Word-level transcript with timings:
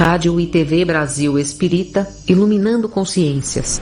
Rádio 0.00 0.40
e 0.40 0.46
TV 0.46 0.82
Brasil 0.82 1.38
Espírita, 1.38 2.08
iluminando 2.26 2.88
consciências. 2.88 3.78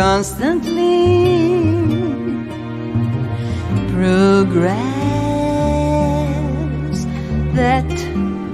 constantly 0.00 0.96
progress 3.92 4.64
that 7.52 7.92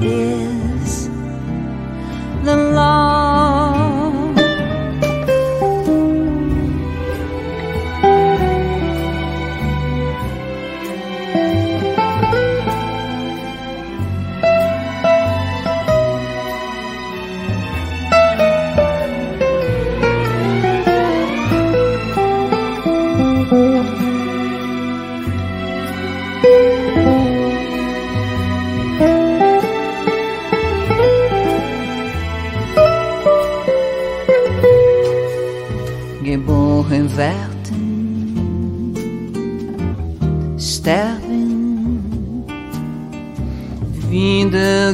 is 0.02 0.45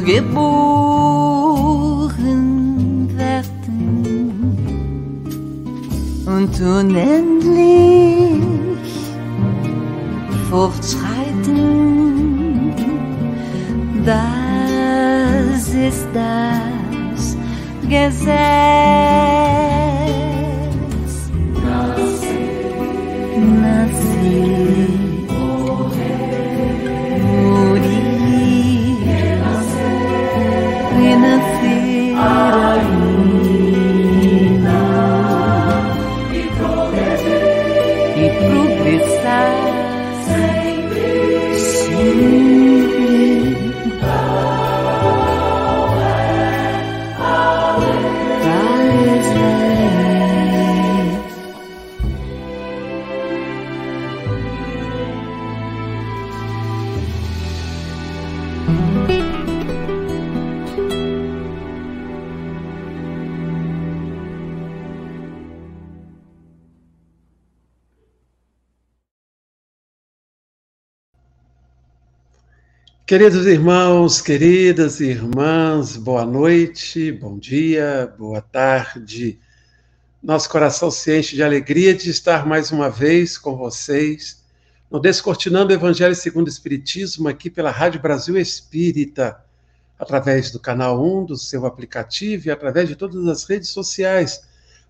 geboren 0.05 0.63
werden 3.17 4.57
und 6.25 6.61
unendlich 6.61 8.43
fortschreiten. 10.49 11.83
Das 14.05 15.69
ist 15.69 16.07
das 16.13 17.37
Gesetz. 17.89 19.52
Queridos 73.13 73.45
irmãos, 73.45 74.21
queridas 74.21 74.99
irmãs, 74.99 75.95
boa 75.95 76.25
noite, 76.25 77.11
bom 77.11 77.37
dia, 77.37 78.11
boa 78.17 78.41
tarde. 78.41 79.39
Nosso 80.19 80.49
coração 80.49 80.89
se 80.89 81.19
enche 81.19 81.35
de 81.35 81.43
alegria 81.43 81.93
de 81.93 82.09
estar 82.09 82.43
mais 82.43 82.71
uma 82.71 82.89
vez 82.89 83.37
com 83.37 83.55
vocês 83.55 84.43
no 84.89 84.99
Descortinando 84.99 85.71
o 85.71 85.75
Evangelho 85.75 86.15
segundo 86.15 86.47
o 86.47 86.49
Espiritismo, 86.49 87.27
aqui 87.27 87.51
pela 87.51 87.69
Rádio 87.69 88.01
Brasil 88.01 88.35
Espírita, 88.35 89.39
através 89.99 90.49
do 90.49 90.59
canal 90.59 90.99
1 90.99 91.25
do 91.25 91.37
seu 91.37 91.67
aplicativo 91.67 92.47
e 92.47 92.51
através 92.51 92.89
de 92.89 92.95
todas 92.95 93.27
as 93.27 93.43
redes 93.43 93.69
sociais, 93.69 94.41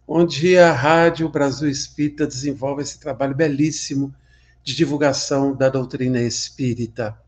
onde 0.08 0.58
a 0.58 0.72
Rádio 0.72 1.28
Brasil 1.28 1.70
Espírita 1.70 2.26
desenvolve 2.26 2.84
esse 2.84 2.98
trabalho 3.02 3.36
belíssimo 3.36 4.16
de 4.64 4.74
divulgação 4.74 5.54
da 5.54 5.68
doutrina 5.68 6.22
espírita. 6.22 7.22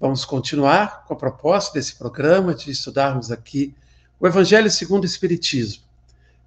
Vamos 0.00 0.24
continuar 0.24 1.04
com 1.04 1.12
a 1.12 1.16
proposta 1.16 1.74
desse 1.74 1.94
programa 1.94 2.54
de 2.54 2.70
estudarmos 2.70 3.30
aqui 3.30 3.74
o 4.18 4.26
Evangelho 4.26 4.70
segundo 4.70 5.02
o 5.02 5.06
Espiritismo. 5.06 5.82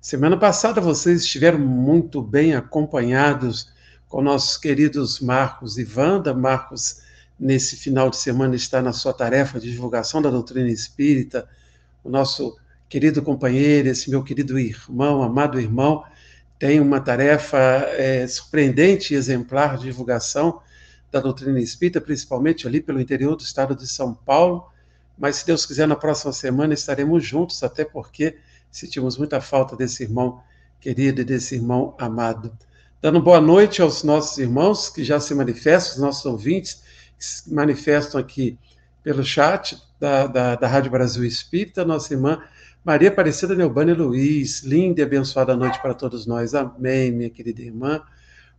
Semana 0.01 0.35
passada 0.35 0.81
vocês 0.81 1.21
estiveram 1.21 1.59
muito 1.59 2.19
bem 2.19 2.55
acompanhados 2.55 3.71
com 4.09 4.23
nossos 4.23 4.57
queridos 4.57 5.19
Marcos 5.19 5.77
e 5.77 5.87
Wanda. 5.95 6.33
Marcos, 6.33 7.03
nesse 7.39 7.77
final 7.77 8.09
de 8.09 8.17
semana, 8.17 8.55
está 8.55 8.81
na 8.81 8.91
sua 8.91 9.13
tarefa 9.13 9.59
de 9.59 9.69
divulgação 9.69 10.19
da 10.19 10.31
doutrina 10.31 10.71
espírita. 10.71 11.47
O 12.03 12.09
nosso 12.09 12.57
querido 12.89 13.21
companheiro, 13.21 13.87
esse 13.87 14.09
meu 14.09 14.23
querido 14.23 14.57
irmão, 14.57 15.21
amado 15.21 15.59
irmão, 15.59 16.03
tem 16.57 16.79
uma 16.79 16.99
tarefa 16.99 17.59
é, 17.59 18.25
surpreendente 18.25 19.13
e 19.13 19.15
exemplar 19.15 19.77
de 19.77 19.83
divulgação 19.83 20.59
da 21.13 21.19
doutrina 21.19 21.59
espírita, 21.59 22.01
principalmente 22.01 22.67
ali 22.67 22.81
pelo 22.81 22.99
interior 22.99 23.35
do 23.35 23.43
estado 23.43 23.75
de 23.75 23.87
São 23.87 24.15
Paulo. 24.15 24.67
Mas, 25.15 25.37
se 25.37 25.45
Deus 25.45 25.63
quiser, 25.63 25.87
na 25.87 25.95
próxima 25.95 26.33
semana 26.33 26.73
estaremos 26.73 27.23
juntos, 27.23 27.61
até 27.61 27.85
porque 27.85 28.37
sentimos 28.71 29.15
muita 29.15 29.39
falta 29.39 29.75
desse 29.75 30.01
irmão 30.01 30.41
querido 30.81 31.21
e 31.21 31.23
desse 31.23 31.53
irmão 31.53 31.95
amado. 31.99 32.51
Dando 32.99 33.21
boa 33.21 33.39
noite 33.39 33.79
aos 33.79 34.03
nossos 34.03 34.39
irmãos 34.39 34.89
que 34.89 35.03
já 35.03 35.19
se 35.19 35.35
manifestam, 35.35 35.93
os 35.93 36.01
nossos 36.01 36.25
ouvintes 36.25 36.81
que 37.17 37.23
se 37.23 37.53
manifestam 37.53 38.19
aqui 38.19 38.57
pelo 39.03 39.23
chat 39.23 39.77
da, 39.99 40.25
da, 40.25 40.55
da 40.55 40.67
Rádio 40.67 40.89
Brasil 40.89 41.23
Espírita, 41.23 41.85
nossa 41.85 42.11
irmã 42.11 42.41
Maria 42.83 43.09
Aparecida 43.09 43.53
Neubânia 43.53 43.93
Luiz, 43.93 44.63
linda 44.63 45.01
e 45.01 45.03
abençoada 45.03 45.55
noite 45.55 45.79
para 45.79 45.93
todos 45.93 46.25
nós. 46.25 46.55
Amém, 46.55 47.11
minha 47.11 47.29
querida 47.29 47.61
irmã. 47.61 48.01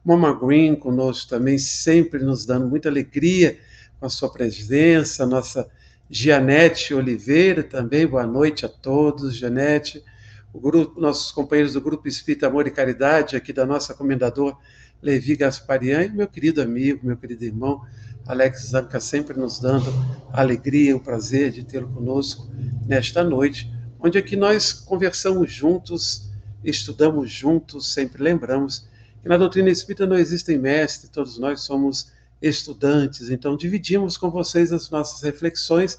Mama 0.04 0.34
Green 0.34 0.74
conosco 0.76 1.30
também, 1.30 1.56
sempre 1.56 2.22
nos 2.22 2.44
dando 2.44 2.68
muita 2.68 2.88
alegria 2.88 3.58
com 3.98 4.06
a 4.06 4.10
sua 4.10 4.30
presença. 4.30 5.24
Nossa 5.24 5.68
Gianete 6.10 6.92
Oliveira 6.92 7.62
também, 7.62 8.06
boa 8.06 8.26
noite 8.26 8.66
a 8.66 8.68
todos, 8.68 9.34
Gianete. 9.34 10.04
O 10.52 10.60
grupo, 10.60 11.00
nossos 11.00 11.32
companheiros 11.32 11.72
do 11.72 11.80
Grupo 11.80 12.06
Espírita 12.06 12.46
Amor 12.46 12.66
e 12.66 12.70
Caridade, 12.70 13.34
aqui 13.34 13.52
da 13.52 13.64
nossa 13.64 13.94
comendador 13.94 14.56
Levi 15.02 15.36
Gasparian, 15.36 16.04
e 16.04 16.10
meu 16.10 16.28
querido 16.28 16.60
amigo, 16.60 17.06
meu 17.06 17.16
querido 17.16 17.44
irmão, 17.44 17.80
Alex 18.26 18.68
Zanca, 18.68 19.00
sempre 19.00 19.38
nos 19.38 19.58
dando 19.58 19.90
a 20.32 20.40
alegria, 20.40 20.96
o 20.96 21.00
prazer 21.00 21.50
de 21.50 21.64
tê-lo 21.64 21.88
conosco 21.88 22.48
nesta 22.86 23.24
noite 23.24 23.74
onde 24.04 24.18
aqui 24.18 24.36
nós 24.36 24.70
conversamos 24.70 25.50
juntos, 25.50 26.30
estudamos 26.62 27.30
juntos, 27.30 27.90
sempre 27.94 28.22
lembramos 28.22 28.86
que 29.24 29.28
na 29.30 29.38
doutrina 29.38 29.70
espírita 29.70 30.06
não 30.06 30.18
existem 30.18 30.58
mestres, 30.58 31.08
todos 31.08 31.38
nós 31.38 31.62
somos 31.62 32.12
estudantes, 32.42 33.30
então 33.30 33.56
dividimos 33.56 34.18
com 34.18 34.30
vocês 34.30 34.70
as 34.70 34.90
nossas 34.90 35.22
reflexões, 35.22 35.98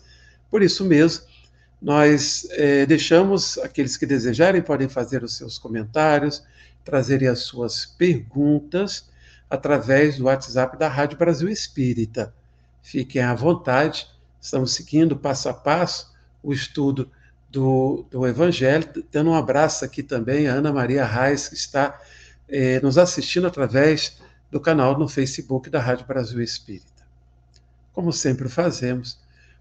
por 0.51 0.61
isso 0.61 0.85
mesmo, 0.85 1.25
nós 1.81 2.47
é, 2.51 2.85
deixamos, 2.85 3.57
aqueles 3.57 3.97
que 3.97 4.05
desejarem 4.05 4.61
podem 4.61 4.87
fazer 4.87 5.23
os 5.23 5.35
seus 5.35 5.57
comentários, 5.57 6.43
trazerem 6.83 7.27
as 7.27 7.39
suas 7.39 7.87
perguntas 7.87 9.09
através 9.49 10.17
do 10.17 10.25
WhatsApp 10.25 10.77
da 10.77 10.87
Rádio 10.87 11.17
Brasil 11.17 11.49
Espírita. 11.49 12.31
Fiquem 12.83 13.23
à 13.23 13.33
vontade, 13.33 14.07
estamos 14.39 14.75
seguindo 14.75 15.17
passo 15.17 15.49
a 15.49 15.53
passo 15.53 16.13
o 16.43 16.53
estudo 16.53 17.09
do, 17.49 18.05
do 18.11 18.27
Evangelho, 18.27 18.87
dando 19.11 19.31
um 19.31 19.35
abraço 19.35 19.83
aqui 19.83 20.03
também 20.03 20.47
a 20.47 20.53
Ana 20.53 20.71
Maria 20.71 21.03
Reis, 21.03 21.49
que 21.49 21.55
está 21.55 21.99
eh, 22.47 22.79
nos 22.81 22.97
assistindo 22.97 23.47
através 23.47 24.17
do 24.51 24.59
canal 24.59 24.97
no 24.97 25.07
Facebook 25.07 25.69
da 25.69 25.79
Rádio 25.79 26.05
Brasil 26.05 26.41
Espírita. 26.41 27.05
Como 27.91 28.11
sempre 28.13 28.47
fazemos, 28.47 29.19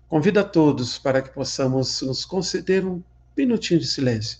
convido 0.08 0.40
a 0.40 0.44
todos 0.44 0.98
para 0.98 1.22
que 1.22 1.30
possamos 1.30 2.02
nos 2.02 2.24
conceder 2.24 2.84
um 2.84 3.02
minutinho 3.36 3.80
de 3.80 3.86
silêncio, 3.86 4.38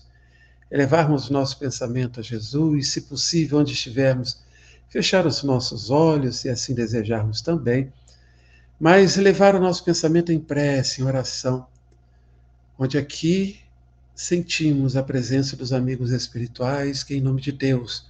elevarmos 0.71 1.29
nosso 1.29 1.57
pensamento 1.59 2.19
a 2.19 2.23
Jesus, 2.23 2.91
se 2.91 3.01
possível, 3.01 3.59
onde 3.59 3.73
estivermos, 3.73 4.41
fechar 4.89 5.25
os 5.25 5.43
nossos 5.43 5.89
olhos, 5.89 6.37
se 6.37 6.49
assim 6.49 6.73
desejarmos 6.73 7.41
também, 7.41 7.91
mas 8.79 9.17
elevar 9.17 9.55
o 9.55 9.59
nosso 9.59 9.83
pensamento 9.83 10.31
em 10.31 10.39
prece, 10.39 11.01
em 11.01 11.05
oração, 11.05 11.67
onde 12.77 12.97
aqui 12.97 13.59
sentimos 14.13 14.95
a 14.95 15.03
presença 15.03 15.57
dos 15.57 15.73
amigos 15.73 16.11
espirituais 16.11 17.03
que, 17.03 17.15
em 17.15 17.21
nome 17.21 17.41
de 17.41 17.51
Deus, 17.51 18.09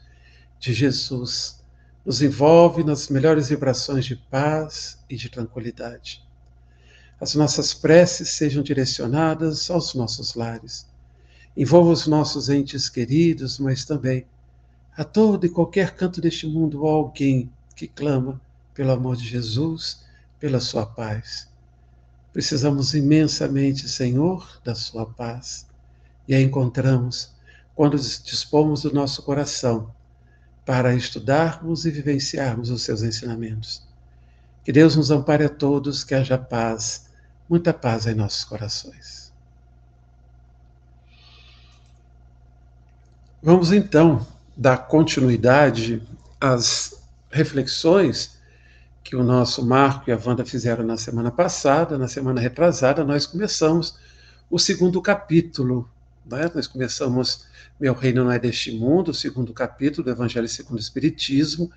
de 0.66 0.74
Jesus, 0.74 1.64
nos 2.04 2.24
envolve 2.24 2.84
nas 2.84 3.08
melhores 3.08 3.50
vibrações 3.50 4.04
de 4.04 4.16
paz 4.16 4.98
e 5.08 5.16
de 5.16 5.30
tranquilidade. 5.30 6.24
As 7.22 7.36
nossas 7.36 7.72
preces 7.72 8.30
sejam 8.30 8.64
direcionadas 8.64 9.70
aos 9.70 9.94
nossos 9.94 10.34
lares. 10.34 10.88
Envolva 11.56 11.92
os 11.92 12.08
nossos 12.08 12.50
entes 12.50 12.90
queridos, 12.90 13.60
mas 13.60 13.86
também 13.86 14.26
a 14.98 15.04
todo 15.04 15.46
e 15.46 15.50
qualquer 15.50 15.96
canto 15.96 16.20
deste 16.20 16.48
mundo 16.48 16.88
alguém 16.88 17.52
que 17.76 17.88
clama 17.88 18.42
pelo 18.74 18.92
amor 18.92 19.16
de 19.18 19.28
Jesus, 19.28 20.04
pela 20.40 20.60
sua 20.60 20.86
paz. 20.86 21.48
Precisamos 22.34 22.96
imensamente, 22.96 23.88
Senhor, 23.88 24.60
da 24.64 24.74
Sua 24.74 25.06
paz. 25.06 25.68
E 26.28 26.34
a 26.34 26.42
encontramos 26.42 27.32
quando 27.76 27.98
dispomos 27.98 28.82
do 28.82 28.94
nosso 28.94 29.22
coração 29.22 29.94
para 30.66 30.96
estudarmos 30.96 31.86
e 31.86 31.92
vivenciarmos 31.92 32.70
os 32.70 32.82
seus 32.82 33.04
ensinamentos. 33.04 33.84
Que 34.64 34.72
Deus 34.72 34.96
nos 34.96 35.12
ampare 35.12 35.46
a 35.46 35.50
todos, 35.50 36.04
que 36.04 36.16
haja 36.16 36.38
paz, 36.38 37.06
muita 37.48 37.72
paz 37.72 38.08
em 38.08 38.16
nossos 38.16 38.44
corações. 38.44 39.32
Vamos 43.44 43.72
então 43.72 44.26
dar 44.58 44.88
continuidade 44.88 46.02
às 46.42 47.00
reflexões 47.30 48.36
que 49.04 49.16
o 49.16 49.24
nosso 49.24 49.64
Marco 49.64 50.10
e 50.10 50.14
a 50.14 50.20
Wanda 50.26 50.44
fizeram 50.44 50.84
na 50.84 50.98
semana 50.98 51.30
passada, 51.30 51.96
na 51.96 52.08
semana 52.08 52.42
retrasada, 52.42 53.04
nós 53.04 53.28
começamos 53.28 54.00
o 54.50 54.58
segundo 54.58 55.00
capítulo. 55.00 55.88
Né? 56.26 56.50
Nós 56.54 56.68
começamos 56.68 57.46
Meu 57.80 57.94
Reino 57.94 58.24
Não 58.24 58.32
é 58.32 58.40
Deste 58.40 58.72
Mundo, 58.72 59.12
o 59.12 59.14
segundo 59.14 59.54
capítulo 59.54 60.04
do 60.04 60.10
Evangelho 60.10 60.48
segundo 60.48 60.78
o 60.78 60.82
Espiritismo. 60.82 61.72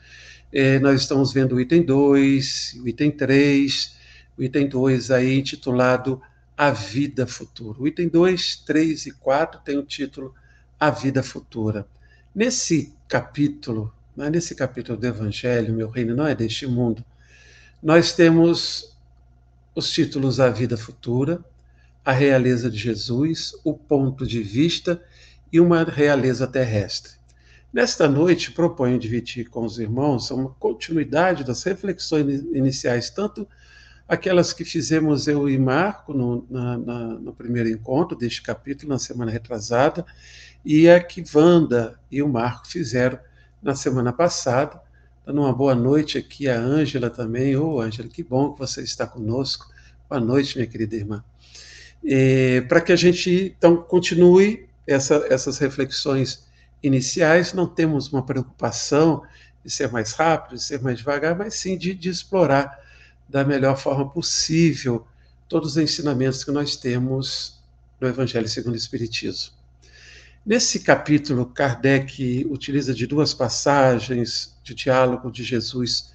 É, 0.50 0.78
nós 0.78 1.02
estamos 1.02 1.32
vendo 1.32 1.56
o 1.56 1.60
item 1.60 1.82
2, 1.82 2.80
o 2.82 2.88
item 2.88 3.10
3, 3.10 3.94
o 4.38 4.42
item 4.42 4.66
2 4.66 5.10
aí 5.10 5.38
intitulado 5.38 6.20
A 6.56 6.70
Vida 6.70 7.26
Futura. 7.26 7.78
O 7.78 7.86
item 7.86 8.08
2, 8.08 8.56
3 8.64 9.06
e 9.06 9.10
4 9.12 9.60
tem 9.62 9.76
o 9.76 9.82
título 9.82 10.34
A 10.80 10.90
Vida 10.90 11.22
Futura. 11.22 11.86
Nesse 12.34 12.94
capítulo, 13.06 13.92
né, 14.16 14.30
nesse 14.30 14.54
capítulo 14.54 14.98
do 14.98 15.06
Evangelho, 15.06 15.74
Meu 15.74 15.90
Reino 15.90 16.16
Não 16.16 16.26
é 16.26 16.34
Deste 16.34 16.66
Mundo, 16.66 17.04
nós 17.82 18.12
temos 18.12 18.96
os 19.74 19.90
títulos 19.90 20.40
A 20.40 20.48
Vida 20.48 20.76
Futura, 20.76 21.44
A 22.08 22.12
Realeza 22.12 22.70
de 22.70 22.78
Jesus, 22.78 23.52
O 23.62 23.74
Ponto 23.74 24.26
de 24.26 24.42
Vista 24.42 24.98
e 25.52 25.60
Uma 25.60 25.84
Realeza 25.84 26.46
Terrestre. 26.46 27.12
Nesta 27.70 28.08
noite, 28.08 28.50
proponho 28.50 28.98
dividir 28.98 29.50
com 29.50 29.62
os 29.62 29.78
irmãos 29.78 30.30
uma 30.30 30.48
continuidade 30.58 31.44
das 31.44 31.62
reflexões 31.64 32.40
iniciais, 32.54 33.10
tanto 33.10 33.46
aquelas 34.08 34.54
que 34.54 34.64
fizemos 34.64 35.28
eu 35.28 35.50
e 35.50 35.58
Marco 35.58 36.14
no, 36.14 36.46
na, 36.48 36.78
na, 36.78 36.98
no 37.08 37.34
primeiro 37.34 37.68
encontro 37.68 38.16
deste 38.16 38.40
capítulo, 38.40 38.88
na 38.88 38.98
semana 38.98 39.30
retrasada, 39.30 40.06
e 40.64 40.88
a 40.88 40.98
que 41.04 41.22
Wanda 41.34 42.00
e 42.10 42.22
o 42.22 42.28
Marco 42.30 42.68
fizeram 42.68 43.18
na 43.62 43.74
semana 43.74 44.14
passada, 44.14 44.80
Dando 45.26 45.42
uma 45.42 45.52
boa 45.52 45.74
noite 45.74 46.16
aqui 46.16 46.48
a 46.48 46.58
Ângela 46.58 47.10
também. 47.10 47.54
Ô, 47.54 47.74
oh, 47.74 47.80
Ângela, 47.82 48.08
que 48.08 48.22
bom 48.22 48.54
que 48.54 48.60
você 48.60 48.80
está 48.80 49.06
conosco. 49.06 49.66
Boa 50.08 50.22
noite, 50.22 50.56
minha 50.56 50.66
querida 50.66 50.96
irmã. 50.96 51.22
Para 52.68 52.80
que 52.80 52.92
a 52.92 52.96
gente, 52.96 53.54
então, 53.56 53.76
continue 53.76 54.68
essa, 54.86 55.26
essas 55.28 55.58
reflexões 55.58 56.46
iniciais, 56.82 57.52
não 57.52 57.66
temos 57.66 58.12
uma 58.12 58.24
preocupação 58.24 59.22
de 59.64 59.70
ser 59.70 59.90
mais 59.90 60.12
rápido, 60.12 60.56
de 60.56 60.62
ser 60.62 60.80
mais 60.80 60.98
devagar, 60.98 61.36
mas 61.36 61.54
sim 61.54 61.76
de, 61.76 61.92
de 61.92 62.08
explorar 62.08 62.78
da 63.28 63.44
melhor 63.44 63.76
forma 63.76 64.08
possível 64.08 65.06
todos 65.48 65.72
os 65.72 65.76
ensinamentos 65.76 66.44
que 66.44 66.50
nós 66.50 66.76
temos 66.76 67.60
no 68.00 68.08
Evangelho 68.08 68.48
segundo 68.48 68.74
o 68.74 68.76
Espiritismo. 68.76 69.52
Nesse 70.46 70.80
capítulo, 70.80 71.44
Kardec 71.44 72.46
utiliza 72.48 72.94
de 72.94 73.06
duas 73.06 73.34
passagens 73.34 74.56
de 74.62 74.74
diálogo 74.74 75.30
de 75.30 75.44
Jesus 75.44 76.12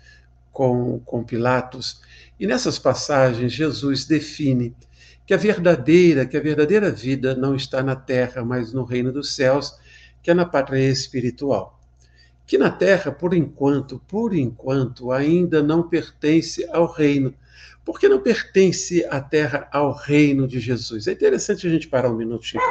com, 0.51 0.99
com 0.99 1.23
Pilatos, 1.23 2.01
e 2.39 2.47
nessas 2.47 2.79
passagens 2.79 3.51
Jesus 3.51 4.05
define 4.05 4.75
que 5.33 5.35
a 5.35 5.53
verdadeira, 5.53 6.25
que 6.27 6.37
a 6.37 6.39
verdadeira 6.39 6.91
vida 6.91 7.33
não 7.33 7.55
está 7.55 7.81
na 7.81 7.95
terra, 7.95 8.45
mas 8.45 8.71
no 8.71 8.83
reino 8.83 9.11
dos 9.11 9.33
céus, 9.33 9.75
que 10.21 10.29
é 10.29 10.33
na 10.33 10.45
pátria 10.45 10.87
espiritual. 10.87 11.79
Que 12.45 12.55
na 12.55 12.69
terra, 12.69 13.11
por 13.11 13.33
enquanto, 13.33 13.99
por 14.07 14.35
enquanto, 14.35 15.11
ainda 15.11 15.63
não 15.63 15.89
pertence 15.89 16.67
ao 16.71 16.85
reino, 16.85 17.33
porque 17.83 18.07
não 18.07 18.19
pertence 18.19 19.03
a 19.09 19.19
terra 19.19 19.67
ao 19.71 19.91
reino 19.91 20.47
de 20.47 20.59
Jesus. 20.59 21.07
É 21.07 21.13
interessante 21.13 21.65
a 21.65 21.69
gente 21.71 21.87
parar 21.87 22.11
um 22.11 22.15
minutinho 22.15 22.61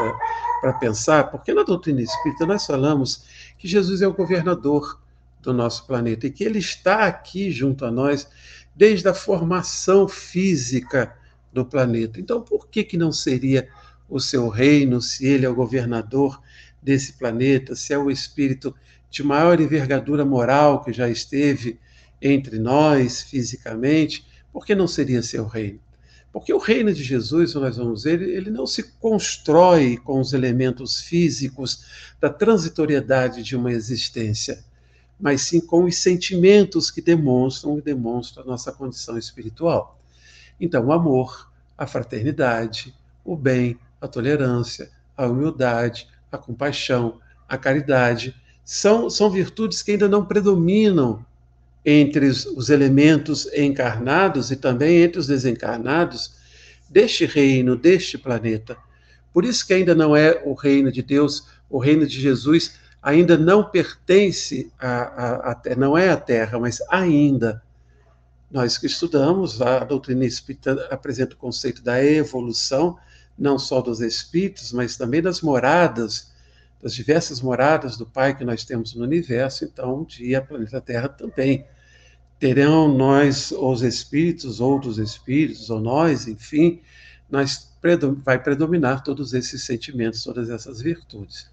para 0.60 0.74
pensar, 0.74 1.32
porque 1.32 1.52
na 1.52 1.64
doutrina 1.64 2.00
espírita 2.00 2.46
nós 2.46 2.64
falamos 2.64 3.24
que 3.58 3.66
Jesus 3.66 4.02
é 4.02 4.06
o 4.06 4.14
governador 4.14 5.00
do 5.40 5.52
nosso 5.52 5.84
planeta 5.84 6.28
e 6.28 6.30
que 6.30 6.44
ele 6.44 6.60
está 6.60 7.06
aqui 7.06 7.50
junto 7.50 7.84
a 7.84 7.90
nós 7.90 8.28
desde 8.76 9.08
a 9.08 9.14
formação 9.14 10.06
física 10.06 11.12
do 11.52 11.64
planeta. 11.64 12.20
Então, 12.20 12.40
por 12.40 12.68
que, 12.68 12.82
que 12.82 12.96
não 12.96 13.12
seria 13.12 13.68
o 14.08 14.18
seu 14.18 14.48
reino 14.48 15.00
se 15.00 15.26
ele 15.26 15.46
é 15.46 15.48
o 15.48 15.54
governador 15.54 16.40
desse 16.82 17.14
planeta, 17.14 17.74
se 17.76 17.92
é 17.92 17.98
o 17.98 18.10
espírito 18.10 18.74
de 19.10 19.22
maior 19.22 19.60
envergadura 19.60 20.24
moral 20.24 20.82
que 20.82 20.92
já 20.92 21.08
esteve 21.08 21.78
entre 22.20 22.58
nós 22.58 23.22
fisicamente? 23.22 24.26
Por 24.52 24.66
que 24.66 24.74
não 24.74 24.86
seria 24.86 25.22
seu 25.22 25.46
reino? 25.46 25.80
Porque 26.32 26.52
o 26.52 26.58
reino 26.58 26.92
de 26.94 27.02
Jesus, 27.02 27.54
nós 27.54 27.76
vamos 27.76 28.04
ver, 28.04 28.22
ele 28.22 28.50
não 28.50 28.66
se 28.66 28.82
constrói 28.82 29.98
com 29.98 30.18
os 30.18 30.32
elementos 30.32 31.00
físicos 31.00 31.84
da 32.18 32.30
transitoriedade 32.30 33.42
de 33.42 33.54
uma 33.54 33.70
existência, 33.70 34.64
mas 35.20 35.42
sim 35.42 35.60
com 35.60 35.84
os 35.84 35.96
sentimentos 35.96 36.90
que 36.90 37.02
demonstram 37.02 37.78
e 37.78 37.82
demonstram 37.82 38.44
a 38.44 38.46
nossa 38.46 38.72
condição 38.72 39.18
espiritual. 39.18 40.01
Então, 40.62 40.86
o 40.86 40.92
amor, 40.92 41.50
a 41.76 41.88
fraternidade, 41.88 42.94
o 43.24 43.36
bem, 43.36 43.76
a 44.00 44.06
tolerância, 44.06 44.88
a 45.16 45.26
humildade, 45.26 46.08
a 46.30 46.38
compaixão, 46.38 47.18
a 47.48 47.58
caridade. 47.58 48.32
São, 48.64 49.10
são 49.10 49.28
virtudes 49.28 49.82
que 49.82 49.90
ainda 49.90 50.08
não 50.08 50.24
predominam 50.24 51.26
entre 51.84 52.26
os 52.28 52.70
elementos 52.70 53.52
encarnados 53.52 54.52
e 54.52 54.56
também 54.56 55.02
entre 55.02 55.18
os 55.18 55.26
desencarnados 55.26 56.36
deste 56.88 57.26
reino, 57.26 57.74
deste 57.76 58.16
planeta. 58.16 58.76
Por 59.32 59.44
isso 59.44 59.66
que 59.66 59.74
ainda 59.74 59.96
não 59.96 60.14
é 60.14 60.42
o 60.44 60.54
reino 60.54 60.92
de 60.92 61.02
Deus, 61.02 61.44
o 61.68 61.78
reino 61.78 62.06
de 62.06 62.20
Jesus 62.20 62.76
ainda 63.02 63.36
não 63.36 63.64
pertence 63.64 64.70
a, 64.78 65.50
a 65.50 65.76
não 65.76 65.98
é 65.98 66.10
a 66.10 66.16
Terra, 66.16 66.56
mas 66.60 66.80
ainda. 66.88 67.60
Nós 68.52 68.76
que 68.76 68.86
estudamos, 68.86 69.62
a 69.62 69.78
doutrina 69.78 70.26
espírita 70.26 70.86
apresenta 70.90 71.34
o 71.34 71.38
conceito 71.38 71.82
da 71.82 72.04
evolução, 72.04 72.98
não 73.38 73.58
só 73.58 73.80
dos 73.80 74.02
espíritos, 74.02 74.72
mas 74.72 74.94
também 74.94 75.22
das 75.22 75.40
moradas, 75.40 76.30
das 76.82 76.92
diversas 76.92 77.40
moradas 77.40 77.96
do 77.96 78.04
Pai 78.04 78.36
que 78.36 78.44
nós 78.44 78.62
temos 78.62 78.94
no 78.94 79.04
universo. 79.04 79.64
Então, 79.64 80.00
um 80.00 80.04
dia 80.04 80.38
a 80.38 80.42
planeta 80.42 80.82
Terra 80.82 81.08
também 81.08 81.64
terão 82.38 82.94
nós, 82.94 83.52
os 83.52 83.80
espíritos, 83.80 84.60
outros 84.60 84.98
espíritos, 84.98 85.70
ou 85.70 85.80
nós, 85.80 86.28
enfim, 86.28 86.82
nós 87.30 87.72
vai 88.22 88.38
predominar 88.38 89.02
todos 89.02 89.32
esses 89.32 89.64
sentimentos, 89.64 90.22
todas 90.22 90.50
essas 90.50 90.82
virtudes. 90.82 91.50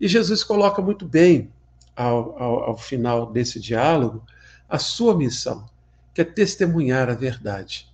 E 0.00 0.06
Jesus 0.06 0.44
coloca 0.44 0.80
muito 0.80 1.06
bem, 1.06 1.50
ao, 1.96 2.40
ao, 2.40 2.64
ao 2.64 2.78
final 2.78 3.32
desse 3.32 3.58
diálogo, 3.58 4.22
a 4.68 4.78
sua 4.78 5.16
missão, 5.16 5.68
que 6.16 6.22
é 6.22 6.24
testemunhar 6.24 7.10
a 7.10 7.14
verdade. 7.14 7.86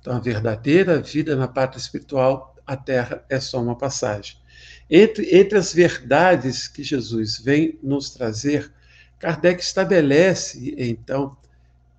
Então, 0.00 0.16
a 0.16 0.18
verdadeira 0.18 0.98
vida 0.98 1.36
na 1.36 1.46
pátria 1.46 1.78
espiritual, 1.78 2.56
a 2.66 2.74
terra 2.74 3.22
é 3.28 3.38
só 3.38 3.60
uma 3.60 3.76
passagem. 3.76 4.38
Entre, 4.88 5.36
entre 5.36 5.58
as 5.58 5.74
verdades 5.74 6.66
que 6.66 6.82
Jesus 6.82 7.38
vem 7.38 7.78
nos 7.82 8.08
trazer, 8.08 8.72
Kardec 9.18 9.62
estabelece, 9.62 10.74
então, 10.78 11.36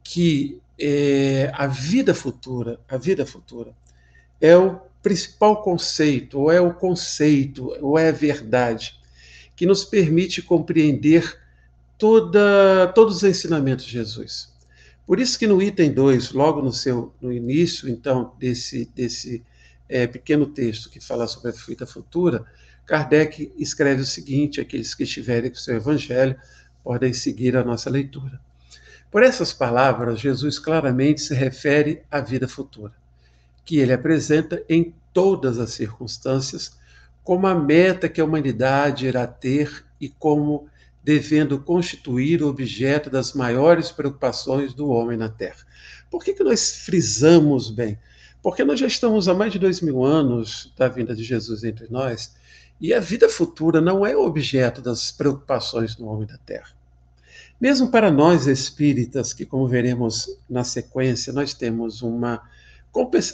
que 0.04 0.60
é, 0.80 1.52
a 1.54 1.68
vida 1.68 2.16
futura, 2.16 2.80
a 2.90 2.98
vida 2.98 3.24
futura, 3.24 3.72
é 4.42 4.58
o 4.58 4.80
principal 5.04 5.62
conceito, 5.62 6.40
ou 6.40 6.52
é 6.52 6.60
o 6.60 6.74
conceito, 6.74 7.72
ou 7.82 8.00
é 8.00 8.10
a 8.10 8.12
verdade, 8.12 9.00
que 9.56 9.68
nos 9.68 9.86
permite 9.86 10.42
compreender 10.42 11.40
toda, 12.00 12.92
todos 12.96 13.18
os 13.18 13.24
ensinamentos 13.24 13.86
de 13.86 13.92
Jesus. 13.92 14.51
Por 15.06 15.20
isso 15.20 15.38
que 15.38 15.48
no 15.48 15.62
item 15.62 15.92
2, 15.92 16.32
logo 16.32 16.62
no 16.62 16.72
seu 16.72 17.14
no 17.22 17.32
início, 17.34 17.90
então, 17.90 18.34
desse, 18.40 18.86
desse 18.96 19.44
é, 19.90 20.08
pequeno 20.08 20.46
texto 20.46 20.90
que 20.90 21.00
fala 21.00 21.28
sobre 21.28 21.50
a 21.50 21.54
vida 21.68 21.86
futura, 21.86 22.46
Kardec 22.86 23.52
escreve 23.58 24.02
o 24.02 24.06
seguinte: 24.06 24.62
aqueles 24.62 24.94
que 24.96 25.04
estiverem 25.04 25.50
com 25.50 25.58
o 25.58 25.60
seu 25.60 25.76
evangelho 25.76 26.36
podem 26.84 27.14
seguir 27.14 27.56
a 27.58 27.64
nossa 27.64 27.90
leitura. 27.90 28.40
Por 29.12 29.24
essas 29.24 29.52
palavras, 29.52 30.20
Jesus 30.20 30.58
claramente 30.58 31.22
se 31.22 31.34
refere 31.34 32.02
à 32.10 32.22
vida 32.22 32.48
futura, 32.48 32.94
que 33.66 33.80
ele 33.80 33.92
apresenta 33.92 34.64
em 34.70 34.94
todas 35.12 35.60
as 35.60 35.72
circunstâncias 35.72 36.80
como 37.24 37.46
a 37.46 37.54
meta 37.54 38.10
que 38.10 38.22
a 38.22 38.26
humanidade 38.26 39.06
irá 39.06 39.28
ter 39.28 39.86
e 40.00 40.10
como 40.10 40.68
devendo 41.04 41.60
constituir 41.60 42.44
o 42.44 42.48
objeto 42.48 43.10
das 43.10 43.34
maiores 43.34 43.92
preocupações 43.92 44.74
do 44.74 44.90
homem 44.90 45.18
na 45.18 45.30
Terra. 45.30 45.66
Por 46.10 46.24
que, 46.24 46.34
que 46.34 46.44
nós 46.44 46.84
frisamos 46.86 47.72
bem? 47.72 47.98
Porque 48.42 48.64
nós 48.64 48.80
já 48.80 48.88
estamos 48.88 49.28
há 49.28 49.34
mais 49.34 49.52
de 49.52 49.60
dois 49.60 49.82
mil 49.82 50.04
anos 50.04 50.74
da 50.78 50.88
vinda 50.88 51.16
de 51.16 51.24
Jesus 51.24 51.64
entre 51.64 51.88
nós 51.90 52.34
e 52.80 52.94
a 52.94 53.00
vida 53.00 53.30
futura 53.30 53.80
não 53.80 54.06
é 54.06 54.18
objeto 54.18 54.82
das 54.82 55.12
preocupações 55.12 55.96
do 55.96 56.08
homem 56.08 56.28
da 56.28 56.38
Terra. 56.38 56.70
Mesmo 57.60 57.92
para 57.92 58.10
nós 58.10 58.48
espíritas, 58.48 59.34
que, 59.34 59.46
como 59.46 59.68
veremos 59.68 60.28
na 60.50 60.64
sequência, 60.64 61.32
nós 61.32 61.54
temos 61.54 62.02
uma, 62.02 62.42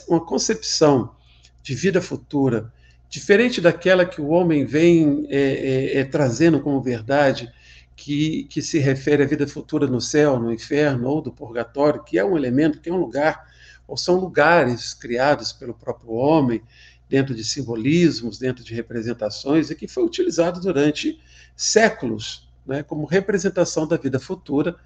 uma 0.06 0.24
concepção 0.24 1.14
de 1.62 1.74
vida 1.74 2.02
futura 2.02 2.70
diferente 3.08 3.58
daquela 3.58 4.04
que 4.04 4.20
o 4.20 4.28
homem 4.28 4.66
vem 4.66 5.26
é, 5.30 5.38
é, 5.38 5.98
é, 6.00 6.04
trazendo 6.04 6.60
como 6.60 6.82
verdade, 6.82 7.50
que, 7.98 8.44
que 8.44 8.62
se 8.62 8.78
refere 8.78 9.24
à 9.24 9.26
vida 9.26 9.46
futura 9.48 9.84
no 9.88 10.00
céu, 10.00 10.38
no 10.38 10.52
inferno 10.52 11.08
ou 11.08 11.20
do 11.20 11.32
purgatório, 11.32 12.04
que 12.04 12.16
é 12.16 12.24
um 12.24 12.36
elemento, 12.36 12.80
que 12.80 12.88
é 12.88 12.92
um 12.92 12.96
lugar, 12.96 13.44
ou 13.88 13.96
são 13.96 14.14
lugares 14.14 14.94
criados 14.94 15.52
pelo 15.52 15.74
próprio 15.74 16.12
homem, 16.12 16.62
dentro 17.08 17.34
de 17.34 17.42
simbolismos, 17.42 18.38
dentro 18.38 18.62
de 18.62 18.72
representações, 18.72 19.68
e 19.68 19.74
que 19.74 19.88
foi 19.88 20.04
utilizado 20.04 20.60
durante 20.60 21.20
séculos 21.56 22.48
né, 22.64 22.84
como 22.84 23.04
representação 23.04 23.84
da 23.84 23.96
vida 23.96 24.20
futura 24.20 24.76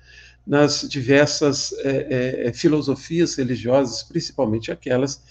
nas 0.46 0.88
diversas 0.88 1.74
é, 1.80 2.46
é, 2.46 2.52
filosofias 2.54 3.34
religiosas, 3.34 4.02
principalmente 4.02 4.72
aquelas 4.72 5.22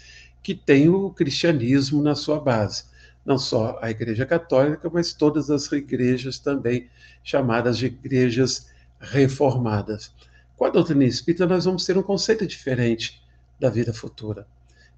que 0.43 0.53
têm 0.53 0.87
o 0.87 1.09
cristianismo 1.09 2.03
na 2.03 2.13
sua 2.13 2.39
base. 2.39 2.83
Não 3.25 3.37
só 3.37 3.77
a 3.81 3.89
Igreja 3.91 4.25
Católica, 4.25 4.89
mas 4.91 5.13
todas 5.13 5.49
as 5.49 5.71
igrejas 5.71 6.39
também 6.39 6.89
chamadas 7.23 7.77
de 7.77 7.85
igrejas 7.87 8.67
reformadas. 8.99 10.11
Com 10.55 10.65
a 10.65 10.69
doutrina 10.69 11.05
espírita, 11.05 11.45
nós 11.45 11.65
vamos 11.65 11.85
ter 11.85 11.97
um 11.97 12.03
conceito 12.03 12.45
diferente 12.45 13.21
da 13.59 13.69
vida 13.69 13.93
futura. 13.93 14.45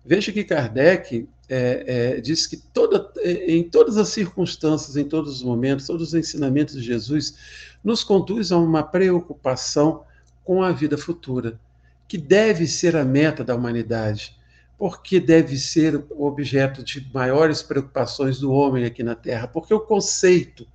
Veja 0.05 0.31
que 0.31 0.43
Kardec 0.43 1.27
é, 1.47 2.15
é, 2.17 2.21
diz 2.21 2.45
que 2.45 2.57
toda, 2.57 3.11
é, 3.19 3.51
em 3.53 3.63
todas 3.63 3.97
as 3.97 4.09
circunstâncias, 4.09 4.97
em 4.97 5.05
todos 5.05 5.37
os 5.37 5.43
momentos, 5.43 5.87
todos 5.87 6.09
os 6.09 6.13
ensinamentos 6.13 6.75
de 6.75 6.81
Jesus 6.81 7.35
nos 7.83 8.03
conduz 8.03 8.51
a 8.51 8.57
uma 8.57 8.83
preocupação 8.83 10.03
com 10.43 10.61
a 10.61 10.71
vida 10.71 10.97
futura, 10.97 11.59
que 12.07 12.17
deve 12.17 12.67
ser 12.67 12.95
a 12.95 13.05
meta 13.05 13.43
da 13.43 13.55
humanidade, 13.55 14.35
porque 14.83 15.17
deve 15.17 15.57
ser 15.57 16.03
objeto 16.09 16.83
de 16.83 17.09
maiores 17.13 17.63
preocupações 17.63 18.39
do 18.39 18.51
homem 18.51 18.83
aqui 18.83 19.01
na 19.01 19.15
Terra, 19.15 19.47
porque 19.47 19.73
o 19.73 19.79
conceito 19.79 20.67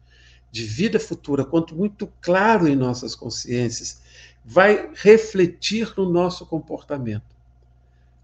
de 0.50 0.64
vida 0.64 0.98
futura, 0.98 1.44
quanto 1.44 1.76
muito 1.76 2.10
claro 2.22 2.66
em 2.66 2.74
nossas 2.74 3.14
consciências, 3.14 4.00
vai 4.42 4.88
refletir 4.94 5.92
no 5.94 6.08
nosso 6.08 6.46
comportamento. 6.46 7.36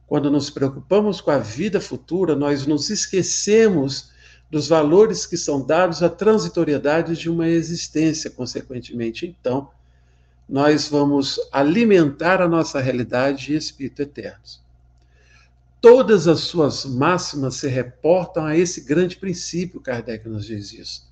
Quando 0.06 0.30
nos 0.30 0.48
preocupamos 0.48 1.20
com 1.20 1.30
a 1.30 1.36
vida 1.36 1.78
futura, 1.82 2.34
nós 2.34 2.66
nos 2.66 2.88
esquecemos 2.88 4.10
dos 4.50 4.68
valores 4.68 5.26
que 5.26 5.36
são 5.36 5.60
dados 5.60 6.02
à 6.02 6.08
transitoriedade 6.08 7.14
de 7.14 7.28
uma 7.28 7.46
existência, 7.46 8.30
consequentemente. 8.30 9.26
Então, 9.26 9.68
nós 10.48 10.88
vamos 10.88 11.38
alimentar 11.52 12.40
a 12.40 12.48
nossa 12.48 12.80
realidade 12.80 13.48
de 13.48 13.54
espírito 13.56 14.00
eternos. 14.00 14.63
Todas 15.84 16.26
as 16.26 16.40
suas 16.40 16.86
máximas 16.86 17.56
se 17.56 17.68
reportam 17.68 18.46
a 18.46 18.56
esse 18.56 18.80
grande 18.80 19.18
princípio, 19.18 19.82
Kardec 19.82 20.26
nos 20.26 20.46
diz 20.46 20.72
isso. 20.72 21.06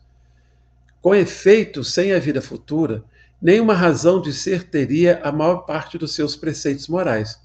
Com 1.03 1.15
efeito, 1.15 1.85
sem 1.85 2.15
a 2.15 2.19
vida 2.19 2.41
futura, 2.41 3.05
nenhuma 3.39 3.75
razão 3.75 4.19
de 4.19 4.33
ser 4.33 4.71
teria 4.71 5.21
a 5.23 5.31
maior 5.31 5.67
parte 5.67 5.99
dos 5.99 6.15
seus 6.15 6.35
preceitos 6.35 6.89
morais 6.89 7.39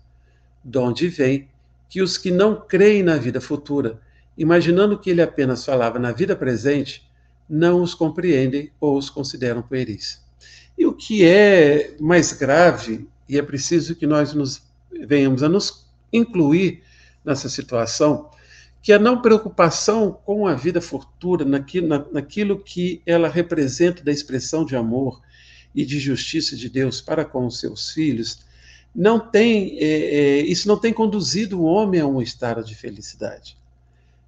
de 0.64 0.78
onde 0.78 1.10
vem 1.10 1.50
que 1.90 2.02
os 2.02 2.18
que 2.18 2.32
não 2.32 2.62
creem 2.62 3.04
na 3.04 3.18
vida 3.18 3.42
futura, 3.42 4.00
imaginando 4.38 4.98
que 4.98 5.10
ele 5.10 5.22
apenas 5.22 5.66
falava 5.66 6.00
na 6.00 6.14
vida 6.14 6.34
presente, 6.34 7.06
não 7.50 7.82
os 7.82 7.94
compreendem 7.94 8.72
ou 8.80 8.98
os 8.98 9.10
consideram 9.10 9.62
pueris. 9.62 10.24
E 10.78 10.86
o 10.86 10.94
que 10.94 11.26
é 11.26 11.94
mais 12.00 12.32
grave, 12.32 13.06
e 13.28 13.38
é 13.38 13.42
preciso 13.42 13.98
que 13.98 14.08
nós 14.08 14.34
nos 14.34 14.64
venhamos 15.06 15.44
a 15.44 15.50
nos 15.50 15.86
incluir 16.14 16.87
nessa 17.28 17.50
situação, 17.50 18.30
que 18.82 18.94
a 18.94 18.98
não 18.98 19.22
preocupação 19.22 20.18
com 20.26 20.48
a 20.48 20.56
vida 20.56 20.80
futura, 20.80 21.44
naquilo, 21.44 21.88
na, 21.88 22.06
naquilo 22.12 22.58
que 22.58 23.02
ela 23.06 23.28
representa 23.28 24.02
da 24.02 24.12
expressão 24.12 24.64
de 24.64 24.76
amor 24.76 25.22
e 25.76 25.86
de 25.86 26.00
justiça 26.00 26.56
de 26.56 26.70
Deus 26.70 27.02
para 27.02 27.26
com 27.26 27.46
os 27.46 27.60
seus 27.60 27.92
filhos, 27.92 28.46
não 28.96 29.20
tem, 29.20 29.78
é, 29.78 29.86
é, 29.86 30.38
isso 30.42 30.68
não 30.68 30.80
tem 30.80 30.94
conduzido 30.94 31.60
o 31.60 31.66
homem 31.66 32.00
a 32.00 32.08
um 32.08 32.22
estado 32.22 32.64
de 32.64 32.74
felicidade. 32.74 33.58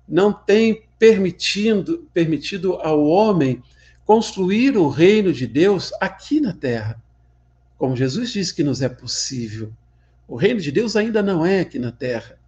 Não 0.07 0.33
tem 0.33 0.83
permitindo, 0.99 2.07
permitido 2.13 2.73
ao 2.75 3.05
homem 3.05 3.63
construir 4.05 4.75
o 4.75 4.89
reino 4.89 5.31
de 5.31 5.47
Deus 5.47 5.91
aqui 6.01 6.41
na 6.41 6.51
terra. 6.51 7.01
Como 7.77 7.95
Jesus 7.95 8.31
disse 8.31 8.53
que 8.53 8.63
nos 8.63 8.81
é 8.81 8.89
possível. 8.89 9.71
O 10.27 10.35
reino 10.35 10.59
de 10.59 10.71
Deus 10.71 10.95
ainda 10.95 11.23
não 11.23 11.45
é 11.45 11.61
aqui 11.61 11.79
na 11.79 11.91
terra. 11.91 12.38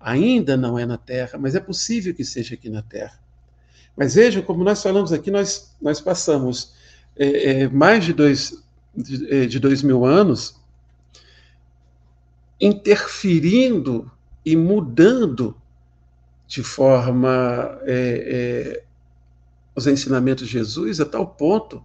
Ainda 0.00 0.56
não 0.56 0.78
é 0.78 0.86
na 0.86 0.96
terra, 0.96 1.38
mas 1.38 1.54
é 1.54 1.60
possível 1.60 2.14
que 2.14 2.24
seja 2.24 2.54
aqui 2.54 2.68
na 2.68 2.82
terra. 2.82 3.18
Mas 3.96 4.14
vejam, 4.14 4.42
como 4.42 4.62
nós 4.62 4.82
falamos 4.82 5.12
aqui, 5.12 5.30
nós, 5.30 5.74
nós 5.82 6.00
passamos 6.00 6.72
é, 7.16 7.62
é, 7.62 7.68
mais 7.68 8.04
de 8.04 8.12
dois, 8.12 8.62
de, 8.94 9.34
é, 9.34 9.46
de 9.46 9.58
dois 9.58 9.82
mil 9.82 10.04
anos 10.04 10.56
interferindo 12.60 14.10
e 14.44 14.56
mudando 14.56 15.56
de 16.46 16.62
forma 16.62 17.78
é, 17.82 18.76
é, 18.76 18.84
os 19.74 19.86
ensinamentos 19.86 20.46
de 20.46 20.52
Jesus 20.52 21.00
a 21.00 21.04
tal 21.04 21.26
ponto 21.26 21.84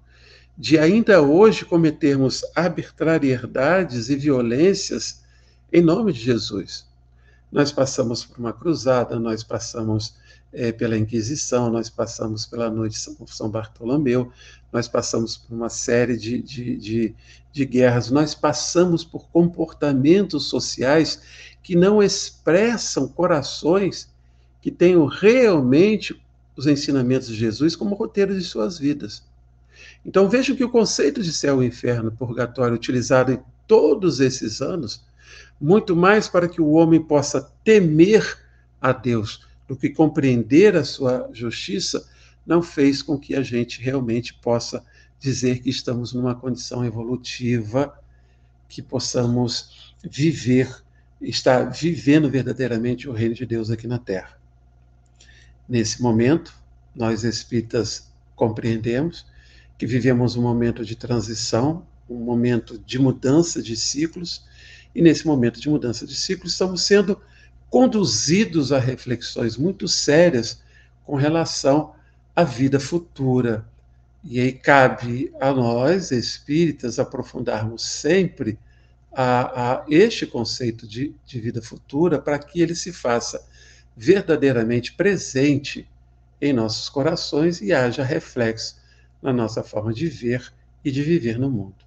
de 0.57 0.77
ainda 0.77 1.21
hoje 1.21 1.65
cometermos 1.65 2.43
arbitrariedades 2.55 4.09
e 4.09 4.15
violências 4.15 5.23
em 5.71 5.81
nome 5.81 6.13
de 6.13 6.19
Jesus. 6.19 6.87
Nós 7.53 7.71
passamos 7.71 8.25
por 8.25 8.39
uma 8.39 8.51
cruzada, 8.51 9.19
nós 9.19 9.43
passamos 9.43 10.15
é, 10.51 10.71
pela 10.71 10.97
Inquisição, 10.97 11.69
nós 11.69 11.87
passamos 11.87 12.47
pela 12.47 12.67
Noite 12.67 12.93
de 12.93 12.99
São, 12.99 13.15
São 13.27 13.47
Bartolomeu, 13.47 14.31
nós 14.71 14.87
passamos 14.87 15.37
por 15.37 15.53
uma 15.53 15.69
série 15.69 16.17
de, 16.17 16.41
de, 16.41 16.75
de, 16.75 17.15
de 17.51 17.65
guerras, 17.65 18.09
nós 18.09 18.33
passamos 18.33 19.03
por 19.03 19.27
comportamentos 19.29 20.47
sociais 20.47 21.21
que 21.61 21.75
não 21.75 22.01
expressam 22.01 23.07
corações 23.07 24.11
que 24.59 24.71
tenham 24.71 25.05
realmente 25.05 26.19
os 26.57 26.65
ensinamentos 26.65 27.27
de 27.27 27.35
Jesus 27.35 27.75
como 27.75 27.93
roteiro 27.93 28.33
de 28.33 28.43
suas 28.43 28.79
vidas. 28.79 29.21
Então 30.03 30.27
vejam 30.27 30.55
que 30.55 30.63
o 30.63 30.71
conceito 30.71 31.21
de 31.21 31.31
céu 31.31 31.61
e 31.61 31.67
inferno, 31.67 32.11
purgatório, 32.11 32.73
utilizado 32.73 33.31
em 33.31 33.39
todos 33.67 34.19
esses 34.19 34.59
anos, 34.59 35.03
muito 35.63 35.95
mais 35.95 36.27
para 36.27 36.49
que 36.49 36.59
o 36.59 36.71
homem 36.71 37.01
possa 37.01 37.49
temer 37.63 38.37
a 38.81 38.91
Deus 38.91 39.47
do 39.65 39.77
que 39.77 39.89
compreender 39.89 40.75
a 40.75 40.83
sua 40.83 41.29
justiça, 41.31 42.05
não 42.45 42.61
fez 42.61 43.01
com 43.01 43.17
que 43.17 43.33
a 43.33 43.41
gente 43.41 43.81
realmente 43.81 44.33
possa 44.33 44.83
dizer 45.17 45.61
que 45.61 45.69
estamos 45.69 46.11
numa 46.11 46.35
condição 46.35 46.83
evolutiva, 46.83 47.97
que 48.67 48.81
possamos 48.81 49.95
viver, 50.03 50.83
estar 51.21 51.71
vivendo 51.71 52.29
verdadeiramente 52.29 53.07
o 53.07 53.13
reino 53.13 53.33
de 53.33 53.45
Deus 53.45 53.71
aqui 53.71 53.87
na 53.87 53.97
Terra. 53.97 54.37
Nesse 55.67 56.01
momento, 56.01 56.53
nós 56.93 57.23
espíritas 57.23 58.11
compreendemos 58.35 59.25
que 59.77 59.87
vivemos 59.87 60.35
um 60.35 60.41
momento 60.41 60.83
de 60.83 60.97
transição, 60.97 61.87
um 62.09 62.19
momento 62.19 62.77
de 62.77 62.99
mudança 62.99 63.63
de 63.63 63.77
ciclos, 63.77 64.43
e 64.95 65.01
nesse 65.01 65.25
momento 65.25 65.59
de 65.59 65.69
mudança 65.69 66.05
de 66.05 66.15
ciclos 66.15 66.51
estamos 66.51 66.81
sendo 66.81 67.19
conduzidos 67.69 68.71
a 68.71 68.79
reflexões 68.79 69.57
muito 69.57 69.87
sérias 69.87 70.61
com 71.03 71.15
relação 71.15 71.93
à 72.35 72.43
vida 72.43 72.79
futura. 72.79 73.65
E 74.23 74.39
aí 74.39 74.53
cabe 74.53 75.33
a 75.41 75.51
nós, 75.51 76.11
espíritas, 76.11 76.99
aprofundarmos 76.99 77.83
sempre 77.83 78.57
a, 79.11 79.73
a 79.73 79.85
este 79.89 80.25
conceito 80.25 80.87
de, 80.87 81.13
de 81.25 81.39
vida 81.39 81.61
futura 81.61 82.19
para 82.19 82.39
que 82.39 82.61
ele 82.61 82.75
se 82.75 82.93
faça 82.93 83.43
verdadeiramente 83.95 84.93
presente 84.93 85.87
em 86.41 86.53
nossos 86.53 86.89
corações 86.89 87.61
e 87.61 87.73
haja 87.73 88.03
reflexo 88.03 88.77
na 89.21 89.31
nossa 89.31 89.63
forma 89.63 89.93
de 89.93 90.07
ver 90.07 90.51
e 90.83 90.91
de 90.91 91.01
viver 91.01 91.39
no 91.39 91.49
mundo. 91.49 91.82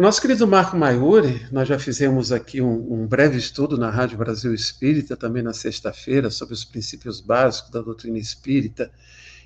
Nosso 0.00 0.22
querido 0.22 0.48
Marco 0.48 0.78
Maiuri, 0.78 1.46
nós 1.52 1.68
já 1.68 1.78
fizemos 1.78 2.32
aqui 2.32 2.62
um, 2.62 3.02
um 3.02 3.06
breve 3.06 3.36
estudo 3.36 3.76
na 3.76 3.90
Rádio 3.90 4.16
Brasil 4.16 4.54
Espírita, 4.54 5.14
também 5.14 5.42
na 5.42 5.52
sexta-feira, 5.52 6.30
sobre 6.30 6.54
os 6.54 6.64
princípios 6.64 7.20
básicos 7.20 7.70
da 7.70 7.82
doutrina 7.82 8.16
espírita, 8.16 8.90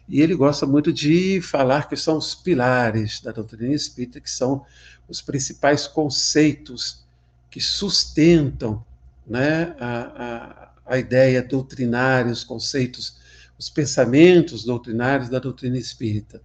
e 0.09 0.23
ele 0.23 0.33
gosta 0.33 0.65
muito 0.65 0.93
de 0.93 1.41
falar 1.43 1.89
que 1.89 1.97
são 1.97 2.19
os 2.19 2.37
pilares 2.37 3.21
da 3.21 3.33
doutrina 3.33 3.75
espírita, 3.75 4.21
que 4.21 4.31
são 4.31 4.65
os 5.09 5.21
principais 5.21 5.89
conceitos 5.89 7.05
que 7.51 7.61
sustentam 7.61 8.81
né, 9.27 9.75
a, 9.81 10.69
a, 10.87 10.95
a 10.95 10.99
ideia 10.99 11.43
doutrinária, 11.43 12.31
os 12.31 12.45
conceitos 12.45 13.17
os 13.59 13.69
pensamentos 13.69 14.63
doutrinários 14.63 15.29
da 15.29 15.41
doutrina 15.41 15.79
espírita. 15.79 16.41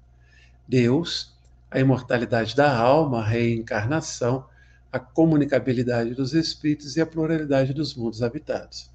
Deus, 0.67 1.31
a 1.71 1.79
imortalidade 1.79 2.55
da 2.55 2.75
alma, 2.75 3.19
a 3.19 3.27
reencarnação, 3.27 4.45
a 4.91 4.99
comunicabilidade 4.99 6.15
dos 6.15 6.34
espíritos 6.34 6.97
e 6.97 7.01
a 7.01 7.05
pluralidade 7.05 7.73
dos 7.73 7.93
mundos 7.95 8.23
habitados. 8.23 8.89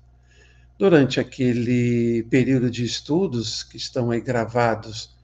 Durante 0.76 1.20
aquele 1.20 2.24
período 2.24 2.68
de 2.68 2.84
estudos 2.84 3.62
que 3.62 3.76
estão 3.76 4.10
aí 4.10 4.20
gravados 4.20 5.14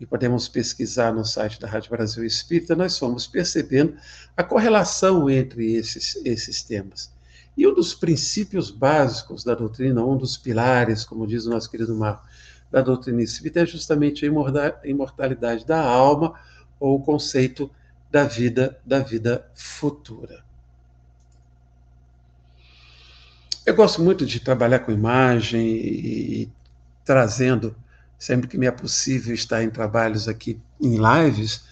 e 0.00 0.06
podemos 0.06 0.48
pesquisar 0.48 1.12
no 1.12 1.24
site 1.24 1.60
da 1.60 1.68
Rádio 1.68 1.90
Brasil 1.90 2.24
Espírita, 2.24 2.74
nós 2.74 2.98
fomos 2.98 3.26
percebendo 3.26 3.96
a 4.36 4.42
correlação 4.42 5.30
entre 5.30 5.74
esses, 5.74 6.20
esses 6.24 6.62
temas. 6.62 7.12
E 7.56 7.66
um 7.66 7.74
dos 7.74 7.94
princípios 7.94 8.70
básicos 8.70 9.44
da 9.44 9.54
doutrina, 9.54 10.04
um 10.04 10.16
dos 10.16 10.36
pilares, 10.36 11.04
como 11.04 11.26
diz 11.26 11.46
o 11.46 11.50
nosso 11.50 11.70
querido 11.70 11.94
Marco, 11.94 12.26
da 12.70 12.82
doutrina 12.82 13.22
espírita 13.22 13.60
é 13.60 13.66
justamente 13.66 14.24
a 14.26 14.88
imortalidade 14.88 15.64
da 15.64 15.80
alma 15.80 16.34
ou 16.78 16.96
o 16.96 17.02
conceito 17.02 17.70
da 18.10 18.24
vida, 18.24 18.78
da 18.84 19.00
vida 19.00 19.50
futura. 19.54 20.44
Eu 23.66 23.74
gosto 23.74 24.02
muito 24.02 24.24
de 24.24 24.40
trabalhar 24.40 24.78
com 24.80 24.90
imagem 24.90 25.66
e, 25.66 26.42
e 26.42 26.52
trazendo, 27.04 27.76
sempre 28.18 28.48
que 28.48 28.56
me 28.56 28.66
é 28.66 28.70
possível 28.70 29.34
estar 29.34 29.62
em 29.62 29.70
trabalhos 29.70 30.26
aqui 30.26 30.58
em 30.80 30.96
lives, 30.96 31.64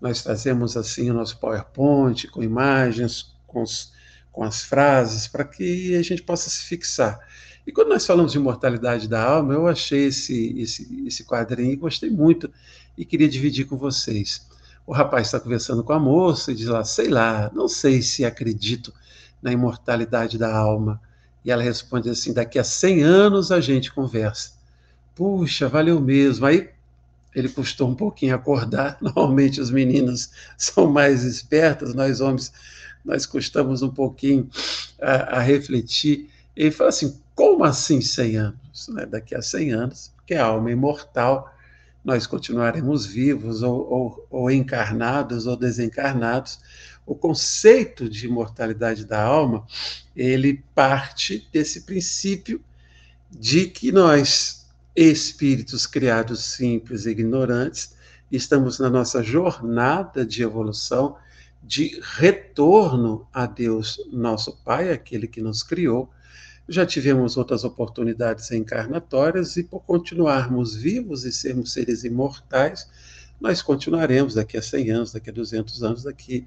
nós 0.00 0.22
trazemos 0.22 0.76
assim 0.76 1.10
o 1.10 1.14
nosso 1.14 1.38
PowerPoint 1.38 2.26
com 2.28 2.42
imagens, 2.42 3.32
com 3.46 3.62
os 3.62 3.94
com 4.34 4.42
as 4.42 4.64
frases, 4.64 5.28
para 5.28 5.44
que 5.44 5.94
a 5.94 6.02
gente 6.02 6.20
possa 6.20 6.50
se 6.50 6.64
fixar. 6.64 7.20
E 7.64 7.70
quando 7.70 7.90
nós 7.90 8.04
falamos 8.04 8.32
de 8.32 8.38
imortalidade 8.38 9.08
da 9.08 9.22
alma, 9.22 9.54
eu 9.54 9.68
achei 9.68 10.06
esse, 10.06 10.60
esse, 10.60 11.04
esse 11.06 11.24
quadrinho 11.24 11.72
e 11.72 11.76
gostei 11.76 12.10
muito 12.10 12.50
e 12.98 13.04
queria 13.04 13.28
dividir 13.28 13.64
com 13.64 13.76
vocês. 13.76 14.44
O 14.86 14.92
rapaz 14.92 15.28
está 15.28 15.40
conversando 15.40 15.82
com 15.82 15.92
a 15.92 15.98
moça 15.98 16.52
e 16.52 16.54
diz 16.54 16.66
lá, 16.66 16.84
sei 16.84 17.08
lá, 17.08 17.50
não 17.54 17.68
sei 17.68 18.02
se 18.02 18.24
acredito 18.24 18.92
na 19.42 19.52
imortalidade 19.52 20.36
da 20.36 20.54
alma. 20.54 21.00
E 21.44 21.50
ela 21.50 21.62
responde 21.62 22.08
assim: 22.10 22.32
daqui 22.32 22.58
a 22.58 22.64
100 22.64 23.02
anos 23.02 23.52
a 23.52 23.60
gente 23.60 23.92
conversa. 23.92 24.52
Puxa, 25.14 25.68
valeu 25.68 26.00
mesmo. 26.00 26.46
Aí 26.46 26.70
ele 27.34 27.48
custou 27.48 27.88
um 27.88 27.94
pouquinho 27.94 28.34
acordar. 28.34 28.96
Normalmente 29.02 29.60
os 29.60 29.70
meninos 29.70 30.30
são 30.56 30.90
mais 30.90 31.24
espertos, 31.24 31.94
nós 31.94 32.20
homens 32.20 32.52
nós 33.04 33.26
custamos 33.26 33.82
um 33.82 33.90
pouquinho 33.90 34.48
a, 35.00 35.36
a 35.36 35.40
refletir. 35.40 36.30
Ele 36.56 36.70
fala 36.70 36.88
assim: 36.88 37.18
como 37.34 37.64
assim 37.64 38.00
100 38.00 38.36
anos? 38.36 38.88
Né? 38.88 39.04
Daqui 39.04 39.34
a 39.34 39.42
100 39.42 39.72
anos, 39.72 40.12
porque 40.16 40.34
a 40.34 40.46
alma 40.46 40.70
é 40.70 40.72
imortal, 40.72 41.53
nós 42.04 42.26
continuaremos 42.26 43.06
vivos, 43.06 43.62
ou, 43.62 43.90
ou, 43.90 44.26
ou 44.30 44.50
encarnados, 44.50 45.46
ou 45.46 45.56
desencarnados. 45.56 46.60
O 47.06 47.14
conceito 47.14 48.08
de 48.08 48.26
imortalidade 48.26 49.06
da 49.06 49.22
alma, 49.22 49.66
ele 50.14 50.62
parte 50.74 51.48
desse 51.52 51.82
princípio 51.82 52.60
de 53.30 53.66
que 53.66 53.90
nós, 53.90 54.66
espíritos 54.94 55.86
criados 55.86 56.44
simples 56.44 57.06
e 57.06 57.10
ignorantes, 57.10 57.94
estamos 58.30 58.78
na 58.78 58.90
nossa 58.90 59.22
jornada 59.22 60.26
de 60.26 60.42
evolução 60.42 61.16
de 61.62 61.98
retorno 62.02 63.26
a 63.32 63.46
Deus, 63.46 63.98
nosso 64.12 64.56
Pai, 64.62 64.90
aquele 64.92 65.26
que 65.26 65.40
nos 65.40 65.62
criou. 65.62 66.10
Já 66.68 66.86
tivemos 66.86 67.36
outras 67.36 67.62
oportunidades 67.64 68.50
encarnatórias 68.50 69.56
e 69.56 69.64
por 69.64 69.80
continuarmos 69.80 70.74
vivos 70.74 71.24
e 71.24 71.32
sermos 71.32 71.72
seres 71.72 72.04
imortais, 72.04 72.88
nós 73.40 73.60
continuaremos 73.60 74.34
daqui 74.34 74.56
a 74.56 74.62
100 74.62 74.90
anos, 74.90 75.12
daqui 75.12 75.28
a 75.28 75.32
200 75.32 75.82
anos, 75.82 76.02
daqui 76.04 76.46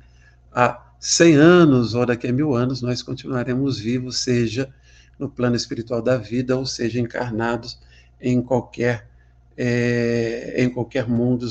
a 0.51 0.84
100 0.99 1.36
anos 1.36 1.93
ou 1.93 2.06
daqui 2.06 2.27
a 2.27 2.34
mil 2.34 2.56
anos, 2.56 2.82
nós 2.82 3.03
continuaremos 3.03 3.77
vivos, 3.77 4.19
seja 4.19 4.73
no 5.19 5.30
plano 5.30 5.56
espiritual 5.56 6.01
da 6.01 6.17
vida, 6.17 6.58
ou 6.58 6.65
seja, 6.65 6.99
encarnados 6.99 7.80
em 8.19 8.41
qualquer, 8.41 9.08
é, 9.56 10.56
em 10.58 10.69
qualquer 10.69 11.08
mundo 11.08 11.47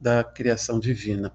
da 0.00 0.22
criação 0.24 0.78
divina. 0.78 1.32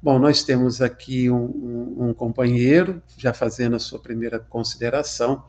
Bom, 0.00 0.18
nós 0.18 0.42
temos 0.42 0.82
aqui 0.82 1.30
um, 1.30 1.44
um, 1.44 2.08
um, 2.08 2.14
companheiro, 2.14 3.00
já 3.16 3.32
fazendo 3.32 3.76
a 3.76 3.78
sua 3.78 4.00
primeira 4.00 4.38
consideração, 4.38 5.44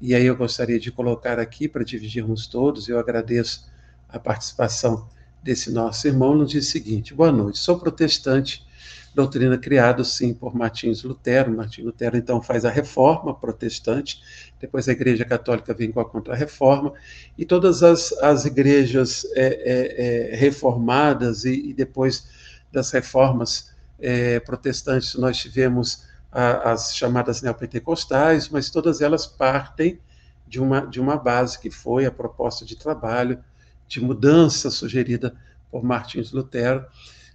e 0.00 0.14
aí 0.14 0.24
eu 0.24 0.36
gostaria 0.36 0.78
de 0.78 0.90
colocar 0.90 1.38
aqui 1.38 1.68
para 1.68 1.84
dividirmos 1.84 2.46
todos, 2.46 2.88
eu 2.88 2.98
agradeço 2.98 3.68
a 4.08 4.18
participação 4.18 5.06
desse 5.42 5.70
nosso 5.70 6.06
irmão 6.06 6.34
no 6.34 6.46
dia 6.46 6.62
seguinte. 6.62 7.14
Boa 7.14 7.30
noite, 7.30 7.58
sou 7.58 7.78
protestante, 7.78 8.66
doutrina 9.14 9.58
criada, 9.58 10.02
sim, 10.04 10.32
por 10.32 10.54
Martins 10.54 11.02
Lutero. 11.02 11.54
Martim 11.54 11.82
Lutero, 11.82 12.16
então, 12.16 12.40
faz 12.40 12.64
a 12.64 12.70
reforma 12.70 13.34
protestante, 13.34 14.22
depois 14.58 14.88
a 14.88 14.92
Igreja 14.92 15.24
Católica 15.24 15.74
vem 15.74 15.92
com 15.92 16.00
a 16.00 16.04
contra-reforma, 16.04 16.92
e 17.36 17.44
todas 17.44 17.82
as, 17.82 18.12
as 18.14 18.44
igrejas 18.44 19.24
é, 19.34 19.46
é, 19.46 20.32
é, 20.32 20.36
reformadas 20.36 21.44
e, 21.44 21.70
e 21.70 21.74
depois 21.74 22.28
das 22.72 22.90
reformas 22.90 23.70
é, 23.98 24.40
protestantes, 24.40 25.14
nós 25.14 25.36
tivemos 25.36 26.04
as 26.32 26.94
chamadas 26.94 27.42
neopentecostais, 27.42 28.48
mas 28.48 28.70
todas 28.70 29.00
elas 29.00 29.26
partem 29.26 29.98
de 30.46 30.60
uma, 30.60 30.80
de 30.80 31.00
uma 31.00 31.16
base 31.16 31.58
que 31.58 31.70
foi 31.70 32.06
a 32.06 32.10
proposta 32.10 32.64
de 32.64 32.76
trabalho, 32.76 33.42
de 33.88 34.00
mudança 34.00 34.70
sugerida 34.70 35.34
por 35.70 35.82
Martins 35.82 36.32
Lutero. 36.32 36.84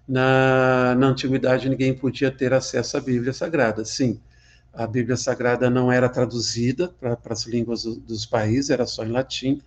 Na, 0.07 0.95
na 0.95 1.07
antiguidade, 1.07 1.67
ninguém 1.67 1.93
podia 1.93 2.31
ter 2.31 2.53
acesso 2.53 2.97
à 2.97 3.01
Bíblia 3.01 3.33
Sagrada. 3.33 3.83
Sim, 3.83 4.19
a 4.73 4.85
Bíblia 4.85 5.17
Sagrada 5.17 5.69
não 5.69 5.91
era 5.91 6.09
traduzida 6.09 6.89
para 6.99 7.17
as 7.29 7.45
línguas 7.45 7.83
do, 7.83 7.95
dos 7.95 8.25
países, 8.25 8.69
era 8.69 8.85
só 8.85 9.03
em 9.03 9.11
latim. 9.11 9.61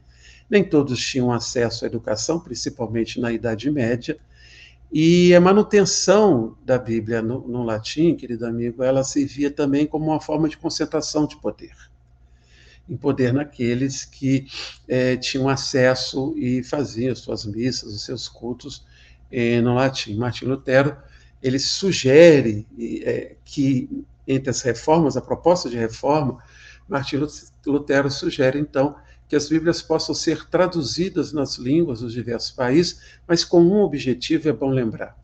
Nem 0.48 0.62
todos 0.62 1.00
tinham 1.00 1.32
acesso 1.32 1.84
à 1.84 1.88
educação, 1.88 2.38
principalmente 2.38 3.20
na 3.20 3.32
Idade 3.32 3.70
Média. 3.70 4.18
E 4.90 5.34
a 5.34 5.40
manutenção 5.40 6.56
da 6.64 6.78
Bíblia 6.78 7.20
no, 7.20 7.46
no 7.46 7.62
latim, 7.62 8.14
querido 8.14 8.46
amigo, 8.46 8.82
ela 8.82 9.04
servia 9.04 9.50
também 9.50 9.86
como 9.86 10.06
uma 10.06 10.20
forma 10.20 10.48
de 10.48 10.56
concentração 10.56 11.26
de 11.26 11.36
poder 11.36 11.74
em 12.88 12.96
poder 12.96 13.32
naqueles 13.32 14.04
que 14.04 14.46
é, 14.88 15.16
tinham 15.16 15.48
acesso 15.48 16.34
e 16.36 16.62
faziam 16.62 17.14
suas 17.14 17.44
missas, 17.44 17.92
os 17.92 18.04
seus 18.04 18.28
cultos 18.28 18.84
é, 19.30 19.60
no 19.60 19.74
latim. 19.74 20.16
Martim 20.16 20.46
Lutero 20.46 20.96
ele 21.42 21.58
sugere 21.58 22.66
é, 23.04 23.36
que 23.44 24.04
entre 24.26 24.50
as 24.50 24.62
reformas, 24.62 25.16
a 25.16 25.22
proposta 25.22 25.68
de 25.68 25.76
reforma, 25.76 26.42
Martim 26.88 27.20
Lutero 27.66 28.10
sugere 28.10 28.58
então 28.58 28.96
que 29.28 29.36
as 29.36 29.48
Bíblias 29.48 29.82
possam 29.82 30.14
ser 30.14 30.48
traduzidas 30.48 31.32
nas 31.32 31.56
línguas 31.56 32.00
dos 32.00 32.14
diversos 32.14 32.50
países, 32.50 33.00
mas 33.26 33.44
com 33.44 33.60
um 33.60 33.82
objetivo, 33.82 34.48
é 34.48 34.52
bom 34.52 34.70
lembrar. 34.70 35.16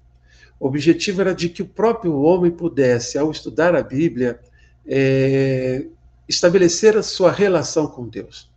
O 0.61 0.67
objetivo 0.67 1.23
era 1.23 1.35
de 1.35 1.49
que 1.49 1.63
o 1.63 1.67
próprio 1.67 2.21
homem 2.21 2.51
pudesse, 2.51 3.17
ao 3.17 3.31
estudar 3.31 3.75
a 3.75 3.83
Bíblia, 3.83 4.39
é, 4.87 5.87
estabelecer 6.29 6.97
a 6.97 7.03
sua 7.03 7.33
relação 7.33 7.87
com 7.87 8.07
Deus. 8.07 8.51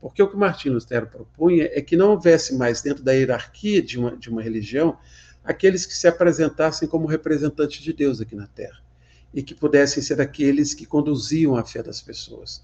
Porque 0.00 0.22
o 0.22 0.28
que 0.28 0.36
Martinho 0.36 0.74
Lutero 0.74 1.06
propunha 1.06 1.70
é 1.72 1.80
que 1.80 1.96
não 1.96 2.10
houvesse 2.10 2.54
mais, 2.54 2.82
dentro 2.82 3.02
da 3.02 3.12
hierarquia 3.12 3.80
de 3.80 3.98
uma, 3.98 4.14
de 4.14 4.28
uma 4.28 4.42
religião, 4.42 4.98
aqueles 5.42 5.86
que 5.86 5.94
se 5.94 6.06
apresentassem 6.06 6.86
como 6.86 7.06
representantes 7.06 7.82
de 7.82 7.92
Deus 7.92 8.20
aqui 8.20 8.36
na 8.36 8.46
Terra, 8.46 8.80
e 9.32 9.42
que 9.42 9.54
pudessem 9.54 10.02
ser 10.02 10.20
aqueles 10.20 10.74
que 10.74 10.84
conduziam 10.84 11.56
a 11.56 11.64
fé 11.64 11.82
das 11.82 12.02
pessoas 12.02 12.62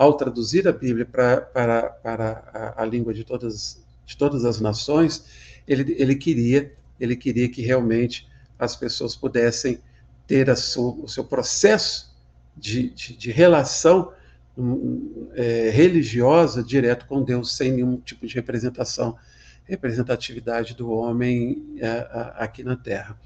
ao 0.00 0.14
traduzir 0.14 0.66
a 0.66 0.72
Bíblia 0.72 1.04
para, 1.04 1.42
para, 1.42 1.82
para 1.90 2.50
a, 2.54 2.82
a, 2.82 2.86
língua 2.86 3.12
de 3.12 3.22
todas, 3.22 3.84
de 4.06 4.16
todas 4.16 4.46
as 4.46 4.58
nações, 4.58 5.26
ele, 5.68 5.94
ele, 5.98 6.14
queria, 6.14 6.74
ele 6.98 7.14
queria 7.14 7.46
que 7.50 7.60
realmente 7.60 8.26
as 8.58 8.74
pessoas 8.74 9.14
pudessem 9.14 9.78
ter 10.26 10.48
a 10.48 10.56
sua, 10.56 10.94
o 10.94 11.06
seu 11.06 11.22
processo 11.22 12.16
de, 12.56 12.88
de, 12.88 13.14
de 13.14 13.30
relação 13.30 14.10
um, 14.56 15.28
é, 15.34 15.68
religiosa 15.68 16.64
direto 16.64 17.04
com 17.04 17.22
Deus, 17.22 17.54
sem 17.54 17.70
nenhum 17.70 17.98
tipo 17.98 18.26
de 18.26 18.34
representação, 18.34 19.18
representatividade 19.64 20.74
do 20.74 20.90
homem 20.90 21.76
é, 21.78 22.08
aqui 22.36 22.64
na 22.64 22.74
Terra. 22.74 23.20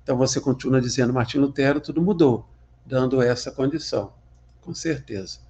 Então 0.00 0.16
você 0.16 0.40
continua 0.40 0.80
dizendo, 0.80 1.12
Martim 1.12 1.38
Lutero, 1.38 1.80
tudo 1.80 2.00
mudou, 2.00 2.48
dando 2.86 3.20
essa 3.20 3.50
condição, 3.50 4.12
com 4.60 4.72
certeza. 4.72 5.42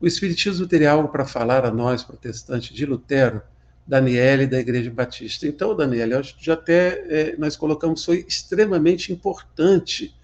O 0.00 0.06
Espiritismo 0.06 0.66
teria 0.66 0.92
algo 0.92 1.08
para 1.08 1.26
falar 1.26 1.64
a 1.64 1.70
nós, 1.70 2.04
protestantes, 2.04 2.74
de 2.74 2.86
Lutero, 2.86 3.42
Daniele 3.86 4.46
da 4.46 4.60
Igreja 4.60 4.90
Batista. 4.90 5.46
Então, 5.46 5.74
Daniele, 5.74 6.14
acho 6.14 6.36
que 6.36 6.44
já 6.44 6.52
até 6.52 7.04
é, 7.08 7.36
nós 7.36 7.56
colocamos, 7.56 8.04
foi 8.04 8.24
extremamente 8.28 9.12
importante 9.12 10.14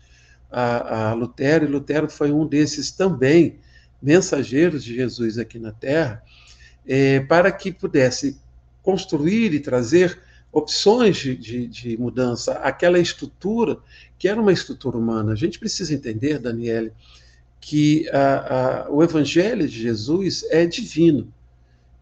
a, 0.50 1.10
a, 1.10 1.14
Lutero, 1.14 1.64
e 1.64 1.68
Lutero 1.68 2.08
foi 2.08 2.30
um 2.30 2.46
desses 2.46 2.92
também 2.92 3.58
mensageiros 4.00 4.84
de 4.84 4.94
Jesus 4.94 5.38
aqui 5.38 5.58
na 5.58 5.72
Terra, 5.72 6.22
é, 6.86 7.20
para 7.20 7.50
que 7.50 7.72
pudesse 7.72 8.38
construir 8.82 9.54
e 9.54 9.60
trazer 9.60 10.20
opções 10.52 11.16
de, 11.16 11.34
de, 11.34 11.66
de, 11.66 11.96
mudança, 11.96 12.52
aquela 12.58 12.98
estrutura 12.98 13.78
que 14.18 14.28
era 14.28 14.40
uma 14.40 14.52
estrutura 14.52 14.96
humana. 14.96 15.32
A 15.32 15.36
gente 15.36 15.58
precisa 15.58 15.92
entender, 15.92 16.38
Daniele, 16.38 16.92
que 17.66 18.06
a, 18.10 18.84
a, 18.84 18.90
o 18.90 19.02
Evangelho 19.02 19.66
de 19.66 19.80
Jesus 19.80 20.44
é 20.50 20.66
divino. 20.66 21.32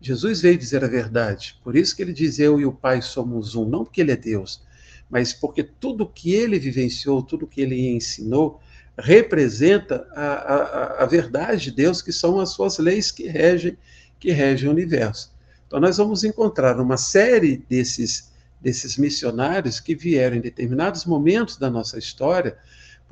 Jesus 0.01 0.40
veio 0.40 0.59
dizer 0.59 0.83
a 0.83 0.88
verdade. 0.88 1.57
Por 1.62 1.77
isso 1.77 1.94
que 1.94 2.03
ele 2.03 2.12
diz: 2.12 2.40
Eu 2.40 2.61
e 2.61 2.66
o 2.66 2.72
Pai 2.72 3.01
somos 3.01 3.55
um. 3.55 3.64
Não 3.64 3.85
porque 3.85 4.01
ele 4.01 4.11
é 4.11 4.16
Deus, 4.16 4.61
mas 5.09 5.33
porque 5.33 5.62
tudo 5.62 6.05
que 6.05 6.35
ele 6.35 6.59
vivenciou, 6.59 7.22
tudo 7.22 7.46
que 7.46 7.61
ele 7.61 7.90
ensinou, 7.90 8.61
representa 8.98 10.05
a, 10.16 10.33
a, 10.33 11.03
a 11.05 11.07
verdade 11.07 11.66
de 11.66 11.70
Deus, 11.70 12.03
que 12.03 12.12
são 12.12 12.40
as 12.40 12.51
suas 12.51 12.79
leis 12.79 13.12
que 13.12 13.29
regem, 13.29 13.79
que 14.18 14.33
regem 14.33 14.68
o 14.68 14.72
universo. 14.72 15.33
Então, 15.68 15.79
nós 15.79 15.96
vamos 15.96 16.25
encontrar 16.25 16.81
uma 16.81 16.96
série 16.96 17.64
desses, 17.68 18.33
desses 18.61 18.96
missionários 18.96 19.79
que 19.79 19.94
vieram 19.94 20.38
em 20.38 20.40
determinados 20.40 21.05
momentos 21.05 21.57
da 21.57 21.70
nossa 21.70 22.01
história 22.01 22.59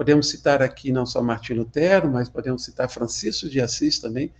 Podemos 0.00 0.30
citar 0.30 0.62
aqui 0.62 0.90
não 0.90 1.04
só 1.04 1.22
Martim 1.22 1.52
Lutero, 1.52 2.10
mas 2.10 2.26
podemos 2.26 2.64
citar 2.64 2.88
Francisco 2.88 3.50
de 3.50 3.60
Assis 3.60 3.98
também, 3.98 4.32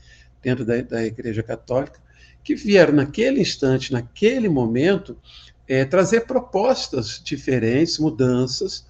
dentro 0.43 0.65
da, 0.65 0.81
da 0.81 1.05
Igreja 1.05 1.43
Católica, 1.43 2.01
que 2.43 2.55
vieram 2.55 2.95
naquele 2.95 3.43
instante, 3.43 3.93
naquele 3.93 4.49
momento, 4.49 5.19
é, 5.69 5.85
trazer 5.85 6.23
propostas 6.23 7.21
diferentes, 7.23 7.99
mudanças, 7.99 8.87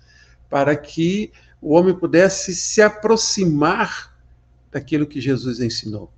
para 0.48 0.76
que 0.76 1.32
o 1.60 1.74
homem 1.74 1.92
pudesse 1.92 2.54
se 2.54 2.80
aproximar 2.80 4.16
daquilo 4.70 5.08
que 5.08 5.20
Jesus 5.20 5.58
ensinou. 5.58 6.08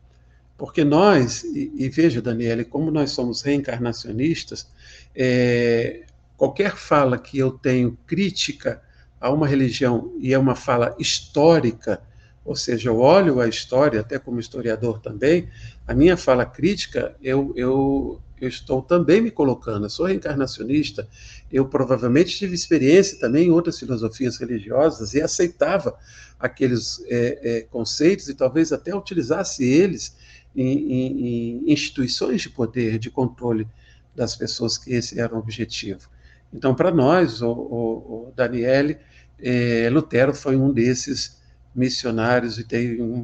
Porque 0.58 0.84
nós, 0.84 1.44
e, 1.44 1.72
e 1.78 1.88
veja, 1.88 2.20
Daniele, 2.20 2.62
como 2.62 2.90
nós 2.90 3.12
somos 3.12 3.40
reencarnacionistas, 3.40 4.68
é, 5.16 6.02
qualquer 6.36 6.76
fala 6.76 7.16
que 7.16 7.38
eu 7.38 7.52
tenho 7.52 7.96
crítica 8.06 8.82
a 9.22 9.30
uma 9.30 9.46
religião 9.46 10.12
e 10.18 10.34
é 10.34 10.38
uma 10.38 10.56
fala 10.56 10.96
histórica, 10.98 12.02
ou 12.44 12.56
seja, 12.56 12.90
eu 12.90 12.98
olho 12.98 13.40
a 13.40 13.46
história, 13.46 14.00
até 14.00 14.18
como 14.18 14.40
historiador 14.40 14.98
também, 14.98 15.48
a 15.86 15.94
minha 15.94 16.16
fala 16.16 16.44
crítica, 16.44 17.14
eu, 17.22 17.52
eu, 17.54 18.20
eu 18.40 18.48
estou 18.48 18.82
também 18.82 19.20
me 19.20 19.30
colocando, 19.30 19.86
eu 19.86 19.90
sou 19.90 20.06
reencarnacionista, 20.06 21.08
eu 21.52 21.64
provavelmente 21.68 22.36
tive 22.36 22.52
experiência 22.52 23.16
também 23.20 23.46
em 23.46 23.50
outras 23.52 23.78
filosofias 23.78 24.38
religiosas 24.38 25.14
e 25.14 25.22
aceitava 25.22 25.96
aqueles 26.36 27.00
é, 27.06 27.38
é, 27.42 27.60
conceitos 27.70 28.28
e 28.28 28.34
talvez 28.34 28.72
até 28.72 28.92
utilizasse 28.92 29.64
eles 29.64 30.16
em, 30.56 30.66
em, 30.66 31.26
em 31.28 31.72
instituições 31.72 32.42
de 32.42 32.50
poder, 32.50 32.98
de 32.98 33.08
controle 33.08 33.68
das 34.16 34.34
pessoas, 34.34 34.76
que 34.76 34.92
esse 34.92 35.20
era 35.20 35.32
o 35.32 35.38
objetivo. 35.38 36.10
Então, 36.52 36.74
para 36.74 36.90
nós, 36.90 37.40
o, 37.40 37.50
o, 37.50 38.28
o 38.28 38.32
Daniele, 38.34 38.98
é, 39.42 39.90
Lutero 39.90 40.32
foi 40.32 40.56
um 40.56 40.72
desses 40.72 41.42
missionários 41.74 42.58
e 42.58 42.64
tem 42.64 43.02
um, 43.02 43.14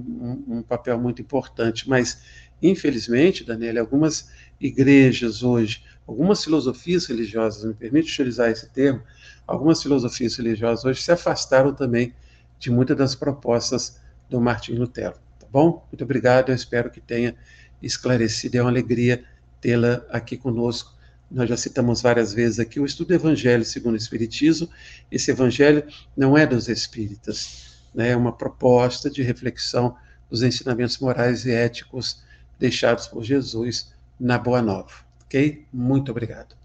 um, 0.49 0.57
um, 0.57 0.63
papel 0.63 0.99
muito 0.99 1.23
importante. 1.23 1.89
Mas, 1.89 2.21
infelizmente, 2.61 3.45
Daniel, 3.45 3.81
algumas 3.81 4.31
igrejas 4.61 5.43
hoje, 5.43 5.85
algumas 6.07 6.43
filosofias 6.43 7.07
religiosas, 7.07 7.65
me 7.65 7.75
permite 7.75 8.11
utilizar 8.11 8.51
esse 8.51 8.69
termo, 8.71 9.03
algumas 9.47 9.83
filosofias 9.83 10.37
religiosas 10.37 10.85
hoje 10.85 11.03
se 11.03 11.13
afastaram 11.13 11.73
também 11.73 12.13
de 12.59 12.71
muitas 12.71 12.97
das 12.97 13.15
propostas 13.15 14.01
do 14.29 14.41
Martin 14.41 14.73
Lutero. 14.73 15.15
Tá 15.39 15.47
bom? 15.51 15.87
Muito 15.93 16.03
obrigado, 16.03 16.49
eu 16.49 16.55
espero 16.55 16.91
que 16.91 17.01
tenha 17.01 17.37
esclarecido. 17.81 18.57
É 18.57 18.61
uma 18.61 18.71
alegria 18.71 19.23
tê-la 19.61 20.05
aqui 20.11 20.37
conosco 20.37 20.98
nós 21.31 21.49
já 21.49 21.57
citamos 21.57 22.01
várias 22.01 22.33
vezes 22.33 22.59
aqui, 22.59 22.81
o 22.81 22.87
estudo 22.87 23.09
do 23.09 23.15
Evangelho 23.15 23.65
segundo 23.65 23.95
o 23.95 23.99
Espiritismo. 23.99 24.69
Esse 25.11 25.31
Evangelho 25.31 25.85
não 26.17 26.37
é 26.37 26.47
dos 26.47 26.69
espíritas, 26.69 27.79
né? 27.95 28.11
é 28.11 28.17
uma 28.17 28.33
proposta 28.33 29.11
de 29.11 29.23
reflexão 29.23 29.97
dos 30.31 30.43
ensinamentos 30.43 30.99
morais 30.99 31.45
e 31.45 31.51
éticos 31.51 32.23
deixados 32.59 33.07
por 33.07 33.23
Jesus 33.23 33.93
na 34.19 34.39
Boa 34.39 34.63
Nova. 34.63 34.93
Ok? 35.25 35.65
Muito 35.73 36.11
obrigado. 36.11 36.57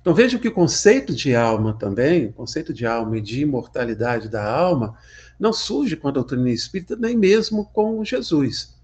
Então 0.00 0.14
vejam 0.14 0.40
que 0.40 0.48
o 0.48 0.52
conceito 0.52 1.14
de 1.14 1.34
alma 1.34 1.74
também, 1.74 2.26
o 2.26 2.32
conceito 2.32 2.72
de 2.72 2.86
alma 2.86 3.18
e 3.18 3.20
de 3.20 3.42
imortalidade 3.42 4.28
da 4.28 4.44
alma, 4.44 4.96
não 5.38 5.52
surge 5.52 5.96
com 5.96 6.08
a 6.08 6.12
doutrina 6.12 6.48
espírita, 6.50 6.96
nem 6.96 7.16
mesmo 7.16 7.66
com 7.66 8.04
Jesus. 8.04 8.74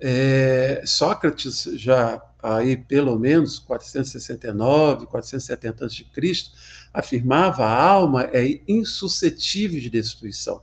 É, 0.00 0.82
Sócrates 0.84 1.64
já 1.74 2.22
aí 2.42 2.76
pelo 2.76 3.18
menos 3.18 3.58
469, 3.58 5.06
470 5.06 5.86
a.C., 5.86 6.04
afirmava 6.92 7.64
a 7.64 7.82
alma 7.82 8.28
é 8.32 8.60
insuscetível 8.66 9.80
de 9.80 9.88
destruição. 9.88 10.60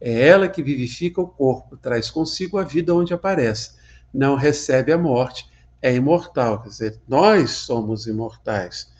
É 0.00 0.28
ela 0.28 0.48
que 0.48 0.62
vivifica 0.62 1.20
o 1.20 1.28
corpo, 1.28 1.76
traz 1.76 2.10
consigo 2.10 2.58
a 2.58 2.64
vida 2.64 2.94
onde 2.94 3.14
aparece. 3.14 3.76
Não 4.12 4.34
recebe 4.34 4.92
a 4.92 4.98
morte, 4.98 5.48
é 5.80 5.94
imortal. 5.94 6.62
Quer 6.62 6.68
dizer, 6.68 7.00
nós 7.08 7.50
somos 7.52 8.06
imortais. 8.06 8.92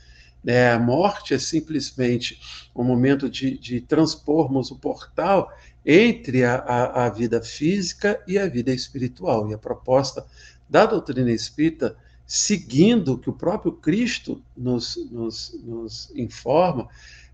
Né? 0.43 0.71
A 0.71 0.79
morte 0.79 1.35
é 1.35 1.39
simplesmente 1.39 2.41
um 2.75 2.85
momento 2.85 3.29
de, 3.29 3.59
de 3.59 3.81
transpormos 3.81 4.71
o 4.71 4.79
portal 4.79 5.53
entre 5.85 6.45
a, 6.45 6.57
a, 6.57 7.07
a 7.07 7.11
vida 7.11 7.43
física 7.43 8.23
e 8.27 8.39
a 8.39 8.49
vida 8.49 8.73
espiritual. 8.73 9.51
E 9.51 9.55
a 9.55 9.59
proposta 9.59 10.25
da 10.69 10.87
doutrina 10.87 11.31
espírita, 11.31 11.97
seguindo 12.27 13.15
o 13.15 13.19
que 13.19 13.31
o 13.31 13.33
próprio 13.33 13.73
Cristo 13.73 14.43
nos, 14.57 14.97
nos, 15.11 15.59
nos 15.63 16.13
informa, 16.15 16.89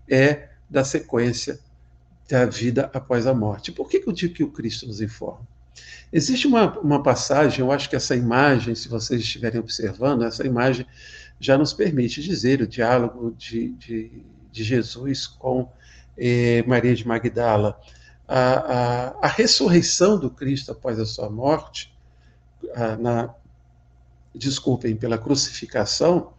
é 0.07 0.49
da 0.69 0.83
sequência 0.83 1.59
da 2.29 2.45
vida 2.45 2.89
após 2.93 3.27
a 3.27 3.33
morte. 3.33 3.71
Por 3.71 3.89
que, 3.89 3.99
que 3.99 4.09
eu 4.09 4.13
digo 4.13 4.33
que 4.33 4.43
o 4.43 4.51
Cristo 4.51 4.87
nos 4.87 5.01
informa? 5.01 5.47
Existe 6.11 6.45
uma, 6.45 6.79
uma 6.79 7.01
passagem, 7.01 7.61
eu 7.61 7.71
acho 7.71 7.89
que 7.89 7.95
essa 7.95 8.15
imagem, 8.15 8.75
se 8.75 8.87
vocês 8.87 9.21
estiverem 9.21 9.59
observando, 9.59 10.23
essa 10.23 10.45
imagem 10.45 10.85
já 11.39 11.57
nos 11.57 11.73
permite 11.73 12.21
dizer 12.21 12.61
o 12.61 12.67
diálogo 12.67 13.31
de, 13.37 13.69
de, 13.69 14.23
de 14.51 14.63
Jesus 14.63 15.25
com 15.27 15.69
eh, 16.17 16.63
Maria 16.67 16.95
de 16.95 17.07
Magdala. 17.07 17.79
A, 18.27 18.37
a, 18.37 19.07
a, 19.25 19.27
ressurreição 19.27 20.17
do 20.17 20.29
Cristo 20.29 20.71
após 20.71 20.99
a 20.99 21.05
sua 21.05 21.29
morte, 21.29 21.92
na, 22.99 23.33
desculpem, 24.33 24.95
pela 24.95 25.17
crucificação, 25.17 26.33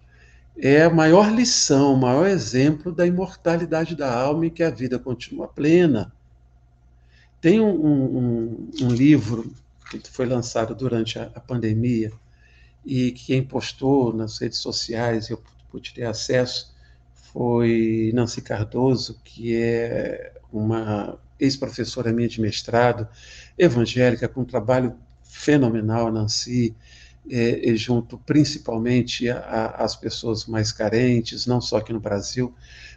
é 0.57 0.83
a 0.83 0.91
maior 0.91 1.33
lição, 1.33 1.95
o 1.95 1.97
maior 1.97 2.27
exemplo 2.27 2.93
da 2.93 3.07
imortalidade 3.07 3.97
da 3.97 4.13
alma 4.13 4.47
e 4.47 4.51
que 4.51 4.63
a 4.63 4.71
vida 4.71 4.99
continua 4.99 5.49
plena. 5.49 6.13
Tem 7.41 7.61
um, 7.61 7.75
um, 7.75 8.71
um 8.83 8.89
livro 8.89 9.53
que 9.91 10.01
foi 10.11 10.27
lançado 10.27 10.75
durante 10.75 11.19
a, 11.19 11.25
a, 11.35 11.41
pandemia 11.41 12.13
e 12.85 13.13
que 13.13 13.27
quem 13.27 13.43
postou 13.43 14.13
nas 14.13 14.39
redes 14.39 14.59
sociais, 14.59 15.29
eu 15.29 15.43
pude 15.71 15.93
ter 15.93 16.05
acesso, 16.05 16.73
foi 17.33 18.13
Nancy 18.15 18.41
Cardoso, 18.41 19.21
que 19.25 19.57
é 19.57 20.33
uma 20.53 21.19
ex-professora 21.39 22.13
minha 22.13 22.29
de 22.29 22.41
mestrado, 22.41 23.09
evangélica, 23.59 24.29
com 24.29 24.43
um 24.43 24.45
trabalho 24.45 24.97
fenomenal, 25.35 26.13
Nancy, 26.13 26.75
é, 27.29 27.75
junto 27.75 28.17
principalmente 28.19 29.29
às 29.29 29.97
pessoas 29.97 30.47
mais 30.47 30.71
carentes, 30.71 31.47
não 31.47 31.61
só 31.61 31.79
aqui 31.79 31.93
no 31.93 32.01
Brasil, 32.01 32.55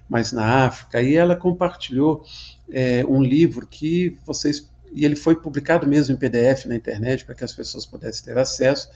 mas 0.07 0.31
na 0.31 0.65
África. 0.65 1.01
E 1.01 1.15
ela 1.15 1.35
compartilhou 1.35 2.23
é, 2.69 3.03
um 3.05 3.23
livro 3.23 3.65
que 3.65 4.17
vocês 4.25 4.69
e 4.93 5.03
ele 5.03 5.17
foi 5.17 5.35
publicado 5.35 5.85
mesmo 5.85 6.15
em 6.15 6.17
PDF 6.17 6.65
na 6.65 6.75
internet 6.75 7.25
para 7.25 7.35
que 7.35 7.43
as 7.43 7.53
pessoas 7.53 7.85
pudessem 7.85 8.23
ter 8.23 8.37
acesso, 8.37 8.89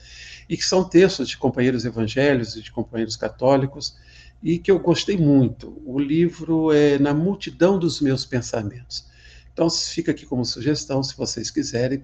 e 0.48 0.56
que 0.56 0.64
são 0.64 0.82
textos 0.82 1.28
de 1.28 1.36
companheiros 1.36 1.84
evangélicos 1.84 2.56
e 2.56 2.62
de 2.62 2.72
companheiros 2.72 3.14
católicos, 3.14 3.94
e 4.42 4.58
que 4.58 4.70
eu 4.70 4.78
gostei 4.78 5.18
muito. 5.18 5.80
O 5.84 5.98
livro 5.98 6.72
é 6.72 6.98
Na 6.98 7.12
Multidão 7.12 7.78
dos 7.78 8.00
Meus 8.00 8.24
Pensamentos. 8.24 9.04
Então, 9.52 9.68
fica 9.68 10.12
aqui 10.12 10.24
como 10.24 10.44
sugestão, 10.46 11.02
se 11.02 11.14
vocês 11.14 11.50
quiserem, 11.50 12.02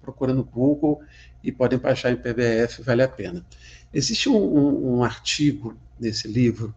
procura 0.00 0.32
no 0.32 0.44
Google 0.44 1.00
e 1.42 1.52
podem 1.52 1.78
baixar 1.78 2.10
em 2.10 2.16
PDF, 2.16 2.80
vale 2.80 3.02
a 3.02 3.08
pena. 3.08 3.44
Existe 3.92 4.28
um, 4.28 4.36
um, 4.36 4.96
um 4.96 5.04
artigo 5.04 5.76
nesse 5.98 6.28
livro 6.28 6.74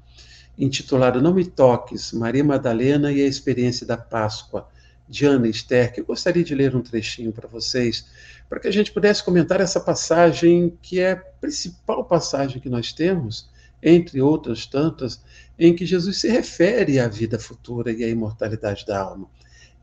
intitulado 0.57 1.21
Não 1.21 1.33
Me 1.33 1.45
Toques, 1.45 2.11
Maria 2.13 2.43
Madalena 2.43 3.11
e 3.11 3.21
a 3.21 3.27
Experiência 3.27 3.85
da 3.85 3.97
Páscoa, 3.97 4.67
de 5.07 5.25
Ana 5.25 5.47
Esther, 5.47 5.91
que 5.91 5.99
eu 5.99 6.05
gostaria 6.05 6.43
de 6.43 6.55
ler 6.55 6.73
um 6.73 6.81
trechinho 6.81 7.33
para 7.33 7.47
vocês, 7.47 8.07
para 8.47 8.59
que 8.59 8.67
a 8.67 8.71
gente 8.71 8.93
pudesse 8.93 9.23
comentar 9.23 9.59
essa 9.59 9.79
passagem, 9.79 10.77
que 10.81 11.01
é 11.01 11.11
a 11.11 11.17
principal 11.17 12.05
passagem 12.05 12.61
que 12.61 12.69
nós 12.69 12.93
temos, 12.93 13.49
entre 13.83 14.21
outras 14.21 14.65
tantas, 14.65 15.21
em 15.59 15.75
que 15.75 15.85
Jesus 15.85 16.19
se 16.19 16.29
refere 16.29 16.99
à 16.99 17.09
vida 17.09 17.37
futura 17.37 17.91
e 17.91 18.03
à 18.03 18.07
imortalidade 18.07 18.85
da 18.85 19.01
alma. 19.01 19.29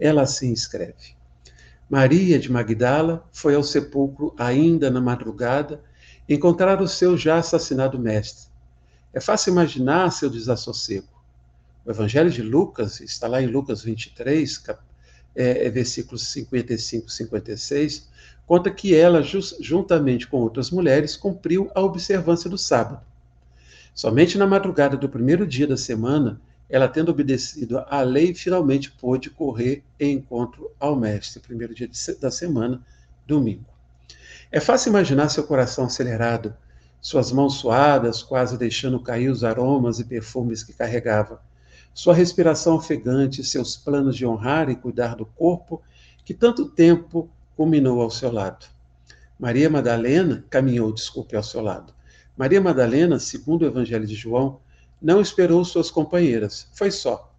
Ela 0.00 0.22
assim 0.22 0.52
escreve. 0.52 1.17
Maria 1.88 2.38
de 2.38 2.52
Magdala 2.52 3.26
foi 3.32 3.54
ao 3.54 3.62
sepulcro 3.62 4.34
ainda 4.36 4.90
na 4.90 5.00
madrugada 5.00 5.80
encontrar 6.28 6.82
o 6.82 6.88
seu 6.88 7.16
já 7.16 7.38
assassinado 7.38 7.98
mestre. 7.98 8.48
É 9.14 9.20
fácil 9.20 9.52
imaginar 9.52 10.10
seu 10.10 10.28
desassossego. 10.28 11.08
O 11.86 11.90
Evangelho 11.90 12.30
de 12.30 12.42
Lucas, 12.42 13.00
está 13.00 13.26
lá 13.26 13.40
em 13.40 13.46
Lucas 13.46 13.82
23, 13.82 14.58
cap, 14.58 14.82
é, 15.34 15.66
é, 15.66 15.70
versículos 15.70 16.26
55 16.26 17.08
e 17.08 17.12
56, 17.12 18.08
conta 18.46 18.70
que 18.70 18.94
ela, 18.94 19.22
juntamente 19.22 20.26
com 20.26 20.38
outras 20.38 20.70
mulheres, 20.70 21.16
cumpriu 21.16 21.70
a 21.74 21.80
observância 21.80 22.50
do 22.50 22.58
sábado. 22.58 23.00
Somente 23.94 24.36
na 24.36 24.46
madrugada 24.46 24.96
do 24.96 25.08
primeiro 25.08 25.46
dia 25.46 25.66
da 25.66 25.76
semana, 25.76 26.38
ela 26.68 26.88
tendo 26.88 27.10
obedecido 27.10 27.78
à 27.88 28.02
lei, 28.02 28.34
finalmente 28.34 28.90
pôde 28.90 29.30
correr 29.30 29.82
em 29.98 30.16
encontro 30.16 30.70
ao 30.78 30.94
Mestre, 30.94 31.40
primeiro 31.40 31.74
dia 31.74 31.88
da 32.20 32.30
semana, 32.30 32.82
domingo. 33.26 33.64
É 34.50 34.60
fácil 34.60 34.90
imaginar 34.90 35.28
seu 35.28 35.44
coração 35.44 35.84
acelerado, 35.84 36.54
suas 37.00 37.32
mãos 37.32 37.54
suadas, 37.54 38.22
quase 38.22 38.58
deixando 38.58 39.00
cair 39.00 39.30
os 39.30 39.44
aromas 39.44 39.98
e 39.98 40.04
perfumes 40.04 40.62
que 40.62 40.72
carregava, 40.72 41.40
sua 41.94 42.14
respiração 42.14 42.76
ofegante, 42.76 43.42
seus 43.42 43.76
planos 43.76 44.16
de 44.16 44.26
honrar 44.26 44.68
e 44.68 44.76
cuidar 44.76 45.16
do 45.16 45.26
corpo 45.26 45.82
que 46.24 46.34
tanto 46.34 46.66
tempo 46.66 47.30
culminou 47.56 48.00
ao 48.00 48.10
seu 48.10 48.30
lado. 48.30 48.66
Maria 49.38 49.70
Madalena 49.70 50.44
caminhou, 50.50 50.92
desculpe, 50.92 51.34
ao 51.34 51.42
seu 51.42 51.60
lado. 51.60 51.92
Maria 52.36 52.60
Madalena, 52.60 53.18
segundo 53.18 53.62
o 53.62 53.66
Evangelho 53.66 54.06
de 54.06 54.14
João, 54.14 54.60
não 55.00 55.20
esperou 55.20 55.64
suas 55.64 55.90
companheiras, 55.90 56.66
foi 56.72 56.90
só. 56.90 57.32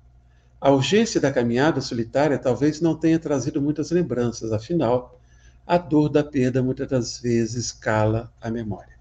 A 0.61 0.71
urgência 0.71 1.21
da 1.21 1.31
caminhada 1.31 1.81
solitária 1.81 2.37
talvez 2.37 2.81
não 2.81 2.95
tenha 2.95 3.19
trazido 3.19 3.61
muitas 3.61 3.91
lembranças, 3.91 4.51
afinal, 4.51 5.19
a 5.65 5.77
dor 5.77 6.09
da 6.09 6.23
perda 6.23 6.63
muitas 6.63 6.87
das 6.87 7.19
vezes 7.19 7.71
cala 7.71 8.31
a 8.41 8.49
memória. 8.49 8.97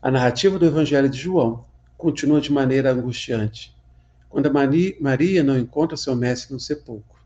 A 0.00 0.10
narrativa 0.10 0.58
do 0.58 0.66
Evangelho 0.66 1.08
de 1.08 1.18
João 1.18 1.64
continua 1.98 2.40
de 2.40 2.52
maneira 2.52 2.92
angustiante, 2.92 3.76
quando 4.28 4.50
Maria 5.00 5.42
não 5.42 5.58
encontra 5.58 5.96
seu 5.96 6.16
mestre 6.16 6.54
no 6.54 6.60
sepulcro. 6.60 7.20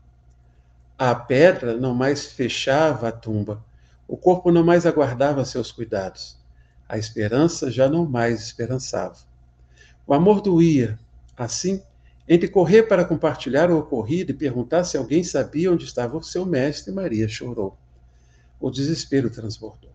A 0.97 1.15
pedra 1.15 1.77
não 1.77 1.93
mais 1.93 2.25
fechava 2.25 3.09
a 3.09 3.11
tumba, 3.11 3.63
o 4.07 4.17
corpo 4.17 4.51
não 4.51 4.63
mais 4.63 4.85
aguardava 4.85 5.45
seus 5.45 5.71
cuidados, 5.71 6.37
a 6.89 6.97
esperança 6.97 7.69
já 7.69 7.87
não 7.87 8.05
mais 8.05 8.41
esperançava. 8.41 9.17
O 10.07 10.13
amor 10.13 10.39
doía. 10.39 10.97
Assim, 11.35 11.83
entre 12.27 12.47
correr 12.47 12.83
para 12.83 13.03
compartilhar 13.03 13.69
o 13.69 13.77
ocorrido 13.77 14.31
e 14.31 14.33
perguntar 14.33 14.85
se 14.85 14.97
alguém 14.97 15.21
sabia 15.21 15.71
onde 15.71 15.83
estava 15.83 16.17
o 16.17 16.23
seu 16.23 16.45
mestre, 16.45 16.93
Maria 16.93 17.27
chorou. 17.27 17.77
O 18.57 18.71
desespero 18.71 19.29
transbordou. 19.29 19.91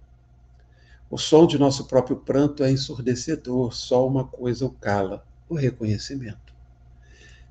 O 1.11 1.17
som 1.17 1.47
de 1.47 1.59
nosso 1.59 1.87
próprio 1.87 2.17
pranto 2.17 2.63
é 2.63 2.71
ensurdecedor, 2.71 3.75
só 3.75 4.07
uma 4.07 4.25
coisa 4.27 4.67
o 4.67 4.71
cala: 4.71 5.25
o 5.49 5.55
reconhecimento. 5.55 6.53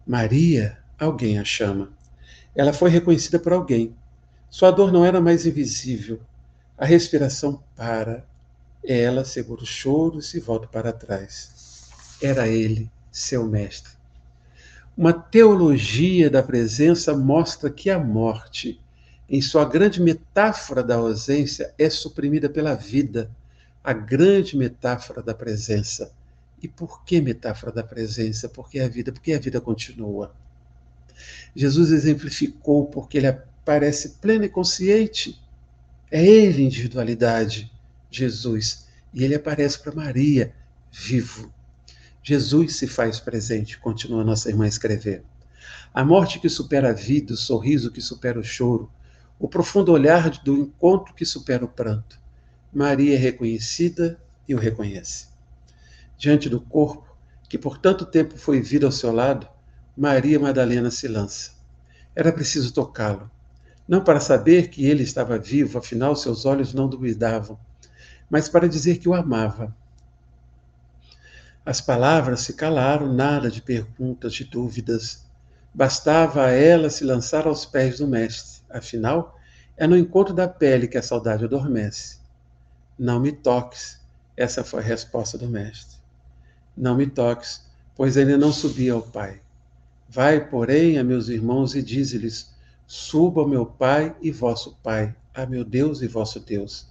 Maria, 0.06 0.78
alguém 1.00 1.40
a 1.40 1.44
chama. 1.44 1.92
Ela 2.56 2.74
foi 2.74 2.92
reconhecida 2.92 3.40
por 3.40 3.54
alguém. 3.54 3.96
Sua 4.52 4.70
dor 4.70 4.92
não 4.92 5.04
era 5.04 5.20
mais 5.20 5.48
invisível. 5.48 6.20
A 6.78 6.86
respiração 6.86 7.64
para. 7.76 8.24
Ela 8.84 9.26
segura 9.26 9.62
o 9.62 9.66
choro 9.66 10.20
e 10.20 10.24
se 10.24 10.40
volta 10.40 10.68
para 10.68 10.92
trás 10.94 11.61
era 12.22 12.48
ele, 12.48 12.90
seu 13.12 13.48
mestre. 13.48 13.92
Uma 14.96 15.14
teologia 15.14 16.30
da 16.30 16.44
presença 16.44 17.16
mostra 17.18 17.70
que 17.70 17.90
a 17.90 17.98
morte, 17.98 18.80
em 19.28 19.42
sua 19.42 19.66
grande 19.66 20.02
metáfora 20.02 20.84
da 20.84 20.96
ausência, 20.96 21.74
é 21.78 21.90
suprimida 21.90 22.50
pela 22.50 22.76
vida, 22.76 23.32
a 23.84 23.94
grande 23.94 24.56
metáfora 24.56 25.24
da 25.24 25.34
presença. 25.34 26.12
E 26.62 26.68
por 26.68 27.04
que 27.04 27.20
metáfora 27.20 27.72
da 27.72 27.84
presença? 27.84 28.48
Porque 28.48 28.80
a 28.80 28.88
vida, 28.88 29.12
porque 29.12 29.34
a 29.34 29.40
vida 29.40 29.60
continua. 29.60 30.36
Jesus 31.56 31.92
exemplificou 31.92 32.86
porque 32.86 33.18
ele 33.18 33.28
aparece 33.28 34.10
pleno 34.22 34.44
e 34.44 34.50
consciente. 34.50 35.42
É 36.12 36.24
ele 36.24 36.64
individualidade, 36.64 37.72
Jesus, 38.12 38.86
e 39.14 39.24
ele 39.24 39.34
aparece 39.34 39.80
para 39.80 39.96
Maria, 39.96 40.54
vivo 40.92 41.52
Jesus 42.24 42.76
se 42.76 42.86
faz 42.86 43.20
presente, 43.20 43.80
continua 43.80 44.24
nossa 44.24 44.50
irmã 44.50 44.66
a 44.66 44.68
escrever. 44.68 45.24
A 45.92 46.06
morte 46.06 46.40
que 46.40 46.50
supera 46.50 46.92
a 46.92 46.94
vida, 46.94 47.34
o 47.34 47.38
sorriso 47.38 47.92
que 47.92 48.00
supera 48.00 48.40
o 48.40 48.44
choro, 48.44 48.92
o 49.40 49.48
profundo 49.48 49.92
olhar 49.92 50.30
do 50.30 50.56
encontro 50.56 51.16
que 51.16 51.26
supera 51.26 51.66
o 51.66 51.68
pranto. 51.68 52.20
Maria 52.72 53.16
é 53.16 53.18
reconhecida 53.18 54.20
e 54.48 54.54
o 54.54 54.60
reconhece. 54.60 55.28
Diante 56.16 56.48
do 56.48 56.62
corpo, 56.62 57.16
que 57.50 57.58
por 57.58 57.80
tanto 57.80 58.06
tempo 58.06 58.38
foi 58.38 58.62
vida 58.62 58.86
ao 58.86 58.92
seu 58.92 59.12
lado, 59.12 59.48
Maria 59.98 60.40
Madalena 60.40 60.92
se 60.92 61.08
lança. 61.08 61.52
Era 62.16 62.32
preciso 62.32 62.72
tocá-lo, 62.72 63.30
não 63.88 64.04
para 64.04 64.20
saber 64.20 64.70
que 64.70 64.86
ele 64.86 65.02
estava 65.02 65.40
vivo, 65.40 65.80
afinal 65.80 66.16
seus 66.16 66.46
olhos 66.46 66.72
não 66.74 66.88
duvidavam, 66.88 67.60
mas 68.30 68.48
para 68.48 68.70
dizer 68.70 69.00
que 69.00 69.10
o 69.10 69.14
amava 69.16 69.76
As 71.64 71.80
palavras 71.80 72.42
se 72.42 72.54
calaram, 72.54 73.14
nada 73.14 73.52
de 73.52 73.62
perguntas, 73.62 74.34
de 74.34 74.44
dúvidas. 74.44 75.24
Bastava 75.72 76.46
a 76.46 76.50
ela 76.50 76.90
se 76.90 77.04
lançar 77.04 77.46
aos 77.46 77.66
pés 77.66 78.00
do 78.00 78.08
Mestre. 78.08 78.62
Afinal, 78.68 79.40
é 79.78 79.86
no 79.86 79.96
encontro 79.96 80.34
da 80.34 80.48
pele 80.48 80.88
que 80.88 80.98
a 80.98 81.04
saudade 81.04 81.46
adormece. 81.46 82.18
Não 82.98 83.20
me 83.20 83.32
toques, 83.32 84.00
essa 84.36 84.64
foi 84.64 84.80
a 84.80 84.84
resposta 84.84 85.38
do 85.38 85.48
Mestre. 85.48 85.98
Não 86.76 86.96
me 86.96 87.06
toques, 87.06 87.62
pois 87.96 88.18
ainda 88.18 88.38
não 88.40 88.52
subi 88.52 88.90
ao 88.90 89.04
Pai. 89.04 89.40
Vai, 90.10 90.44
porém, 90.44 90.98
a 90.98 91.04
meus 91.04 91.30
irmãos 91.30 91.76
e 91.76 91.84
dize-lhes: 91.84 92.52
Suba 92.88 93.48
meu 93.48 93.68
Pai 93.68 94.16
e 94.20 94.32
vosso 94.32 94.76
Pai, 94.82 95.16
a 95.32 95.46
meu 95.46 95.64
Deus 95.64 96.02
e 96.02 96.08
vosso 96.08 96.40
Deus. 96.40 96.88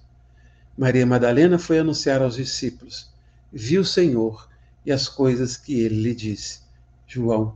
Maria 0.77 1.05
Madalena 1.05 1.59
foi 1.59 1.79
anunciar 1.79 2.21
aos 2.21 2.35
discípulos: 2.35 3.11
Viu 3.51 3.81
o 3.81 3.85
Senhor 3.85 4.49
e 4.85 4.91
as 4.91 5.07
coisas 5.07 5.57
que 5.57 5.79
ele 5.79 6.01
lhe 6.01 6.15
disse. 6.15 6.61
João, 7.07 7.55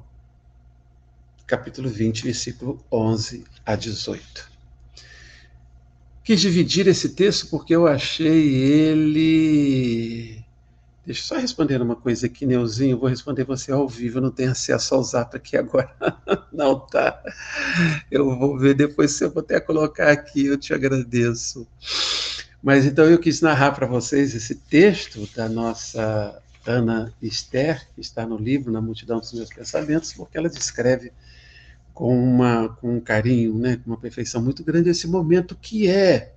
capítulo 1.47 1.89
20, 1.89 2.23
versículo 2.23 2.83
11 2.91 3.43
a 3.65 3.75
18. 3.75 4.55
Quis 6.23 6.41
dividir 6.41 6.87
esse 6.87 7.09
texto 7.09 7.47
porque 7.49 7.75
eu 7.75 7.85
achei 7.85 8.55
ele. 8.55 10.43
Deixa 11.05 11.21
eu 11.21 11.25
só 11.25 11.35
responder 11.37 11.79
uma 11.79 11.95
coisa 11.95 12.25
aqui, 12.25 12.47
Neuzinho. 12.47 12.97
Vou 12.97 13.07
responder 13.07 13.43
você 13.43 13.71
ao 13.71 13.87
vivo. 13.87 14.17
Eu 14.17 14.23
não 14.23 14.31
tenho 14.31 14.49
acesso 14.51 14.95
ao 14.95 15.03
zap 15.03 15.37
aqui 15.37 15.55
agora. 15.55 15.95
Não, 16.51 16.79
tá? 16.79 17.21
Eu 18.09 18.35
vou 18.39 18.57
ver 18.57 18.73
depois 18.73 19.11
se 19.11 19.23
eu 19.23 19.29
vou 19.29 19.43
até 19.43 19.59
colocar 19.59 20.09
aqui. 20.09 20.47
Eu 20.47 20.57
te 20.57 20.73
agradeço. 20.73 21.67
Mas 22.63 22.85
então 22.85 23.05
eu 23.05 23.19
quis 23.19 23.39
narrar 23.41 23.73
para 23.73 23.85
vocês 23.85 24.33
esse 24.33 24.55
texto 24.55 25.29
da 25.35 25.47
nossa 25.47 26.41
Ana 26.73 27.13
Esther, 27.21 27.87
que 27.93 28.01
está 28.01 28.25
no 28.25 28.37
livro 28.37 28.71
Na 28.71 28.81
Multidão 28.81 29.19
dos 29.19 29.33
Meus 29.33 29.49
Pensamentos, 29.49 30.13
porque 30.13 30.37
ela 30.37 30.49
descreve 30.49 31.11
com, 31.93 32.17
uma, 32.17 32.69
com 32.69 32.97
um 32.97 32.99
carinho, 32.99 33.57
né, 33.57 33.77
com 33.77 33.91
uma 33.91 33.97
perfeição 33.97 34.41
muito 34.41 34.63
grande 34.63 34.89
esse 34.89 35.07
momento 35.07 35.55
que 35.55 35.87
é 35.87 36.33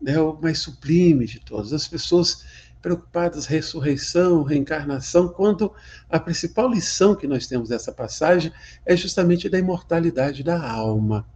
né, 0.00 0.18
o 0.20 0.38
mais 0.40 0.58
sublime 0.58 1.26
de 1.26 1.40
todos. 1.40 1.72
As 1.72 1.88
pessoas 1.88 2.44
preocupadas 2.80 3.46
ressurreição, 3.46 4.42
reencarnação, 4.42 5.28
quando 5.28 5.72
a 6.08 6.20
principal 6.20 6.70
lição 6.70 7.14
que 7.14 7.26
nós 7.26 7.46
temos 7.46 7.70
dessa 7.70 7.92
passagem 7.92 8.52
é 8.86 8.96
justamente 8.96 9.48
da 9.48 9.58
imortalidade 9.58 10.42
da 10.42 10.70
alma, 10.70 11.26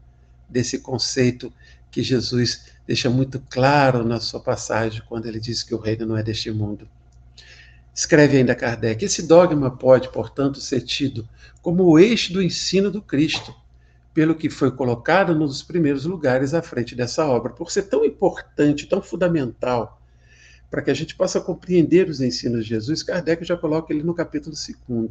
desse 0.49 0.79
conceito 0.79 1.53
que 1.91 2.03
Jesus 2.03 2.67
deixa 2.87 3.11
muito 3.11 3.41
claro 3.51 4.05
na 4.05 4.21
sua 4.21 4.41
passagem 4.41 5.03
quando 5.09 5.27
ele 5.27 5.41
diz 5.41 5.63
que 5.63 5.75
o 5.75 5.79
reino 5.79 6.07
não 6.07 6.17
é 6.17 6.23
deste 6.23 6.51
mundo. 6.51 6.89
Escreve 7.95 8.39
ainda 8.39 8.55
Kardec: 8.55 9.05
esse 9.05 9.27
dogma 9.27 9.71
pode, 9.71 10.09
portanto, 10.11 10.61
ser 10.61 10.81
tido 10.81 11.29
como 11.61 11.85
o 11.85 11.99
eixo 11.99 12.33
do 12.33 12.43
ensino 12.43 12.91
do 12.91 13.03
Cristo, 13.03 13.55
pelo 14.15 14.35
que 14.35 14.51
foi 14.51 14.71
colocado 14.71 15.35
nos 15.35 15.63
primeiros 15.63 16.05
lugares 16.05 16.55
à 16.55 16.63
frente 16.63 16.95
dessa 16.95 17.27
obra, 17.27 17.53
por 17.53 17.71
ser 17.71 17.85
tão 17.85 18.05
importante, 18.05 18.87
tão 18.87 19.01
fundamental, 19.01 20.01
para 20.71 20.83
que 20.83 20.91
a 20.91 20.95
gente 20.95 21.15
possa 21.15 21.41
compreender 21.41 22.09
os 22.09 22.21
ensinos 22.21 22.65
de 22.65 22.71
Jesus, 22.71 23.03
Kardec 23.03 23.45
já 23.45 23.57
coloca 23.57 23.93
ele 23.93 24.03
no 24.03 24.15
capítulo 24.15 24.57
2. 24.89 25.11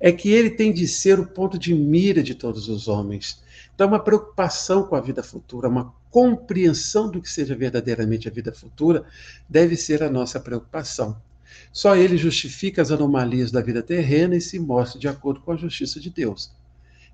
É 0.00 0.12
que 0.12 0.30
ele 0.30 0.50
tem 0.50 0.72
de 0.72 0.86
ser 0.86 1.18
o 1.18 1.26
ponto 1.26 1.58
de 1.58 1.74
mira 1.74 2.22
de 2.22 2.34
todos 2.34 2.68
os 2.68 2.86
homens. 2.86 3.42
Então, 3.74 3.88
uma 3.88 3.98
preocupação 3.98 4.84
com 4.84 4.94
a 4.94 5.00
vida 5.00 5.22
futura, 5.22 5.68
uma 5.68 5.92
compreensão 6.10 7.10
do 7.10 7.20
que 7.20 7.30
seja 7.30 7.54
verdadeiramente 7.54 8.28
a 8.28 8.30
vida 8.30 8.52
futura, 8.52 9.04
deve 9.48 9.76
ser 9.76 10.02
a 10.02 10.10
nossa 10.10 10.38
preocupação. 10.38 11.16
Só 11.72 11.96
ele 11.96 12.16
justifica 12.16 12.82
as 12.82 12.90
anomalias 12.90 13.50
da 13.50 13.60
vida 13.60 13.82
terrena 13.82 14.36
e 14.36 14.40
se 14.40 14.58
mostra 14.58 14.98
de 14.98 15.08
acordo 15.08 15.40
com 15.40 15.52
a 15.52 15.56
justiça 15.56 16.00
de 16.00 16.10
Deus. 16.10 16.50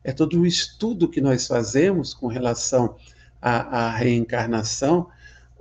É 0.02 0.12
todo 0.12 0.40
o 0.40 0.46
estudo 0.46 1.08
que 1.08 1.20
nós 1.20 1.46
fazemos 1.46 2.12
com 2.12 2.26
relação 2.26 2.96
à, 3.40 3.86
à 3.86 3.90
reencarnação 3.90 5.08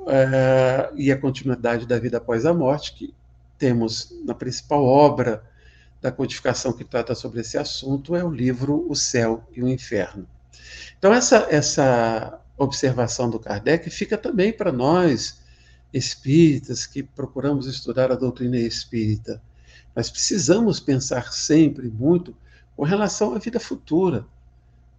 é, 0.08 0.92
e 0.96 1.12
a 1.12 1.18
continuidade 1.18 1.86
da 1.86 1.98
vida 1.98 2.18
após 2.18 2.46
a 2.46 2.54
morte, 2.54 2.94
que 2.94 3.14
temos 3.58 4.14
na 4.26 4.34
principal 4.34 4.84
obra 4.84 5.44
da 6.02 6.12
codificação 6.12 6.74
que 6.74 6.84
trata 6.84 7.16
sobre 7.16 7.40
esse 7.40 7.58
assunto, 7.58 8.16
é 8.16 8.24
o 8.24 8.30
livro 8.30 8.86
O 8.90 8.96
Céu 8.96 9.48
e 9.56 9.64
o 9.64 9.70
Inferno. 9.70 10.28
Então, 11.00 11.14
essa, 11.14 11.48
essa 11.50 12.42
observação 12.58 13.30
do 13.30 13.40
Kardec 13.40 13.90
fica 13.90 14.18
também 14.18 14.52
para 14.52 14.72
nós 14.72 15.42
espíritas 15.94 16.86
que 16.86 17.04
procuramos 17.04 17.68
estudar 17.68 18.12
a 18.12 18.16
doutrina 18.16 18.58
espírita. 18.58 19.42
Nós 19.96 20.10
precisamos 20.10 20.80
pensar 20.80 21.32
sempre 21.32 21.88
muito 21.88 22.36
com 22.76 22.84
relação 22.84 23.36
à 23.36 23.40
vida 23.40 23.60
futura, 23.60 24.26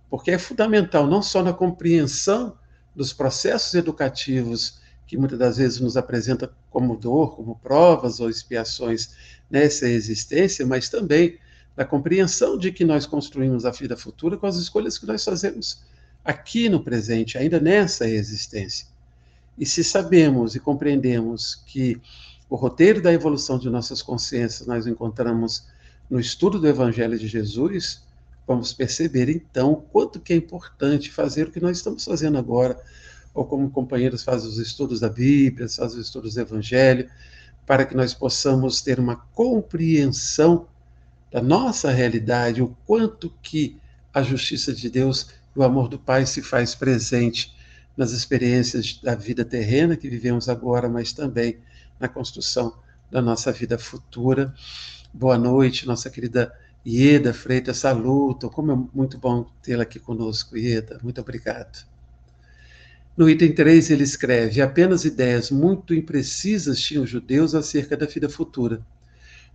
porque 0.09 0.30
é 0.30 0.38
fundamental 0.38 1.07
não 1.07 1.20
só 1.20 1.42
na 1.42 1.52
compreensão 1.52 2.57
dos 2.94 3.12
processos 3.12 3.74
educativos 3.74 4.80
que 5.07 5.18
muitas 5.18 5.38
das 5.38 5.57
vezes 5.57 5.80
nos 5.80 5.96
apresenta 5.96 6.50
como 6.70 6.96
dor, 6.96 7.35
como 7.35 7.57
provas 7.57 8.20
ou 8.20 8.30
expiações 8.30 9.14
nessa 9.50 9.88
existência, 9.88 10.64
mas 10.64 10.88
também 10.88 11.38
na 11.76 11.85
compreensão 11.85 12.57
de 12.57 12.70
que 12.70 12.85
nós 12.85 13.04
construímos 13.04 13.66
a 13.66 13.70
vida 13.70 13.96
futura 13.96 14.37
com 14.37 14.46
as 14.46 14.57
escolhas 14.57 14.96
que 14.96 15.07
nós 15.07 15.24
fazemos 15.24 15.83
aqui 16.24 16.68
no 16.68 16.83
presente, 16.83 17.37
ainda 17.37 17.61
nessa 17.61 18.09
existência. 18.09 18.87
E 19.57 19.64
se 19.64 19.85
sabemos 19.85 20.55
e 20.55 20.61
compreendemos 20.61 21.55
que 21.67 22.01
o 22.49 22.57
roteiro 22.57 23.01
da 23.01 23.12
evolução 23.12 23.59
de 23.59 23.71
nossas 23.71 24.03
consciências 24.03 24.67
nós 24.67 24.87
encontramos 24.87 25.67
no 26.11 26.21
estudo 26.21 26.59
do 26.59 26.69
Evangelho 26.69 27.19
de 27.19 27.27
Jesus, 27.27 28.03
vamos 28.47 28.73
perceber 28.73 29.29
então 29.29 29.73
o 29.73 29.77
quanto 29.77 30.21
que 30.21 30.33
é 30.33 30.37
importante 30.37 31.11
fazer 31.11 31.49
o 31.49 31.51
que 31.51 31.61
nós 31.61 31.79
estamos 31.79 32.05
fazendo 32.05 32.37
agora, 32.37 32.79
ou 33.33 33.45
como 33.45 33.71
companheiros 33.71 34.23
fazem 34.23 34.49
os 34.49 34.59
estudos 34.59 35.01
da 35.01 35.09
Bíblia, 35.09 35.69
fazem 35.69 35.99
os 35.99 36.07
estudos 36.07 36.35
do 36.35 36.40
Evangelho, 36.40 37.09
para 37.67 37.87
que 37.87 37.97
nós 37.97 38.12
possamos 38.12 38.83
ter 38.83 39.01
uma 39.01 39.17
compreensão 39.17 40.67
da 41.33 41.43
nossa 41.43 41.90
realidade, 41.90 42.62
o 42.62 42.77
quanto 42.87 43.33
que 43.43 43.77
a 44.12 44.23
justiça 44.23 44.73
de 44.73 44.88
Deus 44.88 45.31
e 45.57 45.59
o 45.59 45.62
amor 45.62 45.88
do 45.88 45.99
Pai 45.99 46.27
se 46.27 46.43
faz 46.43 46.75
presente 46.75 47.53
nas 47.96 48.12
experiências 48.12 48.98
da 49.02 49.14
vida 49.14 49.44
terrena 49.44 49.96
que 49.96 50.09
vivemos 50.09 50.48
agora, 50.48 50.88
mas 50.88 51.12
também 51.12 51.59
na 51.98 52.09
construção 52.09 52.74
da 53.11 53.22
nossa 53.22 53.52
vida 53.52 53.78
futura. 53.78 54.52
Boa 55.12 55.38
noite, 55.38 55.87
nossa 55.87 56.11
querida 56.11 56.52
Ieda 56.85 57.33
Freitas, 57.33 57.78
saluto. 57.78 58.50
Como 58.50 58.72
é 58.72 58.88
muito 58.92 59.16
bom 59.16 59.46
tê-la 59.62 59.85
aqui 59.85 60.00
conosco, 60.00 60.57
Ieda. 60.57 60.98
Muito 61.02 61.20
obrigado. 61.20 61.87
No 63.16 63.30
item 63.30 63.54
3, 63.54 63.90
ele 63.90 64.02
escreve: 64.02 64.61
apenas 64.61 65.04
ideias 65.04 65.50
muito 65.50 65.94
imprecisas 65.94 66.80
tinham 66.80 67.04
os 67.04 67.11
judeus 67.11 67.54
acerca 67.54 67.96
da 67.96 68.07
vida 68.07 68.28
futura. 68.28 68.83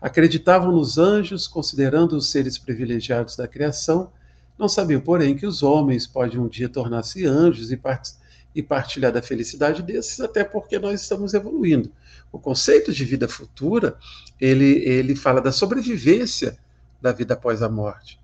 Acreditavam 0.02 0.71
nos 0.71 0.97
anjos, 0.97 1.45
considerando 1.45 2.15
os 2.15 2.32
seres 2.32 2.58
privilegiados 2.58 3.36
da 3.36 3.49
criação, 3.49 4.10
não 4.58 4.69
sabiam, 4.69 5.02
porém, 5.02 5.36
que 5.36 5.45
os 5.45 5.62
homens 5.62 6.08
podem 6.08 6.39
um 6.39 6.47
dia 6.47 6.69
tornar-se 6.69 7.25
anjos 7.25 7.69
e 7.69 7.75
participar 7.75 8.29
e 8.54 8.64
partilhar 8.64 9.12
da 9.12 9.22
felicidade 9.22 9.82
desses, 9.84 10.20
até 10.20 10.44
porque 10.44 10.80
nós 10.80 11.02
estamos 11.02 11.34
evoluindo. 11.34 11.92
O 12.32 12.40
conceito 12.40 12.92
de 12.92 13.06
vida 13.06 13.28
futura, 13.28 13.98
ele, 14.40 14.84
ele 14.86 15.16
fala 15.16 15.42
da 15.42 15.52
sobrevivência 15.52 16.58
da 17.02 17.12
vida 17.12 17.34
após 17.34 17.62
a 17.62 17.70
morte. 17.70 18.20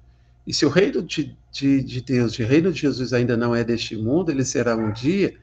E 0.46 0.54
se 0.54 0.66
o 0.66 0.70
reino 0.70 1.02
de, 1.02 1.36
de, 1.52 1.84
de 1.84 2.02
Deus, 2.02 2.38
o 2.38 2.44
reino 2.44 2.72
de 2.72 2.82
Jesus 2.82 3.14
ainda 3.14 3.36
não 3.36 3.56
é 3.56 3.64
deste 3.64 3.96
mundo, 3.96 4.30
ele 4.30 4.46
será 4.46 4.76
um 4.76 4.92
dia, 4.92 5.36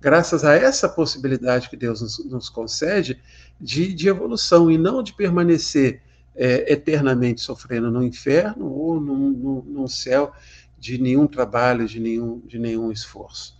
graças 0.00 0.44
a 0.44 0.54
essa 0.54 0.88
possibilidade 0.88 1.70
que 1.70 1.76
Deus 1.76 2.02
nos, 2.02 2.24
nos 2.26 2.48
concede 2.48 3.18
de, 3.58 3.92
de, 3.94 4.08
evolução 4.08 4.70
e 4.70 4.76
não 4.76 5.02
de 5.02 5.14
permanecer 5.14 6.02
é, 6.34 6.72
eternamente 6.72 7.40
sofrendo 7.40 7.90
no 7.90 8.02
inferno 8.02 8.66
ou 8.66 9.00
num, 9.00 9.30
num, 9.30 9.62
num 9.62 9.88
céu 9.88 10.32
de 10.78 10.98
nenhum 10.98 11.26
trabalho, 11.26 11.86
de 11.86 12.00
nenhum, 12.00 12.40
de 12.46 12.58
nenhum 12.58 12.92
esforço. 12.92 13.59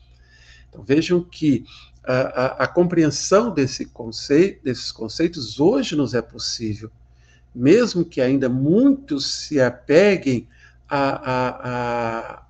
Então 0.70 0.82
vejam 0.82 1.22
que 1.22 1.66
a, 2.02 2.14
a, 2.14 2.46
a 2.64 2.66
compreensão 2.66 3.52
desse 3.52 3.84
conceito, 3.84 4.64
desses 4.64 4.90
conceitos 4.90 5.60
hoje 5.60 5.94
nos 5.94 6.14
é 6.14 6.22
possível, 6.22 6.90
mesmo 7.54 8.04
que 8.04 8.20
ainda 8.20 8.48
muitos 8.48 9.26
se 9.26 9.60
apeguem 9.60 10.48
a, 10.88 11.30
a, 11.30 12.42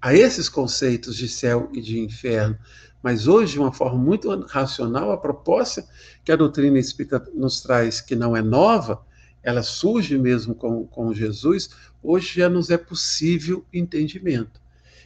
a 0.00 0.14
esses 0.14 0.48
conceitos 0.48 1.16
de 1.16 1.28
céu 1.28 1.70
e 1.72 1.80
de 1.80 1.98
inferno. 1.98 2.58
Mas 3.02 3.26
hoje, 3.26 3.52
de 3.52 3.58
uma 3.58 3.72
forma 3.72 3.98
muito 3.98 4.30
racional, 4.46 5.10
a 5.10 5.18
proposta 5.18 5.86
que 6.24 6.32
a 6.32 6.36
doutrina 6.36 6.78
espírita 6.78 7.22
nos 7.34 7.60
traz, 7.60 8.00
que 8.00 8.16
não 8.16 8.34
é 8.34 8.40
nova, 8.40 9.04
ela 9.42 9.62
surge 9.62 10.16
mesmo 10.16 10.54
com, 10.54 10.86
com 10.86 11.12
Jesus, 11.12 11.68
hoje 12.02 12.40
já 12.40 12.48
nos 12.48 12.70
é 12.70 12.78
possível 12.78 13.64
entendimento. 13.72 14.63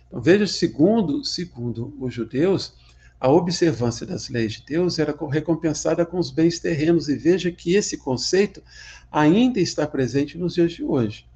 Então, 0.09 0.21
veja, 0.21 0.47
segundo, 0.47 1.25
segundo 1.25 1.95
os 2.01 2.13
judeus, 2.13 2.75
a 3.21 3.31
observância 3.31 4.07
das 4.07 4.29
leis 4.29 4.55
de 4.55 4.65
Deus 4.65 4.99
era 4.99 5.15
recompensada 5.31 6.05
com 6.07 6.19
os 6.19 6.31
bens 6.31 6.59
terrenos, 6.59 7.09
e 7.09 7.17
veja 7.17 7.51
que 7.51 7.75
esse 7.75 7.97
conceito 7.97 8.63
ainda 9.11 9.61
está 9.61 9.87
presente 9.87 10.39
nos 10.39 10.55
dias 10.55 10.73
de 10.73 10.83
hoje. 10.83 11.27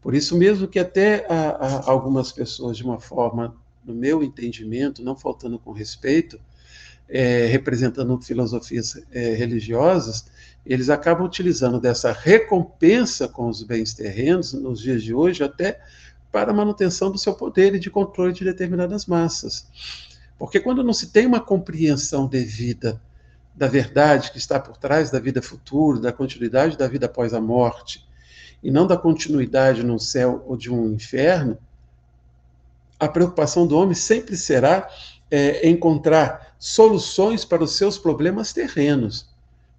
Por 0.00 0.14
isso 0.14 0.36
mesmo 0.36 0.66
que 0.66 0.78
até 0.78 1.26
a, 1.28 1.50
a, 1.50 1.90
algumas 1.90 2.32
pessoas, 2.32 2.76
de 2.76 2.84
uma 2.84 2.98
forma, 2.98 3.54
no 3.84 3.94
meu 3.94 4.22
entendimento, 4.22 5.02
não 5.02 5.16
faltando 5.16 5.58
com 5.58 5.72
respeito, 5.72 6.40
é, 7.08 7.46
representando 7.46 8.20
filosofias 8.22 9.02
é, 9.10 9.34
religiosas, 9.34 10.26
eles 10.64 10.88
acabam 10.88 11.26
utilizando 11.26 11.80
dessa 11.80 12.12
recompensa 12.12 13.26
com 13.26 13.48
os 13.48 13.62
bens 13.62 13.92
terrenos 13.92 14.52
nos 14.52 14.80
dias 14.80 15.02
de 15.02 15.12
hoje 15.12 15.42
até 15.42 15.80
para 16.30 16.50
a 16.50 16.54
manutenção 16.54 17.10
do 17.10 17.18
seu 17.18 17.34
poder 17.34 17.74
e 17.74 17.80
de 17.80 17.90
controle 17.90 18.32
de 18.32 18.44
determinadas 18.44 19.06
massas. 19.06 19.66
Porque 20.38 20.60
quando 20.60 20.82
não 20.82 20.92
se 20.92 21.08
tem 21.08 21.26
uma 21.26 21.40
compreensão 21.40 22.26
devida 22.26 23.00
da 23.54 23.66
verdade 23.66 24.30
que 24.30 24.38
está 24.38 24.58
por 24.58 24.76
trás 24.76 25.10
da 25.10 25.18
vida 25.18 25.42
futura, 25.42 26.00
da 26.00 26.12
continuidade 26.12 26.78
da 26.78 26.88
vida 26.88 27.06
após 27.06 27.34
a 27.34 27.40
morte, 27.40 28.08
e 28.62 28.70
não 28.70 28.86
da 28.86 28.96
continuidade 28.96 29.82
num 29.82 29.98
céu 29.98 30.44
ou 30.46 30.56
de 30.56 30.70
um 30.70 30.92
inferno, 30.92 31.58
a 32.98 33.08
preocupação 33.08 33.66
do 33.66 33.76
homem 33.76 33.94
sempre 33.94 34.36
será 34.36 34.88
é, 35.30 35.68
encontrar 35.68 36.54
soluções 36.58 37.44
para 37.44 37.64
os 37.64 37.76
seus 37.76 37.96
problemas 37.98 38.52
terrenos, 38.52 39.28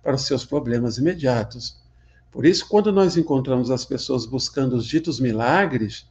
para 0.03 0.15
os 0.15 0.25
seus 0.25 0.43
problemas 0.43 0.97
imediatos. 0.97 1.79
Por 2.31 2.45
isso, 2.45 2.67
quando 2.67 2.91
nós 2.91 3.17
encontramos 3.17 3.69
as 3.69 3.85
pessoas 3.85 4.25
buscando 4.25 4.75
os 4.75 4.85
ditos 4.85 5.19
milagres, 5.19 6.05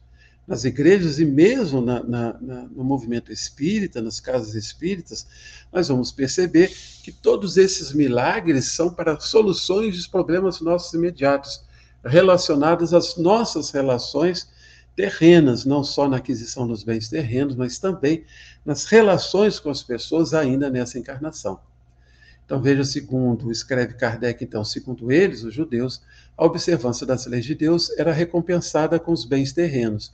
nas 0.51 0.65
igrejas 0.65 1.17
e 1.17 1.23
mesmo 1.23 1.79
na, 1.79 2.03
na, 2.03 2.33
na, 2.41 2.61
no 2.63 2.83
movimento 2.83 3.31
espírita, 3.31 4.01
nas 4.01 4.19
casas 4.19 4.53
espíritas, 4.53 5.25
nós 5.71 5.87
vamos 5.87 6.11
perceber 6.11 6.75
que 7.01 7.09
todos 7.09 7.55
esses 7.55 7.93
milagres 7.93 8.65
são 8.65 8.89
para 8.93 9.17
soluções 9.17 9.95
dos 9.95 10.07
problemas 10.07 10.59
nossos 10.59 10.93
imediatos, 10.93 11.63
relacionados 12.03 12.93
às 12.93 13.15
nossas 13.15 13.71
relações 13.71 14.49
terrenas, 14.93 15.63
não 15.63 15.85
só 15.85 16.09
na 16.09 16.17
aquisição 16.17 16.67
dos 16.67 16.83
bens 16.83 17.07
terrenos, 17.07 17.55
mas 17.55 17.79
também 17.79 18.25
nas 18.65 18.83
relações 18.83 19.57
com 19.57 19.69
as 19.69 19.81
pessoas 19.81 20.33
ainda 20.33 20.69
nessa 20.69 20.99
encarnação. 20.99 21.61
Então 22.45 22.61
veja, 22.61 22.83
segundo, 22.83 23.49
escreve 23.49 23.93
Kardec, 23.93 24.43
então, 24.43 24.65
segundo 24.65 25.13
eles, 25.13 25.45
os 25.45 25.53
judeus, 25.53 26.01
a 26.37 26.43
observância 26.43 27.07
das 27.07 27.25
leis 27.25 27.45
de 27.45 27.55
Deus 27.55 27.89
era 27.97 28.11
recompensada 28.11 28.99
com 28.99 29.13
os 29.13 29.23
bens 29.23 29.53
terrenos, 29.53 30.11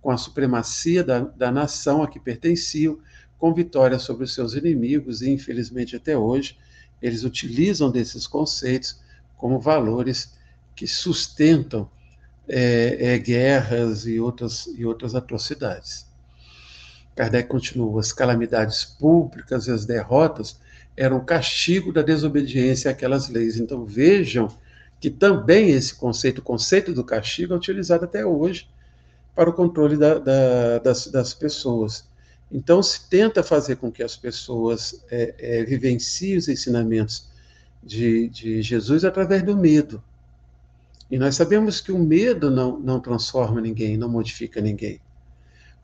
com 0.00 0.10
a 0.10 0.16
supremacia 0.16 1.04
da, 1.04 1.20
da 1.20 1.50
nação 1.50 2.02
a 2.02 2.08
que 2.08 2.18
pertenciam, 2.18 2.98
com 3.38 3.54
vitória 3.54 3.98
sobre 3.98 4.24
os 4.24 4.34
seus 4.34 4.54
inimigos, 4.54 5.22
e 5.22 5.30
infelizmente 5.30 5.96
até 5.96 6.16
hoje 6.16 6.58
eles 7.00 7.24
utilizam 7.24 7.90
desses 7.90 8.26
conceitos 8.26 9.00
como 9.36 9.58
valores 9.58 10.34
que 10.74 10.86
sustentam 10.86 11.88
é, 12.46 13.14
é, 13.14 13.18
guerras 13.18 14.06
e 14.06 14.20
outras, 14.20 14.66
e 14.76 14.84
outras 14.84 15.14
atrocidades. 15.14 16.06
Kardec 17.14 17.48
continua: 17.48 18.00
as 18.00 18.12
calamidades 18.12 18.84
públicas 18.84 19.66
e 19.66 19.70
as 19.70 19.86
derrotas 19.86 20.58
eram 20.96 21.24
castigo 21.24 21.92
da 21.92 22.02
desobediência 22.02 22.90
àquelas 22.90 23.28
leis. 23.28 23.58
Então 23.58 23.84
vejam 23.84 24.48
que 25.00 25.08
também 25.08 25.70
esse 25.70 25.94
conceito, 25.94 26.40
o 26.40 26.42
conceito 26.42 26.92
do 26.92 27.04
castigo, 27.04 27.54
é 27.54 27.56
utilizado 27.56 28.04
até 28.04 28.24
hoje 28.24 28.68
para 29.34 29.50
o 29.50 29.52
controle 29.52 29.96
da, 29.96 30.18
da, 30.18 30.78
das, 30.78 31.06
das, 31.06 31.34
pessoas. 31.34 32.04
Então, 32.50 32.82
se 32.82 33.08
tenta 33.08 33.42
fazer 33.42 33.76
com 33.76 33.90
que 33.90 34.02
as 34.02 34.16
pessoas 34.16 35.04
é, 35.10 35.34
é, 35.38 35.64
vivenciem 35.64 36.36
os 36.36 36.48
ensinamentos 36.48 37.28
de, 37.82 38.28
de, 38.28 38.62
Jesus 38.62 39.04
através 39.04 39.42
do 39.42 39.56
medo. 39.56 40.02
E 41.10 41.18
nós 41.18 41.36
sabemos 41.36 41.80
que 41.80 41.92
o 41.92 41.98
medo 41.98 42.50
não, 42.50 42.78
não 42.78 43.00
transforma 43.00 43.60
ninguém, 43.60 43.96
não 43.96 44.08
modifica 44.08 44.60
ninguém. 44.60 45.00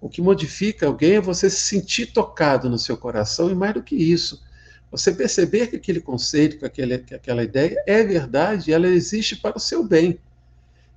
O 0.00 0.08
que 0.08 0.20
modifica 0.20 0.86
alguém 0.86 1.14
é 1.14 1.20
você 1.20 1.48
se 1.48 1.60
sentir 1.60 2.12
tocado 2.12 2.68
no 2.68 2.78
seu 2.78 2.96
coração, 2.96 3.50
e 3.50 3.54
mais 3.54 3.74
do 3.74 3.82
que 3.82 3.96
isso, 3.96 4.44
você 4.90 5.12
perceber 5.12 5.68
que 5.68 5.76
aquele 5.76 6.00
conceito, 6.00 6.58
que, 6.58 6.64
aquele, 6.64 6.98
que 6.98 7.14
aquela 7.14 7.42
ideia 7.42 7.82
é 7.86 8.04
verdade 8.04 8.72
ela 8.72 8.86
existe 8.86 9.36
para 9.36 9.56
o 9.56 9.60
seu 9.60 9.82
bem 9.82 10.18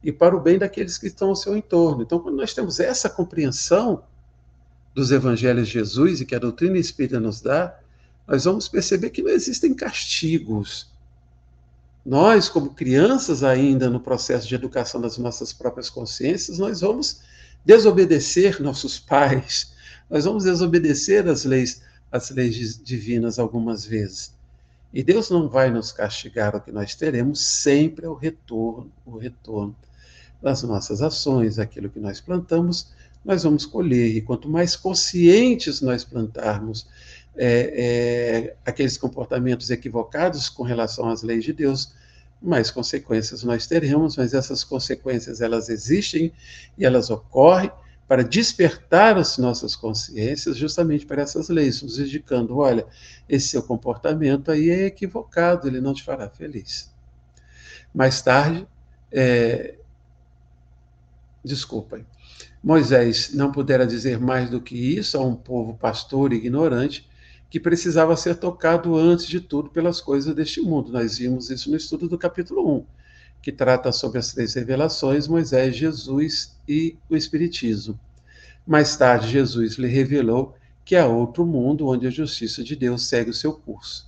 e 0.03 0.11
para 0.11 0.35
o 0.35 0.39
bem 0.39 0.57
daqueles 0.57 0.97
que 0.97 1.07
estão 1.07 1.29
ao 1.29 1.35
seu 1.35 1.55
entorno. 1.55 2.03
Então, 2.03 2.19
quando 2.19 2.37
nós 2.37 2.53
temos 2.53 2.79
essa 2.79 3.09
compreensão 3.09 4.03
dos 4.95 5.11
evangelhos 5.11 5.67
de 5.67 5.73
Jesus 5.73 6.21
e 6.21 6.25
que 6.25 6.35
a 6.35 6.39
doutrina 6.39 6.77
espírita 6.77 7.19
nos 7.19 7.41
dá, 7.41 7.77
nós 8.27 8.45
vamos 8.45 8.67
perceber 8.67 9.09
que 9.09 9.21
não 9.21 9.31
existem 9.31 9.73
castigos. 9.73 10.87
Nós, 12.05 12.47
como 12.47 12.73
crianças 12.73 13.43
ainda 13.43 13.89
no 13.89 13.99
processo 13.99 14.47
de 14.47 14.55
educação 14.55 15.01
das 15.01 15.17
nossas 15.17 15.51
próprias 15.51 15.89
consciências, 15.89 16.57
nós 16.57 16.81
vamos 16.81 17.21
desobedecer 17.65 18.61
nossos 18.61 18.97
pais, 18.99 19.73
nós 20.09 20.25
vamos 20.25 20.45
desobedecer 20.45 21.27
as 21.27 21.43
leis, 21.43 21.81
as 22.11 22.29
leis 22.29 22.81
divinas 22.81 23.37
algumas 23.37 23.85
vezes. 23.85 24.33
E 24.91 25.03
Deus 25.03 25.29
não 25.29 25.47
vai 25.47 25.69
nos 25.69 25.91
castigar, 25.91 26.55
o 26.55 26.61
que 26.61 26.71
nós 26.71 26.95
teremos 26.95 27.41
sempre 27.41 28.05
é 28.05 28.09
o 28.09 28.15
retorno, 28.15 28.91
o 29.05 29.17
retorno 29.17 29.75
das 30.41 30.63
nossas 30.63 31.01
ações, 31.01 31.59
aquilo 31.59 31.89
que 31.89 31.99
nós 31.99 32.19
plantamos, 32.21 32.87
nós 33.23 33.43
vamos 33.43 33.65
colher. 33.65 34.15
E 34.15 34.21
quanto 34.21 34.49
mais 34.49 34.75
conscientes 34.75 35.81
nós 35.81 36.03
plantarmos 36.03 36.87
é, 37.35 37.73
é, 37.75 38.55
aqueles 38.65 38.97
comportamentos 38.97 39.69
equivocados 39.69 40.49
com 40.49 40.63
relação 40.63 41.09
às 41.09 41.23
leis 41.23 41.43
de 41.43 41.53
Deus, 41.53 41.93
mais 42.41 42.71
consequências 42.71 43.43
nós 43.43 43.67
teremos, 43.67 44.15
mas 44.15 44.33
essas 44.33 44.63
consequências 44.63 45.41
elas 45.41 45.69
existem 45.69 46.31
e 46.77 46.85
elas 46.85 47.09
ocorrem 47.09 47.71
para 48.07 48.23
despertar 48.23 49.17
as 49.17 49.37
nossas 49.37 49.75
consciências 49.75 50.57
justamente 50.57 51.05
para 51.05 51.21
essas 51.21 51.47
leis, 51.47 51.81
nos 51.83 51.99
indicando, 51.99 52.57
olha, 52.57 52.87
esse 53.27 53.49
seu 53.49 53.61
comportamento 53.61 54.49
aí 54.49 54.69
é 54.69 54.85
equivocado, 54.85 55.67
ele 55.67 55.79
não 55.79 55.93
te 55.93 56.03
fará 56.03 56.27
feliz. 56.27 56.91
Mais 57.93 58.21
tarde, 58.21 58.67
é, 59.11 59.75
desculpem. 61.43 62.05
Moisés 62.63 63.31
não 63.33 63.51
pudera 63.51 63.87
dizer 63.87 64.19
mais 64.19 64.49
do 64.49 64.59
que 64.59 64.75
isso 64.75 65.17
a 65.17 65.21
um 65.21 65.35
povo 65.35 65.75
pastor 65.75 66.33
ignorante 66.33 67.07
que 67.49 67.59
precisava 67.59 68.15
ser 68.15 68.35
tocado 68.35 68.95
antes 68.95 69.25
de 69.25 69.39
tudo 69.39 69.69
pelas 69.69 69.99
coisas 69.99 70.35
deste 70.35 70.61
mundo. 70.61 70.91
Nós 70.91 71.17
vimos 71.17 71.49
isso 71.49 71.69
no 71.69 71.77
estudo 71.77 72.07
do 72.07 72.17
capítulo 72.17 72.77
1, 72.79 72.85
que 73.41 73.51
trata 73.51 73.91
sobre 73.91 74.19
as 74.19 74.31
três 74.31 74.53
revelações: 74.53 75.27
Moisés, 75.27 75.75
Jesus 75.75 76.55
e 76.67 76.95
o 77.09 77.15
Espiritismo. 77.15 77.99
Mais 78.67 78.95
tarde, 78.95 79.29
Jesus 79.29 79.75
lhe 79.75 79.87
revelou 79.87 80.55
que 80.85 80.95
há 80.95 81.07
outro 81.07 81.45
mundo 81.45 81.87
onde 81.87 82.05
a 82.05 82.11
justiça 82.11 82.63
de 82.63 82.75
Deus 82.75 83.07
segue 83.07 83.31
o 83.31 83.33
seu 83.33 83.53
curso. 83.53 84.07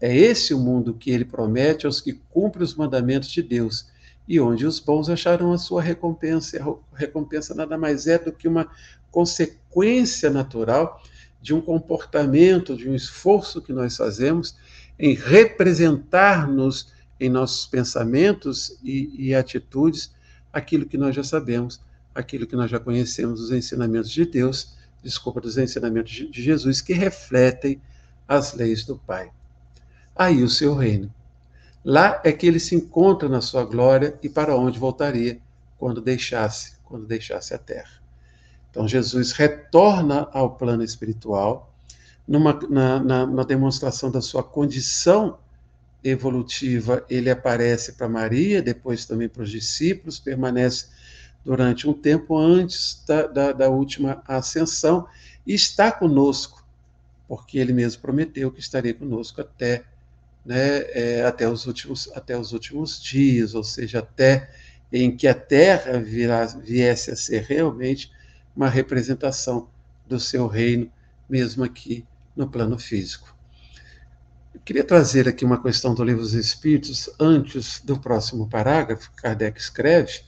É 0.00 0.16
esse 0.16 0.52
o 0.52 0.58
mundo 0.58 0.94
que 0.94 1.10
ele 1.10 1.24
promete 1.24 1.86
aos 1.86 2.00
que 2.00 2.14
cumprem 2.30 2.64
os 2.64 2.74
mandamentos 2.74 3.28
de 3.28 3.42
Deus 3.42 3.86
e 4.26 4.40
onde 4.40 4.66
os 4.66 4.78
bons 4.78 5.08
acharão 5.08 5.52
a 5.52 5.58
sua 5.58 5.82
recompensa. 5.82 6.58
A 6.62 6.96
recompensa 6.96 7.54
nada 7.54 7.76
mais 7.76 8.06
é 8.06 8.18
do 8.18 8.32
que 8.32 8.48
uma 8.48 8.68
consequência 9.10 10.30
natural 10.30 11.02
de 11.40 11.52
um 11.52 11.60
comportamento, 11.60 12.76
de 12.76 12.88
um 12.88 12.94
esforço 12.94 13.60
que 13.60 13.72
nós 13.72 13.96
fazemos 13.96 14.56
em 14.98 15.14
representar-nos 15.14 16.92
em 17.18 17.28
nossos 17.28 17.66
pensamentos 17.66 18.78
e, 18.82 19.28
e, 19.28 19.34
atitudes 19.34 20.12
aquilo 20.52 20.86
que 20.86 20.98
nós 20.98 21.14
já 21.14 21.24
sabemos, 21.24 21.80
aquilo 22.14 22.46
que 22.46 22.56
nós 22.56 22.70
já 22.70 22.78
conhecemos 22.78 23.40
dos 23.40 23.52
ensinamentos 23.52 24.10
de 24.10 24.24
Deus, 24.24 24.74
desculpa, 25.02 25.40
dos 25.40 25.56
ensinamentos 25.58 26.12
de, 26.12 26.28
de 26.28 26.42
Jesus, 26.42 26.80
que 26.80 26.92
refletem 26.92 27.80
as 28.26 28.54
leis 28.54 28.84
do 28.84 28.96
Pai. 28.96 29.30
Aí 30.14 30.42
o 30.42 30.48
seu 30.48 30.74
reino 30.74 31.12
Lá 31.84 32.20
é 32.24 32.32
que 32.32 32.46
ele 32.46 32.60
se 32.60 32.74
encontra 32.74 33.28
na 33.28 33.40
sua 33.40 33.64
glória 33.64 34.18
e 34.22 34.28
para 34.28 34.56
onde 34.56 34.78
voltaria 34.78 35.38
quando 35.76 36.00
deixasse, 36.00 36.74
quando 36.84 37.06
deixasse 37.06 37.52
a 37.54 37.58
terra. 37.58 38.00
Então 38.70 38.86
Jesus 38.86 39.32
retorna 39.32 40.28
ao 40.32 40.54
plano 40.54 40.82
espiritual 40.82 41.72
numa, 42.26 42.58
na, 42.70 43.00
na, 43.00 43.26
na 43.26 43.42
demonstração 43.42 44.10
da 44.10 44.20
sua 44.20 44.42
condição 44.42 45.38
evolutiva. 46.04 47.04
Ele 47.10 47.30
aparece 47.30 47.92
para 47.92 48.08
Maria, 48.08 48.62
depois 48.62 49.04
também 49.04 49.28
para 49.28 49.42
os 49.42 49.50
discípulos, 49.50 50.18
permanece 50.18 50.86
durante 51.44 51.88
um 51.88 51.92
tempo 51.92 52.36
antes 52.36 53.02
da, 53.06 53.26
da, 53.26 53.52
da 53.52 53.68
última 53.68 54.22
ascensão 54.26 55.06
e 55.44 55.54
está 55.54 55.90
conosco, 55.90 56.64
porque 57.26 57.58
ele 57.58 57.72
mesmo 57.72 58.00
prometeu 58.00 58.50
que 58.50 58.60
estaria 58.60 58.94
conosco 58.94 59.40
até 59.40 59.84
né, 60.44 60.82
é, 60.92 61.24
até, 61.24 61.48
os 61.48 61.66
últimos, 61.66 62.10
até 62.14 62.38
os 62.38 62.52
últimos 62.52 63.00
dias, 63.00 63.54
ou 63.54 63.62
seja, 63.62 64.00
até 64.00 64.50
em 64.92 65.16
que 65.16 65.26
a 65.26 65.34
Terra 65.34 65.98
viesse 65.98 67.10
a 67.10 67.16
ser 67.16 67.42
realmente 67.42 68.10
uma 68.54 68.68
representação 68.68 69.68
do 70.06 70.20
seu 70.20 70.46
reino, 70.46 70.90
mesmo 71.28 71.64
aqui 71.64 72.04
no 72.36 72.48
plano 72.48 72.78
físico. 72.78 73.34
Eu 74.54 74.60
queria 74.60 74.84
trazer 74.84 75.26
aqui 75.26 75.44
uma 75.44 75.62
questão 75.62 75.94
do 75.94 76.04
Livro 76.04 76.20
dos 76.20 76.34
Espíritos 76.34 77.08
antes 77.18 77.80
do 77.80 77.98
próximo 77.98 78.48
parágrafo 78.48 79.10
Kardec 79.16 79.58
escreve, 79.58 80.20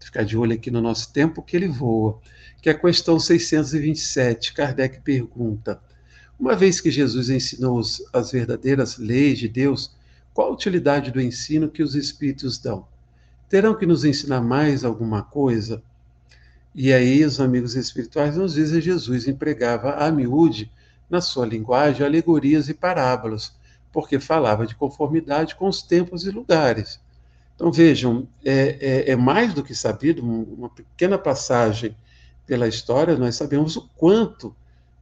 ficar 0.00 0.24
de 0.24 0.36
olho 0.36 0.54
aqui 0.54 0.70
no 0.70 0.80
nosso 0.80 1.12
tempo 1.12 1.42
que 1.42 1.56
ele 1.56 1.68
voa, 1.68 2.20
que 2.62 2.70
é 2.70 2.72
a 2.72 2.78
questão 2.78 3.20
627. 3.20 4.54
Kardec 4.54 5.00
pergunta: 5.02 5.78
Uma 6.38 6.56
vez 6.56 6.80
que 6.80 6.90
Jesus 6.90 7.30
ensinou 7.30 7.80
as 8.12 8.32
verdadeiras 8.32 8.98
leis 8.98 9.38
de 9.38 9.48
Deus, 9.48 9.94
qual 10.32 10.48
a 10.48 10.52
utilidade 10.52 11.10
do 11.10 11.20
ensino 11.20 11.68
que 11.68 11.82
os 11.82 11.94
Espíritos 11.94 12.58
dão? 12.58 12.86
Terão 13.48 13.74
que 13.74 13.86
nos 13.86 14.04
ensinar 14.04 14.40
mais 14.40 14.84
alguma 14.84 15.22
coisa? 15.22 15.82
E 16.74 16.92
aí 16.92 17.24
os 17.24 17.40
amigos 17.40 17.76
espirituais 17.76 18.36
nos 18.36 18.54
dizem 18.54 18.80
que 18.80 18.86
Jesus 18.86 19.28
empregava 19.28 19.92
a 19.92 20.10
miúde, 20.10 20.70
na 21.08 21.20
sua 21.20 21.46
linguagem, 21.46 22.04
alegorias 22.04 22.68
e 22.68 22.74
parábolas, 22.74 23.52
porque 23.92 24.18
falava 24.18 24.66
de 24.66 24.74
conformidade 24.74 25.54
com 25.54 25.68
os 25.68 25.82
tempos 25.82 26.26
e 26.26 26.30
lugares. 26.30 26.98
Então 27.54 27.70
vejam, 27.70 28.26
é, 28.44 29.04
é, 29.06 29.10
é 29.12 29.16
mais 29.16 29.54
do 29.54 29.62
que 29.62 29.74
sabido, 29.74 30.24
uma 30.24 30.68
pequena 30.68 31.16
passagem 31.16 31.96
pela 32.44 32.66
história, 32.66 33.16
nós 33.16 33.36
sabemos 33.36 33.76
o 33.76 33.88
quanto 33.96 34.54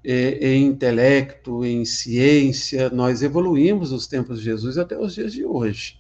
é, 0.05 0.55
em 0.55 0.67
intelecto, 0.67 1.65
em 1.65 1.85
ciência, 1.85 2.91
nós 2.91 3.23
evoluímos 3.23 3.91
dos 3.91 4.07
tempos 4.07 4.39
de 4.39 4.45
Jesus 4.45 4.77
até 4.79 4.99
os 4.99 5.15
dias 5.15 5.33
de 5.33 5.45
hoje. 5.45 5.99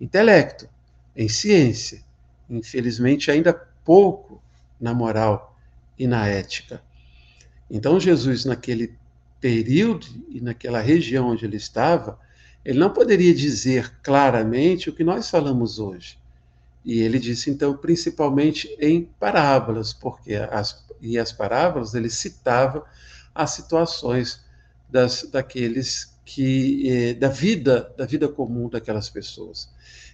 Intelecto, 0.00 0.68
em 1.16 1.28
ciência, 1.28 2.02
infelizmente 2.48 3.30
ainda 3.30 3.52
pouco 3.84 4.42
na 4.80 4.94
moral 4.94 5.56
e 5.98 6.06
na 6.06 6.26
ética. 6.26 6.82
Então, 7.70 8.00
Jesus, 8.00 8.44
naquele 8.44 8.94
período 9.40 10.06
e 10.28 10.40
naquela 10.40 10.80
região 10.80 11.28
onde 11.28 11.44
ele 11.44 11.56
estava, 11.56 12.18
ele 12.64 12.78
não 12.78 12.90
poderia 12.90 13.34
dizer 13.34 13.92
claramente 14.02 14.90
o 14.90 14.92
que 14.92 15.04
nós 15.04 15.30
falamos 15.30 15.78
hoje. 15.78 16.18
E 16.84 17.00
ele 17.00 17.18
disse, 17.18 17.50
então, 17.50 17.76
principalmente 17.76 18.74
em 18.80 19.08
parábolas, 19.18 19.92
porque 19.92 20.34
as, 20.34 20.84
e 21.00 21.18
as 21.18 21.32
parábolas 21.32 21.94
ele 21.94 22.10
citava 22.10 22.84
as 23.34 23.50
situações 23.50 24.44
das, 24.88 25.22
daqueles 25.30 26.16
que, 26.24 26.88
eh, 26.88 27.14
da 27.14 27.28
vida, 27.28 27.92
da 27.96 28.06
vida 28.06 28.28
comum 28.28 28.68
daquelas 28.68 29.08
pessoas. 29.08 29.68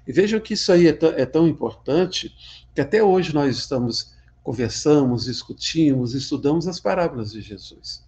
E 0.06 0.12
vejam 0.12 0.38
que 0.40 0.54
isso 0.54 0.70
aí 0.72 0.86
é, 0.86 0.98
é 1.16 1.26
tão 1.26 1.48
importante 1.48 2.34
que 2.74 2.80
até 2.80 3.02
hoje 3.02 3.34
nós 3.34 3.56
estamos 3.56 4.16
conversamos, 4.46 5.24
discutimos, 5.24 6.14
estudamos 6.14 6.68
as 6.68 6.78
parábolas 6.78 7.32
de 7.32 7.40
Jesus. 7.40 8.04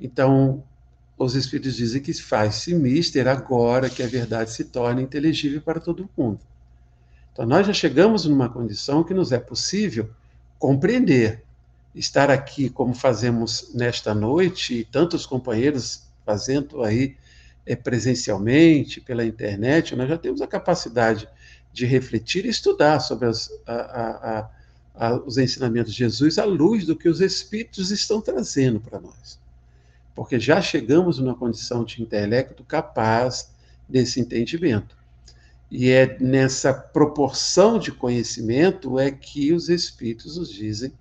Então, 0.00 0.62
os 1.18 1.34
Espíritos 1.34 1.74
dizem 1.74 2.00
que 2.00 2.14
faz-se 2.14 2.72
mister 2.72 3.26
agora 3.26 3.90
que 3.90 4.00
a 4.00 4.06
verdade 4.06 4.52
se 4.52 4.66
torna 4.66 5.02
inteligível 5.02 5.60
para 5.60 5.80
todo 5.80 6.08
mundo. 6.16 6.38
Então, 7.32 7.44
nós 7.44 7.66
já 7.66 7.72
chegamos 7.72 8.26
numa 8.26 8.48
condição 8.48 9.02
que 9.02 9.12
nos 9.12 9.32
é 9.32 9.40
possível 9.40 10.08
compreender, 10.56 11.42
estar 11.94 12.30
aqui 12.30 12.70
como 12.70 12.94
fazemos 12.94 13.72
nesta 13.74 14.14
noite, 14.14 14.74
e 14.74 14.84
tantos 14.84 15.26
companheiros 15.26 16.02
fazendo 16.24 16.82
aí 16.82 17.16
é, 17.66 17.74
presencialmente, 17.74 19.00
pela 19.00 19.24
internet, 19.24 19.94
nós 19.96 20.08
já 20.08 20.16
temos 20.16 20.40
a 20.40 20.46
capacidade 20.46 21.28
de 21.72 21.86
refletir 21.86 22.44
e 22.44 22.48
estudar 22.48 23.00
sobre 23.00 23.28
as, 23.28 23.50
a, 23.66 23.74
a, 23.74 24.50
a, 24.94 25.14
os 25.16 25.38
ensinamentos 25.38 25.92
de 25.92 25.98
Jesus 25.98 26.38
à 26.38 26.44
luz 26.44 26.84
do 26.84 26.96
que 26.96 27.08
os 27.08 27.20
Espíritos 27.20 27.90
estão 27.90 28.20
trazendo 28.20 28.80
para 28.80 29.00
nós. 29.00 29.38
Porque 30.14 30.38
já 30.38 30.60
chegamos 30.60 31.18
numa 31.18 31.34
condição 31.34 31.84
de 31.84 32.02
intelecto 32.02 32.64
capaz 32.64 33.50
desse 33.88 34.20
entendimento. 34.20 34.96
E 35.70 35.90
é 35.90 36.18
nessa 36.18 36.74
proporção 36.74 37.78
de 37.78 37.92
conhecimento 37.92 38.98
é 38.98 39.10
que 39.10 39.52
os 39.52 39.68
Espíritos 39.68 40.36
nos 40.36 40.50
dizem 40.50 40.92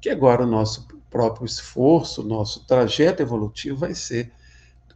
que 0.00 0.10
agora 0.10 0.44
o 0.44 0.46
nosso 0.46 0.86
próprio 1.10 1.46
esforço, 1.46 2.22
nosso 2.22 2.64
trajeto 2.66 3.22
evolutivo 3.22 3.78
vai 3.78 3.94
ser 3.94 4.30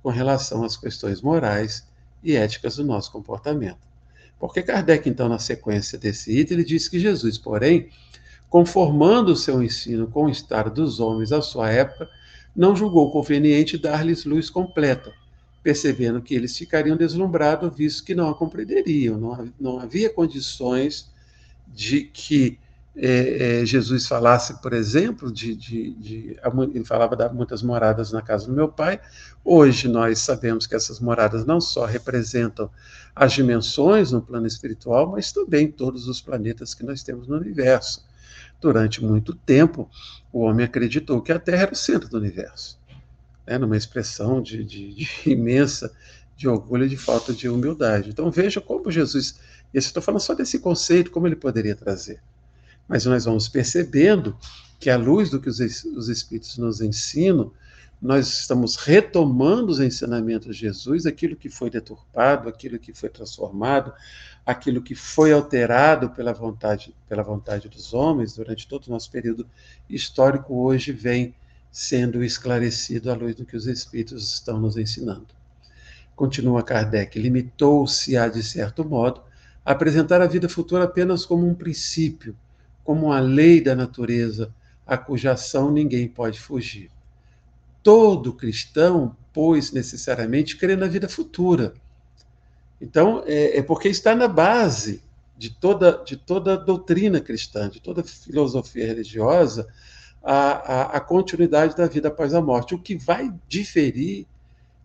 com 0.03 0.11
relação 0.11 0.65
às 0.65 0.77
questões 0.77 1.23
morais 1.23 1.87
e 2.23 2.35
éticas 2.37 2.77
do 2.77 2.85
nosso 2.85 3.11
comportamento. 3.11 3.79
Porque 4.39 4.63
Kardec, 4.63 5.09
então, 5.09 5.29
na 5.29 5.39
sequência 5.39 5.97
desse 5.97 6.37
item, 6.37 6.59
ele 6.59 6.67
diz 6.67 6.89
que 6.89 6.99
Jesus, 6.99 7.39
porém, 7.39 7.89
conformando 8.51 9.33
o 9.33 9.37
seu 9.37 9.63
ensino 9.63 10.09
com 10.09 10.25
o 10.25 10.31
estado 10.31 10.71
dos 10.71 10.99
homens 10.99 11.33
à 11.33 11.41
sua 11.41 11.71
época, 11.71 12.09
não 12.55 12.77
julgou 12.77 13.11
conveniente 13.11 13.79
dar-lhes 13.79 14.25
luz 14.25 14.51
completa, 14.51 15.13
percebendo 15.63 16.21
que 16.21 16.35
eles 16.35 16.57
ficariam 16.59 16.97
deslumbrados, 16.97 17.75
visto 17.75 18.05
que 18.05 18.15
não 18.15 18.29
a 18.29 18.35
compreenderiam, 18.35 19.17
não, 19.17 19.49
não 19.59 19.79
havia 19.79 20.11
condições 20.11 21.11
de 21.69 22.03
que 22.03 22.59
é, 22.95 23.61
é, 23.63 23.67
Jesus 23.67 24.07
falasse, 24.07 24.61
por 24.61 24.73
exemplo, 24.75 25.33
de, 25.33 25.55
de, 25.55 25.95
de, 25.95 26.37
ele 26.75 26.85
falava 26.85 27.17
de 27.17 27.27
muitas 27.35 27.63
moradas 27.63 28.13
na 28.13 28.21
casa 28.21 28.47
do 28.47 28.53
meu 28.53 28.69
pai. 28.69 29.01
Hoje 29.43 29.89
nós 29.89 30.19
sabemos 30.19 30.67
que 30.67 30.75
essas 30.75 31.01
moradas 31.01 31.47
não 31.47 31.61
só 31.61 31.87
representam 31.87 32.71
as 33.17 33.33
dimensões 33.33 34.13
no 34.13 34.21
plano 34.21 34.47
espiritual, 34.47 35.11
mas 35.11 35.33
também 35.33 35.71
todos 35.71 36.07
os 36.07 36.21
planetas 36.21 36.75
que 36.75 36.85
nós 36.85 37.03
temos 37.03 37.27
no 37.27 37.37
universo. 37.37 38.05
Durante 38.61 39.03
muito 39.03 39.35
tempo, 39.35 39.91
o 40.33 40.41
homem 40.41 40.65
acreditou 40.65 41.23
que 41.23 41.33
a 41.33 41.39
Terra 41.39 41.63
era 41.63 41.73
o 41.73 41.77
centro 41.77 42.09
do 42.09 42.19
universo, 42.19 42.79
né, 43.47 43.59
numa 43.59 43.77
expressão 43.77 44.41
de, 44.43 44.63
de, 44.65 45.09
imensa 45.27 45.91
de 46.37 46.47
orgulho 46.47 46.85
e 46.85 46.89
de 46.89 46.97
falta 46.97 47.33
de 47.33 47.49
humildade. 47.49 48.11
Então 48.11 48.31
veja 48.31 48.61
como 48.61 48.91
Jesus, 48.91 49.41
e 49.73 49.79
estou 49.79 50.03
falando 50.03 50.21
só 50.21 50.35
desse 50.35 50.59
conceito, 50.59 51.11
como 51.11 51.27
ele 51.27 51.37
poderia 51.37 51.75
trazer. 51.75 52.21
Mas 52.89 53.05
nós 53.05 53.25
vamos 53.25 53.49
percebendo 53.49 54.37
que, 54.79 54.91
à 54.91 54.97
luz 54.97 55.31
do 55.31 55.41
que 55.41 55.49
os, 55.49 55.61
os 55.61 56.09
Espíritos 56.09 56.59
nos 56.59 56.81
ensinam, 56.81 57.53
nós 58.03 58.41
estamos 58.41 58.75
retomando 58.75 59.71
os 59.71 59.79
ensinamentos 59.79 60.57
de 60.57 60.63
Jesus, 60.63 61.07
aquilo 61.07 61.37
que 61.37 61.49
foi 61.49 61.71
deturpado, 61.71 62.49
aquilo 62.49 62.77
que 62.77 62.93
foi 62.93 63.09
transformado, 63.09 63.93
aquilo 64.45 64.83
que 64.83 64.97
foi 64.97 65.33
alterado 65.33 66.11
pela 66.11 66.33
vontade, 66.33 66.93
pela 67.09 67.23
vontade 67.23 67.69
dos 67.69 67.95
homens 67.95 68.35
durante 68.35 68.67
todo 68.67 68.87
o 68.87 68.91
nosso 68.91 69.09
período 69.09 69.47
histórico, 69.89 70.53
hoje 70.53 70.91
vem 70.91 71.33
sendo 71.71 72.25
esclarecido 72.25 73.09
à 73.09 73.15
luz 73.15 73.37
do 73.37 73.47
que 73.47 73.57
os 73.57 73.67
Espíritos 73.67 74.35
estão 74.35 74.59
nos 74.59 74.77
ensinando. 74.77 75.29
Continua 76.17 76.63
Kardec, 76.63 77.19
limitou-se 77.19 78.17
a, 78.17 78.29
de 78.29 78.43
certo 78.43 78.85
modo, 78.85 79.23
a 79.65 79.73
apresentar 79.73 80.21
a 80.21 80.27
vida 80.27 80.49
futura 80.49 80.85
apenas 80.85 81.25
como 81.25 81.49
um 81.49 81.55
princípio, 81.55 82.37
como 82.85 83.07
uma 83.07 83.21
lei 83.21 83.61
da 83.61 83.75
natureza, 83.75 84.53
a 84.87 84.97
cuja 84.97 85.33
ação 85.33 85.71
ninguém 85.71 86.09
pode 86.09 86.41
fugir. 86.41 86.91
Todo 87.83 88.33
cristão, 88.33 89.17
pois, 89.33 89.73
necessariamente 89.73 90.57
crê 90.57 90.77
na 90.77 90.87
vida 90.87 91.09
futura. 91.09 91.75
Então, 92.81 93.23
é, 93.27 93.59
é 93.59 93.63
porque 93.63 93.89
está 93.89 94.15
na 94.15 94.29
base 94.29 95.03
de 95.39 95.51
toda, 95.51 96.03
de 96.05 96.17
toda 96.17 96.57
doutrina 96.57 97.21
cristã, 97.21 97.69
de 97.69 97.81
toda 97.81 98.03
filosofia 98.03 98.87
religiosa, 98.87 99.67
a, 100.23 100.35
a, 100.35 100.83
a, 100.97 101.01
continuidade 101.01 101.75
da 101.77 101.87
vida 101.87 102.09
após 102.09 102.33
a 102.35 102.41
morte. 102.41 102.75
O 102.75 102.79
que 102.79 102.97
vai 102.97 103.33
diferir 103.49 104.27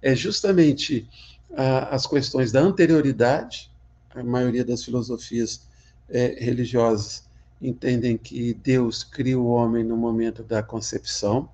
é 0.02 0.16
justamente 0.16 1.08
a, 1.56 1.96
as 1.96 2.08
questões 2.08 2.52
da 2.52 2.60
anterioridade, 2.60 3.72
a 4.16 4.24
maioria 4.24 4.66
das 4.66 4.84
filosofias 4.84 5.62
é, 6.10 6.38
religiosas 6.40 7.27
entendem 7.62 8.18
que 8.18 8.54
Deus 8.54 9.04
cria 9.04 9.40
o 9.40 9.48
homem 9.48 9.84
no 9.84 9.98
momento 9.98 10.44
da 10.44 10.62
concepção, 10.62 11.50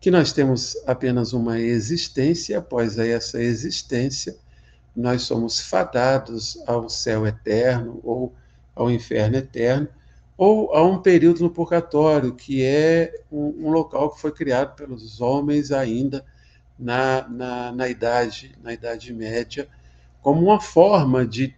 que 0.00 0.10
nós 0.10 0.32
temos 0.32 0.76
apenas 0.86 1.32
uma 1.32 1.58
existência, 1.58 2.58
após 2.58 2.98
essa 2.98 3.42
existência, 3.42 4.36
nós 4.94 5.22
somos 5.22 5.60
fadados 5.60 6.58
ao 6.66 6.88
céu 6.88 7.26
eterno 7.26 8.00
ou 8.02 8.32
ao 8.74 8.90
inferno 8.90 9.36
eterno, 9.36 9.88
ou 10.36 10.72
a 10.72 10.84
um 10.86 11.02
período 11.02 11.40
no 11.40 11.50
purgatório, 11.50 12.34
que 12.34 12.62
é 12.64 13.12
um, 13.30 13.66
um 13.66 13.70
local 13.70 14.10
que 14.10 14.20
foi 14.20 14.30
criado 14.30 14.76
pelos 14.76 15.20
homens 15.20 15.72
ainda 15.72 16.24
na, 16.78 17.28
na, 17.28 17.72
na, 17.72 17.88
idade, 17.88 18.56
na 18.62 18.72
Idade 18.72 19.12
Média, 19.12 19.68
como 20.22 20.42
uma 20.42 20.60
forma 20.60 21.26
de 21.26 21.52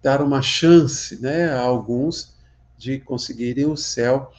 dar 0.00 0.22
uma 0.22 0.40
chance 0.40 1.20
né, 1.20 1.50
a 1.50 1.60
alguns 1.60 2.38
de 2.80 2.98
conseguirem 2.98 3.66
o 3.66 3.76
céu, 3.76 4.32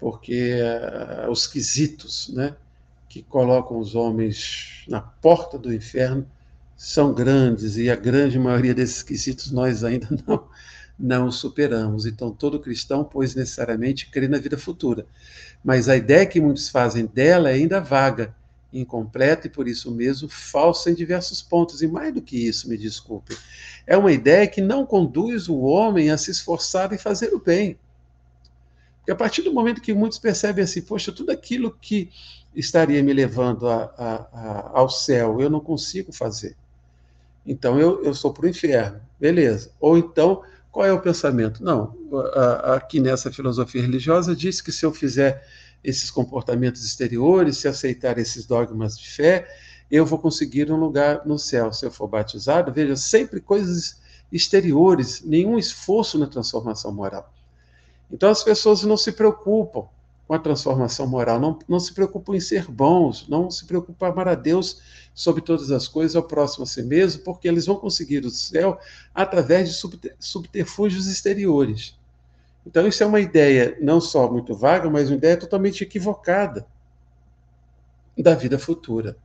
porque 0.00 0.56
uh, 0.60 1.30
os 1.30 1.46
quesitos 1.46 2.28
né, 2.30 2.56
que 3.08 3.22
colocam 3.22 3.78
os 3.78 3.94
homens 3.94 4.84
na 4.88 5.00
porta 5.00 5.56
do 5.56 5.72
inferno 5.72 6.26
são 6.76 7.14
grandes 7.14 7.76
e 7.76 7.88
a 7.88 7.94
grande 7.94 8.36
maioria 8.36 8.74
desses 8.74 9.02
quesitos 9.02 9.52
nós 9.52 9.84
ainda 9.84 10.08
não, 10.26 10.44
não 10.98 11.30
superamos. 11.30 12.04
Então, 12.04 12.32
todo 12.32 12.58
cristão, 12.58 13.04
pois, 13.04 13.36
necessariamente 13.36 14.10
crê 14.10 14.26
na 14.26 14.38
vida 14.38 14.58
futura. 14.58 15.06
Mas 15.62 15.88
a 15.88 15.96
ideia 15.96 16.26
que 16.26 16.40
muitos 16.40 16.68
fazem 16.68 17.06
dela 17.06 17.48
é 17.48 17.54
ainda 17.54 17.80
vaga, 17.80 18.34
incompleta 18.72 19.46
e, 19.46 19.50
por 19.50 19.66
isso 19.66 19.90
mesmo, 19.90 20.28
falsa 20.28 20.90
em 20.90 20.94
diversos 20.94 21.40
pontos. 21.40 21.82
E 21.82 21.86
mais 21.86 22.12
do 22.12 22.22
que 22.22 22.36
isso, 22.36 22.68
me 22.68 22.76
desculpe, 22.76 23.36
é 23.86 23.96
uma 23.96 24.12
ideia 24.12 24.46
que 24.46 24.60
não 24.60 24.84
conduz 24.84 25.48
o 25.48 25.58
homem 25.60 26.10
a 26.10 26.18
se 26.18 26.30
esforçar 26.30 26.92
em 26.92 26.98
fazer 26.98 27.32
o 27.32 27.40
bem. 27.40 27.78
Porque 28.98 29.12
a 29.12 29.16
partir 29.16 29.42
do 29.42 29.52
momento 29.52 29.80
que 29.80 29.94
muitos 29.94 30.18
percebem 30.18 30.64
assim, 30.64 30.82
poxa, 30.82 31.10
tudo 31.10 31.30
aquilo 31.30 31.76
que 31.80 32.10
estaria 32.54 33.02
me 33.02 33.12
levando 33.12 33.68
a, 33.68 33.84
a, 33.96 34.14
a, 34.32 34.70
ao 34.74 34.90
céu, 34.90 35.40
eu 35.40 35.48
não 35.48 35.60
consigo 35.60 36.12
fazer. 36.12 36.56
Então 37.46 37.80
eu, 37.80 38.04
eu 38.04 38.12
sou 38.12 38.32
para 38.32 38.44
o 38.44 38.48
inferno, 38.48 39.00
beleza. 39.18 39.70
Ou 39.80 39.96
então, 39.96 40.42
qual 40.70 40.84
é 40.84 40.92
o 40.92 41.00
pensamento? 41.00 41.64
Não, 41.64 41.96
aqui 42.64 43.00
nessa 43.00 43.32
filosofia 43.32 43.80
religiosa 43.80 44.36
diz 44.36 44.60
que 44.60 44.70
se 44.70 44.84
eu 44.84 44.92
fizer 44.92 45.42
esses 45.82 46.10
comportamentos 46.10 46.84
exteriores, 46.84 47.58
se 47.58 47.68
aceitar 47.68 48.18
esses 48.18 48.46
dogmas 48.46 48.98
de 48.98 49.08
fé, 49.08 49.48
eu 49.90 50.04
vou 50.04 50.18
conseguir 50.18 50.70
um 50.70 50.76
lugar 50.76 51.26
no 51.26 51.38
céu. 51.38 51.72
Se 51.72 51.86
eu 51.86 51.90
for 51.90 52.06
batizado, 52.06 52.72
veja, 52.72 52.96
sempre 52.96 53.40
coisas 53.40 54.00
exteriores, 54.30 55.22
nenhum 55.22 55.58
esforço 55.58 56.18
na 56.18 56.26
transformação 56.26 56.92
moral. 56.92 57.32
Então 58.10 58.30
as 58.30 58.42
pessoas 58.42 58.82
não 58.82 58.96
se 58.96 59.12
preocupam 59.12 59.86
com 60.26 60.34
a 60.34 60.38
transformação 60.38 61.06
moral, 61.06 61.40
não, 61.40 61.58
não 61.66 61.80
se 61.80 61.94
preocupam 61.94 62.36
em 62.36 62.40
ser 62.40 62.70
bons, 62.70 63.26
não 63.28 63.50
se 63.50 63.64
preocupam 63.64 64.06
em 64.06 64.10
amar 64.10 64.28
a 64.28 64.34
Deus 64.34 64.82
sobre 65.14 65.40
todas 65.40 65.70
as 65.70 65.88
coisas, 65.88 66.14
ao 66.14 66.22
próximo 66.22 66.64
a 66.64 66.66
si 66.66 66.82
mesmo, 66.82 67.22
porque 67.22 67.48
eles 67.48 67.64
vão 67.64 67.76
conseguir 67.76 68.26
o 68.26 68.30
céu 68.30 68.78
através 69.14 69.70
de 69.70 69.80
subterfúgios 70.20 71.06
exteriores. 71.06 71.98
Então, 72.68 72.86
isso 72.86 73.02
é 73.02 73.06
uma 73.06 73.18
ideia 73.18 73.78
não 73.80 73.98
só 73.98 74.30
muito 74.30 74.54
vaga, 74.54 74.90
mas 74.90 75.08
uma 75.08 75.16
ideia 75.16 75.38
totalmente 75.38 75.82
equivocada 75.82 76.66
da 78.14 78.34
vida 78.34 78.58
futura. 78.58 79.16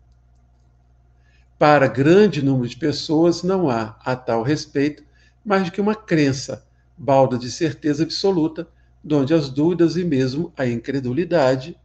Para 1.60 1.89
grande 1.89 2.41
número 2.41 2.70
de 2.70 2.78
pessoas, 2.78 3.44
não 3.44 3.70
há, 3.70 4.00
a 4.00 4.16
tal 4.16 4.44
respeito, 4.44 5.04
mais 5.44 5.66
do 5.66 5.74
que 5.74 5.82
uma 5.82 5.94
crença, 5.94 6.66
balda 6.98 7.38
de 7.38 7.52
certeza 7.52 8.04
absoluta, 8.04 8.66
donde 9.04 9.34
as 9.34 9.50
dúvidas 9.50 9.98
e 9.98 10.06
mesmo 10.06 10.54
a 10.56 10.66
incredulidade 10.66 11.78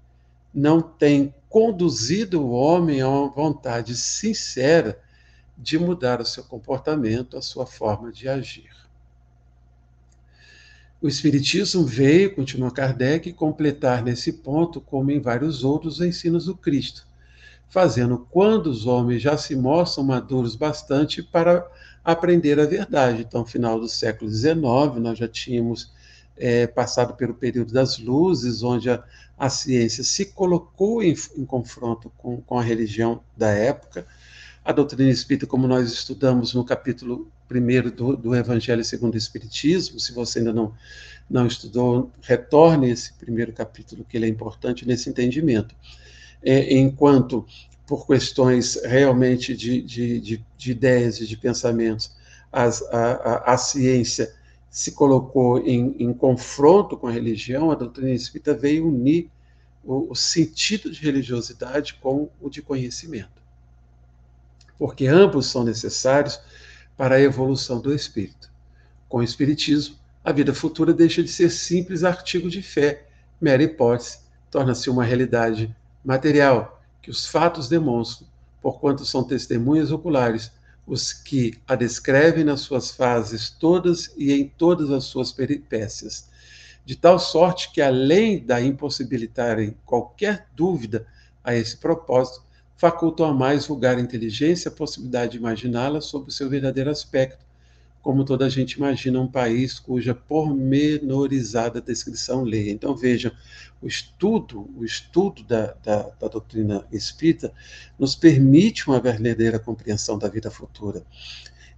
não 0.54 0.80
têm 0.80 1.34
conduzido 1.48 2.40
o 2.40 2.50
homem 2.52 3.00
a 3.00 3.08
uma 3.08 3.30
vontade 3.30 3.96
sincera 3.96 5.00
de 5.56 5.76
mudar 5.76 6.20
o 6.20 6.24
seu 6.24 6.44
comportamento, 6.44 7.36
a 7.36 7.42
sua 7.42 7.66
forma 7.66 8.12
de 8.12 8.28
agir. 8.28 8.87
O 11.00 11.06
Espiritismo 11.06 11.84
veio, 11.84 12.34
continua 12.34 12.72
Kardec, 12.72 13.32
completar 13.32 14.02
nesse 14.02 14.32
ponto, 14.32 14.80
como 14.80 15.12
em 15.12 15.20
vários 15.20 15.62
outros 15.62 16.00
ensinos 16.00 16.46
do 16.46 16.56
Cristo, 16.56 17.06
fazendo 17.68 18.26
quando 18.30 18.66
os 18.66 18.84
homens 18.84 19.22
já 19.22 19.36
se 19.36 19.54
mostram 19.54 20.02
maduros 20.02 20.56
bastante 20.56 21.22
para 21.22 21.64
aprender 22.04 22.58
a 22.58 22.66
verdade. 22.66 23.22
Então, 23.22 23.46
final 23.46 23.78
do 23.78 23.88
século 23.88 24.28
XIX, 24.28 24.56
nós 24.98 25.16
já 25.16 25.28
tínhamos 25.28 25.92
é, 26.36 26.66
passado 26.66 27.14
pelo 27.14 27.34
período 27.34 27.72
das 27.72 27.96
luzes, 28.00 28.64
onde 28.64 28.90
a, 28.90 29.00
a 29.38 29.48
ciência 29.48 30.02
se 30.02 30.26
colocou 30.26 31.00
em, 31.00 31.14
em 31.36 31.44
confronto 31.44 32.10
com, 32.18 32.40
com 32.40 32.58
a 32.58 32.62
religião 32.62 33.22
da 33.36 33.50
época. 33.50 34.04
A 34.64 34.72
doutrina 34.72 35.10
espírita, 35.10 35.46
como 35.46 35.68
nós 35.68 35.92
estudamos 35.92 36.54
no 36.54 36.64
capítulo 36.64 37.30
primeiro 37.48 37.90
do, 37.90 38.16
do 38.16 38.34
Evangelho 38.34 38.84
segundo 38.84 39.14
o 39.14 39.18
Espiritismo. 39.18 39.98
Se 39.98 40.12
você 40.12 40.38
ainda 40.38 40.52
não, 40.52 40.74
não 41.28 41.46
estudou, 41.46 42.12
retorne 42.20 42.90
esse 42.90 43.12
primeiro 43.14 43.52
capítulo, 43.52 44.04
que 44.08 44.16
ele 44.16 44.26
é 44.26 44.28
importante 44.28 44.86
nesse 44.86 45.08
entendimento. 45.08 45.74
É, 46.42 46.76
enquanto, 46.76 47.44
por 47.86 48.06
questões 48.06 48.80
realmente 48.84 49.56
de, 49.56 49.82
de, 49.82 50.20
de, 50.20 50.44
de 50.56 50.70
ideias 50.70 51.20
e 51.20 51.26
de 51.26 51.36
pensamentos, 51.36 52.12
as, 52.52 52.82
a, 52.82 53.12
a, 53.12 53.54
a, 53.54 53.58
ciência 53.58 54.32
se 54.70 54.92
colocou 54.92 55.58
em, 55.66 55.96
em, 55.98 56.12
confronto 56.12 56.96
com 56.96 57.06
a 57.06 57.10
religião, 57.10 57.70
a 57.70 57.74
doutrina 57.74 58.10
espírita 58.10 58.54
veio 58.54 58.86
unir 58.86 59.30
o, 59.84 60.12
o 60.12 60.14
sentido 60.14 60.90
de 60.90 61.00
religiosidade 61.00 61.94
com 61.94 62.28
o 62.40 62.48
de 62.48 62.62
conhecimento. 62.62 63.38
Porque 64.78 65.06
ambos 65.06 65.46
são 65.46 65.64
necessários 65.64 66.40
para 66.98 67.14
a 67.14 67.20
evolução 67.20 67.80
do 67.80 67.94
espírito. 67.94 68.50
Com 69.08 69.18
o 69.18 69.22
espiritismo, 69.22 69.96
a 70.24 70.32
vida 70.32 70.52
futura 70.52 70.92
deixa 70.92 71.22
de 71.22 71.30
ser 71.30 71.48
simples 71.48 72.02
artigo 72.02 72.50
de 72.50 72.60
fé, 72.60 73.06
mera 73.40 73.62
hipótese, 73.62 74.18
torna-se 74.50 74.90
uma 74.90 75.04
realidade 75.04 75.74
material 76.04 76.82
que 77.00 77.08
os 77.10 77.24
fatos 77.24 77.68
demonstram, 77.68 78.26
porquanto 78.60 79.06
são 79.06 79.22
testemunhas 79.22 79.92
oculares 79.92 80.50
os 80.88 81.12
que 81.12 81.54
a 81.68 81.76
descrevem 81.76 82.42
nas 82.42 82.62
suas 82.62 82.90
fases 82.90 83.48
todas 83.48 84.12
e 84.16 84.32
em 84.32 84.48
todas 84.48 84.90
as 84.90 85.04
suas 85.04 85.30
peripécias, 85.30 86.28
de 86.84 86.96
tal 86.96 87.18
sorte 87.18 87.70
que, 87.70 87.80
além 87.80 88.44
da 88.44 88.60
impossibilitarem 88.60 89.76
qualquer 89.86 90.48
dúvida 90.56 91.06
a 91.44 91.54
esse 91.54 91.76
propósito, 91.76 92.42
facultam 92.78 93.26
a 93.26 93.34
mais 93.34 93.66
vulgar 93.66 93.98
inteligência 93.98 94.68
a 94.68 94.72
possibilidade 94.72 95.32
de 95.32 95.38
imaginá-la 95.38 96.00
sob 96.00 96.28
o 96.28 96.32
seu 96.32 96.48
verdadeiro 96.48 96.88
aspecto, 96.88 97.44
como 98.00 98.24
toda 98.24 98.46
a 98.46 98.48
gente 98.48 98.74
imagina 98.74 99.20
um 99.20 99.26
país 99.26 99.80
cuja 99.80 100.14
pormenorizada 100.14 101.80
descrição 101.80 102.44
lê. 102.44 102.70
Então 102.70 102.94
vejam, 102.94 103.32
o 103.82 103.88
estudo, 103.88 104.70
o 104.76 104.84
estudo 104.84 105.42
da, 105.42 105.74
da, 105.84 106.02
da 106.20 106.28
doutrina 106.28 106.86
espírita 106.92 107.52
nos 107.98 108.14
permite 108.14 108.86
uma 108.86 109.00
verdadeira 109.00 109.58
compreensão 109.58 110.16
da 110.16 110.28
vida 110.28 110.48
futura. 110.48 111.02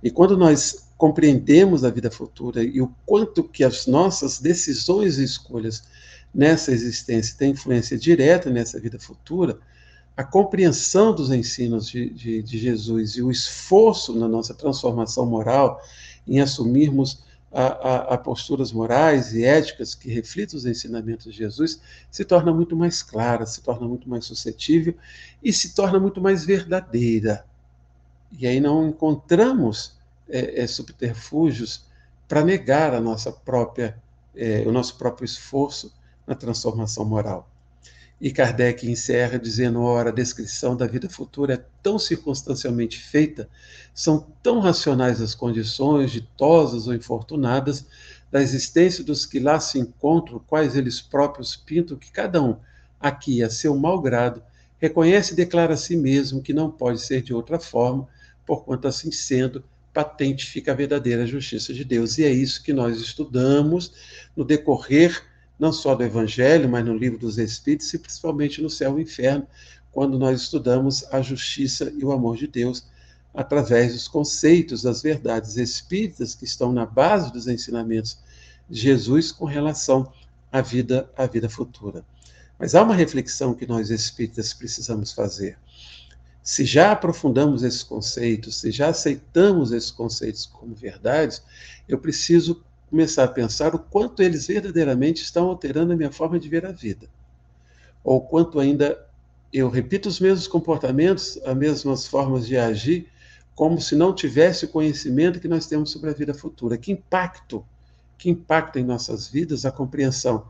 E 0.03 0.11
quando 0.11 0.37
nós 0.37 0.87
compreendemos 0.99 1.83
a 1.83 1.89
vida 1.89 2.11
futura 2.11 2.63
e 2.63 2.79
o 2.83 2.95
quanto 3.07 3.43
que 3.43 3.65
as 3.65 3.87
nossas 3.87 4.39
decisões 4.39 5.19
e 5.19 5.25
escolhas 5.25 5.83
nessa 6.33 6.73
existência 6.73 7.37
têm 7.39 7.53
influência 7.53 7.97
direta 7.97 8.51
nessa 8.51 8.79
vida 8.79 8.99
futura, 8.99 9.59
a 10.17 10.25
compreensão 10.25 11.15
dos 11.15 11.31
ensinos 11.31 11.89
de, 11.89 12.11
de, 12.11 12.43
de, 12.43 12.59
Jesus 12.59 13.17
e 13.17 13.23
o 13.23 13.31
esforço 13.31 14.15
na 14.15 14.29
nossa 14.29 14.53
transformação 14.53 15.25
moral, 15.25 15.81
em 16.27 16.41
assumirmos 16.41 17.23
a, 17.53 17.63
a, 17.63 18.15
a, 18.15 18.19
posturas 18.19 18.71
morais 18.71 19.35
e 19.35 19.45
éticas 19.45 19.95
que 19.95 20.11
reflitam 20.11 20.57
os 20.57 20.67
ensinamentos 20.67 21.25
de 21.25 21.33
Jesus, 21.33 21.81
se 22.11 22.25
torna 22.25 22.53
muito 22.53 22.77
mais 22.77 23.03
clara, 23.03 23.45
se 23.47 23.61
torna 23.61 23.89
muito 23.89 24.09
mais 24.09 24.25
suscetível 24.25 24.95
e 25.43 25.53
se 25.53 25.75
torna 25.75 25.99
muito 25.99 26.21
mais 26.21 26.45
verdadeira. 26.45 27.45
E 28.39 28.47
aí 28.47 28.61
não 28.61 28.89
encontramos 28.89 29.99
é, 30.29 30.63
é, 30.63 30.67
subterfúgios 30.67 31.85
para 32.29 32.45
negar 32.45 32.95
a 32.95 33.01
nossa 33.01 33.33
própria, 33.33 34.01
é, 34.37 34.63
o 34.67 34.71
nosso 34.71 34.97
próprio 34.97 35.25
esforço 35.25 35.93
na 36.27 36.37
transformação 36.37 37.05
moral. 37.05 37.50
E 38.21 38.31
Kardec 38.31 38.87
encerra 38.87 39.39
dizendo: 39.39 39.81
ora, 39.81 40.11
a 40.11 40.13
descrição 40.13 40.77
da 40.77 40.87
vida 40.87 41.09
futura 41.09 41.55
é 41.55 41.65
tão 41.83 41.99
circunstancialmente 41.99 42.99
feita, 42.99 43.49
são 43.95 44.27
tão 44.43 44.61
racionais 44.61 45.23
as 45.23 45.35
condições, 45.35 46.11
ditosas 46.11 46.87
ou 46.87 46.95
infortunadas, 46.95 47.87
da 48.31 48.43
existência 48.43 49.03
dos 49.03 49.25
que 49.25 49.41
lá 49.41 49.59
se 49.59 49.79
encontram, 49.79 50.39
quais 50.47 50.77
eles 50.77 51.01
próprios 51.01 51.57
pintam, 51.57 51.97
que 51.97 52.13
cada 52.13 52.43
um, 52.43 52.57
aqui 53.01 53.43
a 53.43 53.49
seu 53.49 53.75
mau 53.77 54.01
grado, 54.01 54.43
reconhece 54.79 55.33
e 55.33 55.37
declara 55.37 55.75
a 55.75 55.77
si 55.77 55.97
mesmo 55.97 56.43
que 56.43 56.53
não 56.53 56.71
pode 56.71 57.01
ser 57.01 57.23
de 57.23 57.33
outra 57.33 57.59
forma, 57.59 58.07
porquanto 58.47 58.87
assim 58.87 59.11
sendo, 59.11 59.65
patente 59.93 60.47
fica 60.47 60.73
a 60.73 60.75
verdadeira 60.75 61.27
justiça 61.27 61.73
de 61.73 61.85
Deus. 61.85 62.19
E 62.19 62.25
é 62.25 62.31
isso 62.31 62.63
que 62.63 62.73
nós 62.73 63.01
estudamos 63.01 63.93
no 64.37 64.45
decorrer 64.45 65.30
não 65.61 65.75
só 65.75 65.95
do 65.95 66.03
Evangelho, 66.03 66.71
mas 66.71 66.85
no 66.85 66.97
livro 66.97 67.19
dos 67.19 67.37
Espíritos 67.37 67.93
e 67.93 67.99
principalmente 67.99 68.63
no 68.63 68.71
céu 68.71 68.99
e 68.99 69.03
inferno, 69.03 69.47
quando 69.93 70.19
nós 70.19 70.41
estudamos 70.41 71.05
a 71.13 71.21
justiça 71.21 71.93
e 71.95 72.03
o 72.03 72.13
amor 72.13 72.39
de 72.39 72.47
Deus 72.47 72.87
através 73.35 73.93
dos 73.93 74.09
conceitos 74.09 74.83
das 74.83 75.03
verdades 75.03 75.57
espíritas 75.57 76.35
que 76.35 76.45
estão 76.45 76.73
na 76.73 76.87
base 76.87 77.31
dos 77.31 77.47
ensinamentos 77.47 78.19
de 78.69 78.81
Jesus 78.81 79.31
com 79.31 79.45
relação 79.45 80.11
à 80.51 80.63
vida, 80.63 81.09
à 81.17 81.27
vida 81.27 81.49
futura. 81.49 82.03
Mas 82.59 82.75
há 82.75 82.83
uma 82.83 82.95
reflexão 82.95 83.55
que 83.55 83.67
nós 83.67 83.91
espíritas 83.91 84.55
precisamos 84.55 85.13
fazer. 85.13 85.59
Se 86.43 86.65
já 86.65 86.93
aprofundamos 86.93 87.63
esses 87.63 87.83
conceitos, 87.83 88.57
se 88.57 88.71
já 88.71 88.89
aceitamos 88.89 89.73
esses 89.73 89.91
conceitos 89.91 90.47
como 90.47 90.75
verdades, 90.75 91.43
eu 91.87 91.99
preciso 91.99 92.63
começar 92.91 93.25
a 93.25 93.29
pensar 93.29 93.75
o 93.75 93.79
quanto 93.79 94.23
eles 94.23 94.49
verdadeiramente 94.49 95.23
estão 95.23 95.49
alterando 95.49 95.93
a 95.93 95.97
minha 95.97 96.11
forma 96.11 96.39
de 96.39 96.49
ver 96.49 96.67
a 96.67 96.73
vida. 96.73 97.09
Ou 98.03 98.21
quanto 98.21 98.59
ainda 98.59 98.99
eu 99.53 99.69
repito 99.71 100.09
os 100.09 100.21
mesmos 100.21 100.49
comportamentos, 100.49 101.39
as 101.45 101.57
mesmas 101.57 102.07
formas 102.07 102.47
de 102.47 102.57
agir, 102.57 103.09
como 103.55 103.81
se 103.81 103.95
não 103.95 104.15
tivesse 104.15 104.65
o 104.65 104.69
conhecimento 104.69 105.41
que 105.41 105.49
nós 105.49 105.67
temos 105.67 105.91
sobre 105.91 106.11
a 106.11 106.15
vida 106.15 106.35
futura. 106.35 106.77
Que 106.77 106.93
impacto, 106.93 107.65
que 108.19 108.31
impacta 108.31 108.81
em 108.81 108.85
nossas 108.85 109.29
vidas 109.29 109.65
a 109.65 109.71
compreensão 109.71 110.47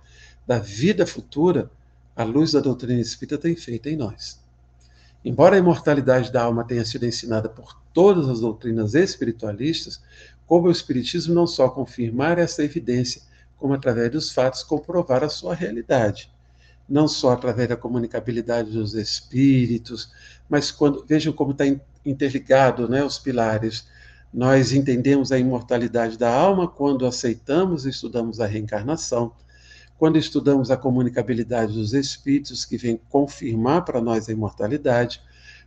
da 0.47 0.59
vida 0.59 1.07
futura, 1.07 1.71
a 2.17 2.25
luz 2.25 2.53
da 2.53 2.61
doutrina 2.61 3.01
espírita 3.01 3.39
tem 3.39 3.55
feito 3.55 3.89
em 3.89 3.97
nós. 3.97 4.41
Embora 5.25 5.57
a 5.57 5.59
imortalidade 5.59 6.33
da 6.33 6.43
alma 6.43 6.65
tenha 6.65 6.85
sido 6.85 7.05
ensinada 7.05 7.49
por 7.49 7.79
todas 7.93 8.29
as 8.29 8.41
doutrinas 8.41 8.95
espiritualistas, 8.95 10.01
como 10.51 10.67
o 10.67 10.71
Espiritismo 10.73 11.33
não 11.33 11.47
só 11.47 11.69
confirmar 11.69 12.37
essa 12.37 12.65
evidência, 12.65 13.23
como 13.57 13.73
através 13.73 14.11
dos 14.11 14.33
fatos 14.33 14.65
comprovar 14.65 15.23
a 15.23 15.29
sua 15.29 15.55
realidade. 15.55 16.29
Não 16.89 17.07
só 17.07 17.31
através 17.31 17.69
da 17.69 17.77
comunicabilidade 17.77 18.73
dos 18.73 18.95
espíritos, 18.95 20.11
mas 20.49 20.73
quando 20.73 21.05
vejam 21.07 21.33
como 21.33 21.53
está 21.53 21.65
interligado 22.05 22.89
né, 22.89 23.05
os 23.05 23.17
pilares. 23.17 23.87
Nós 24.35 24.73
entendemos 24.73 25.31
a 25.31 25.39
imortalidade 25.39 26.19
da 26.19 26.35
alma 26.35 26.67
quando 26.67 27.07
aceitamos 27.07 27.87
e 27.87 27.91
estudamos 27.91 28.41
a 28.41 28.47
reencarnação, 28.47 29.33
quando 29.97 30.19
estudamos 30.19 30.69
a 30.73 30.77
comunicabilidade 30.77 31.75
dos 31.75 31.95
espíritos, 31.95 32.65
que 32.65 32.77
vem 32.77 33.01
confirmar 33.09 33.85
para 33.85 34.01
nós 34.01 34.29
a 34.29 34.33
imortalidade, 34.33 35.23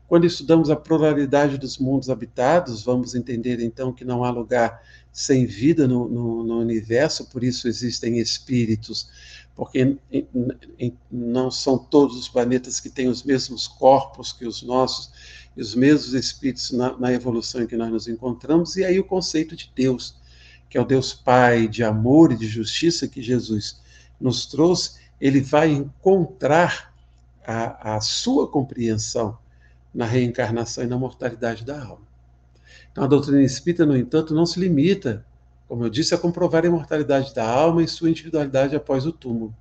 quando 0.07 0.25
estudamos 0.25 0.69
a 0.69 0.75
pluralidade 0.75 1.57
dos 1.57 1.77
mundos 1.77 2.09
habitados, 2.09 2.83
vamos 2.83 3.15
entender 3.15 3.59
então 3.59 3.93
que 3.93 4.05
não 4.05 4.23
há 4.23 4.29
lugar 4.29 4.81
sem 5.11 5.45
vida 5.45 5.87
no, 5.87 6.07
no, 6.09 6.43
no 6.43 6.59
universo, 6.59 7.25
por 7.25 7.43
isso 7.43 7.67
existem 7.67 8.19
espíritos, 8.19 9.09
porque 9.55 9.97
não 11.11 11.51
são 11.51 11.77
todos 11.77 12.17
os 12.17 12.27
planetas 12.27 12.79
que 12.79 12.89
têm 12.89 13.07
os 13.07 13.23
mesmos 13.23 13.67
corpos 13.67 14.33
que 14.33 14.45
os 14.45 14.63
nossos, 14.63 15.11
e 15.55 15.61
os 15.61 15.75
mesmos 15.75 16.13
espíritos 16.13 16.71
na, 16.71 16.97
na 16.97 17.13
evolução 17.13 17.61
em 17.61 17.67
que 17.67 17.77
nós 17.77 17.91
nos 17.91 18.07
encontramos, 18.07 18.75
e 18.75 18.83
aí 18.83 18.99
o 18.99 19.03
conceito 19.03 19.55
de 19.55 19.71
Deus, 19.75 20.15
que 20.69 20.77
é 20.77 20.81
o 20.81 20.85
Deus 20.85 21.13
Pai 21.13 21.67
de 21.67 21.83
amor 21.83 22.31
e 22.31 22.37
de 22.37 22.47
justiça 22.47 23.07
que 23.07 23.21
Jesus 23.21 23.79
nos 24.19 24.47
trouxe, 24.47 24.99
ele 25.21 25.39
vai 25.39 25.69
encontrar 25.69 26.91
a, 27.45 27.95
a 27.95 28.01
sua 28.01 28.47
compreensão 28.47 29.37
na 29.93 30.05
reencarnação 30.05 30.83
e 30.83 30.87
na 30.87 30.97
mortalidade 30.97 31.63
da 31.63 31.81
alma. 31.81 32.13
Então, 32.91 33.03
a 33.03 33.07
doutrina 33.07 33.41
espírita, 33.43 33.85
no 33.85 33.97
entanto, 33.97 34.33
não 34.33 34.45
se 34.45 34.59
limita, 34.59 35.25
como 35.67 35.83
eu 35.83 35.89
disse, 35.89 36.13
a 36.13 36.17
comprovar 36.17 36.63
a 36.63 36.67
imortalidade 36.67 37.33
da 37.33 37.47
alma 37.47 37.83
e 37.83 37.87
sua 37.87 38.09
individualidade 38.09 38.75
após 38.75 39.05
o 39.05 39.11
túmulo, 39.11 39.55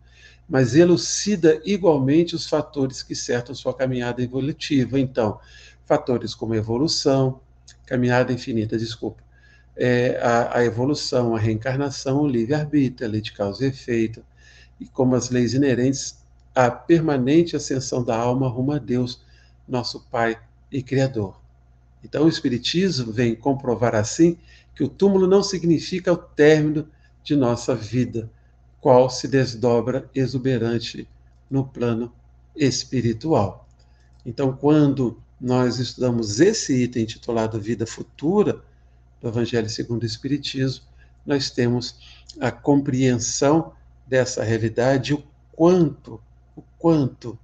mas 0.49 0.74
elucida 0.74 1.61
igualmente 1.64 2.35
os 2.35 2.47
fatores 2.47 3.03
que 3.03 3.14
certam 3.14 3.55
sua 3.55 3.74
caminhada 3.74 4.22
evolutiva. 4.22 4.99
Então, 4.99 5.39
fatores 5.87 6.35
como 6.35 6.55
evolução, 6.55 7.41
caminhada 7.87 8.33
infinita, 8.33 8.76
desculpa, 8.76 9.22
é, 9.76 10.18
a, 10.22 10.59
a, 10.59 10.64
evolução, 10.64 11.35
a 11.35 11.39
reencarnação, 11.39 12.22
o 12.22 12.28
livre-arbítrio, 12.28 13.09
a 13.09 13.11
lei 13.11 13.20
de 13.20 13.33
causa 13.33 13.64
e 13.64 13.68
efeito, 13.68 14.22
e 14.78 14.87
como 14.87 15.14
as 15.14 15.30
leis 15.30 15.55
inerentes 15.55 16.18
à 16.55 16.70
permanente 16.70 17.57
ascensão 17.57 18.05
da 18.05 18.16
alma 18.16 18.49
rumo 18.49 18.72
a 18.72 18.78
Deus, 18.78 19.22
nosso 19.69 20.01
Pai 20.11 20.39
e 20.71 20.83
Criador. 20.83 21.41
Então, 22.05 22.25
o 22.25 22.29
Espiritismo 22.29 23.13
vem 23.13 23.35
comprovar 23.35 23.95
assim 23.95 24.39
que 24.75 24.83
o 24.83 24.89
túmulo 24.89 25.27
não 25.27 25.43
significa 25.43 26.13
o 26.13 26.17
término 26.17 26.89
de 27.23 27.37
nossa 27.37 27.75
vida, 27.75 28.31
qual 28.81 29.09
se 29.09 29.29
desdobra 29.29 30.11
exuberante 30.15 31.09
no 31.49 31.65
plano 31.65 32.13
espiritual. 32.57 33.69
Então, 34.27 34.57
quando 34.57 35.21
nós 35.41 35.79
estudamos 35.79 36.41
esse 36.41 36.83
item 36.83 37.03
intitulado 37.03 37.61
Vida 37.61 37.87
Futura, 37.87 38.63
do 39.21 39.29
Evangelho 39.29 39.69
segundo 39.69 40.03
o 40.03 40.07
Espiritismo, 40.07 40.85
nós 41.25 41.51
temos 41.51 42.23
a 42.41 42.51
compreensão 42.51 43.73
dessa 44.07 44.43
realidade, 44.43 45.15
o 45.15 45.23
quanto, 45.53 46.21
o 46.57 46.63
quanto 46.79 47.39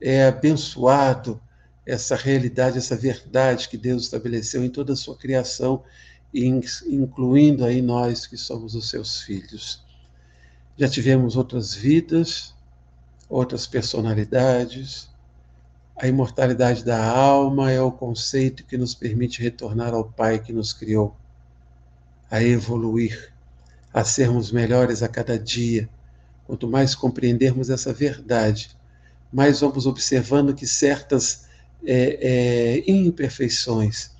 é 0.00 0.26
abençoado 0.26 1.40
essa 1.88 2.14
realidade, 2.14 2.76
essa 2.76 2.94
verdade 2.94 3.66
que 3.66 3.78
Deus 3.78 4.02
estabeleceu 4.02 4.62
em 4.62 4.68
toda 4.68 4.92
a 4.92 4.96
sua 4.96 5.16
criação, 5.16 5.82
incluindo 6.34 7.64
aí 7.64 7.80
nós 7.80 8.26
que 8.26 8.36
somos 8.36 8.74
os 8.74 8.90
seus 8.90 9.22
filhos. 9.22 9.82
Já 10.76 10.86
tivemos 10.86 11.34
outras 11.34 11.74
vidas, 11.74 12.54
outras 13.26 13.66
personalidades. 13.66 15.08
A 15.96 16.06
imortalidade 16.06 16.84
da 16.84 17.02
alma 17.02 17.72
é 17.72 17.80
o 17.80 17.90
conceito 17.90 18.66
que 18.66 18.76
nos 18.76 18.94
permite 18.94 19.40
retornar 19.40 19.94
ao 19.94 20.04
Pai 20.04 20.38
que 20.38 20.52
nos 20.52 20.74
criou, 20.74 21.16
a 22.30 22.42
evoluir, 22.42 23.32
a 23.94 24.04
sermos 24.04 24.52
melhores 24.52 25.02
a 25.02 25.08
cada 25.08 25.38
dia. 25.38 25.88
Quanto 26.46 26.68
mais 26.68 26.94
compreendermos 26.94 27.70
essa 27.70 27.94
verdade, 27.94 28.76
mais 29.32 29.60
vamos 29.60 29.86
observando 29.86 30.54
que 30.54 30.66
certas 30.66 31.47
é, 31.84 32.84
é, 32.86 32.90
imperfeições, 32.90 34.10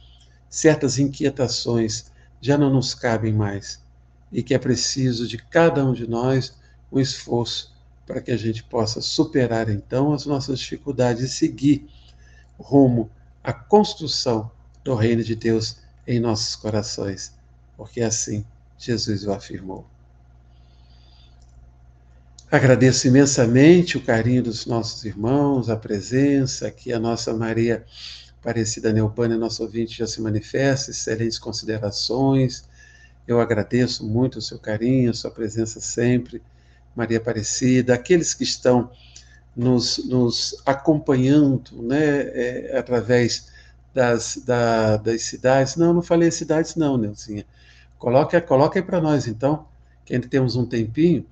certas 0.48 0.98
inquietações 0.98 2.10
já 2.40 2.56
não 2.56 2.70
nos 2.70 2.94
cabem 2.94 3.32
mais 3.32 3.82
e 4.30 4.42
que 4.42 4.54
é 4.54 4.58
preciso 4.58 5.26
de 5.26 5.38
cada 5.38 5.84
um 5.84 5.92
de 5.92 6.06
nós 6.06 6.56
um 6.90 7.00
esforço 7.00 7.74
para 8.06 8.20
que 8.20 8.30
a 8.30 8.36
gente 8.36 8.62
possa 8.64 9.00
superar 9.00 9.68
então 9.68 10.12
as 10.12 10.24
nossas 10.24 10.60
dificuldades 10.60 11.22
e 11.24 11.28
seguir 11.28 11.86
rumo 12.58 13.10
à 13.42 13.52
construção 13.52 14.50
do 14.82 14.94
reino 14.94 15.22
de 15.22 15.34
Deus 15.34 15.76
em 16.06 16.18
nossos 16.18 16.56
corações, 16.56 17.34
porque 17.76 18.00
assim 18.00 18.44
Jesus 18.78 19.26
o 19.26 19.32
afirmou. 19.32 19.86
Agradeço 22.50 23.06
imensamente 23.06 23.98
o 23.98 24.02
carinho 24.02 24.42
dos 24.44 24.64
nossos 24.64 25.04
irmãos, 25.04 25.68
a 25.68 25.76
presença, 25.76 26.66
aqui 26.66 26.90
a 26.94 26.98
nossa 26.98 27.34
Maria 27.34 27.84
Aparecida 28.40 28.90
Neupânia, 28.90 29.36
nosso 29.36 29.62
ouvinte, 29.62 29.98
já 29.98 30.06
se 30.06 30.18
manifesta, 30.22 30.90
excelentes 30.90 31.38
considerações. 31.38 32.64
Eu 33.26 33.38
agradeço 33.38 34.02
muito 34.02 34.38
o 34.38 34.40
seu 34.40 34.58
carinho, 34.58 35.10
a 35.10 35.12
sua 35.12 35.30
presença 35.30 35.78
sempre, 35.78 36.40
Maria 36.96 37.18
Aparecida, 37.18 37.92
aqueles 37.92 38.32
que 38.32 38.44
estão 38.44 38.90
nos, 39.54 39.98
nos 40.08 40.56
acompanhando, 40.64 41.82
né, 41.82 42.20
é, 42.32 42.78
através 42.78 43.48
das, 43.92 44.38
da, 44.38 44.96
das 44.96 45.20
cidades. 45.20 45.76
Não, 45.76 45.92
não 45.92 46.00
falei 46.00 46.30
cidades, 46.30 46.76
não, 46.76 46.96
Neuzinha. 46.96 47.44
Coloque, 47.98 48.40
coloque 48.40 48.78
aí 48.78 48.84
para 48.84 49.02
nós, 49.02 49.26
então, 49.26 49.66
que 50.02 50.14
ainda 50.14 50.26
temos 50.26 50.56
um 50.56 50.64
tempinho 50.64 51.26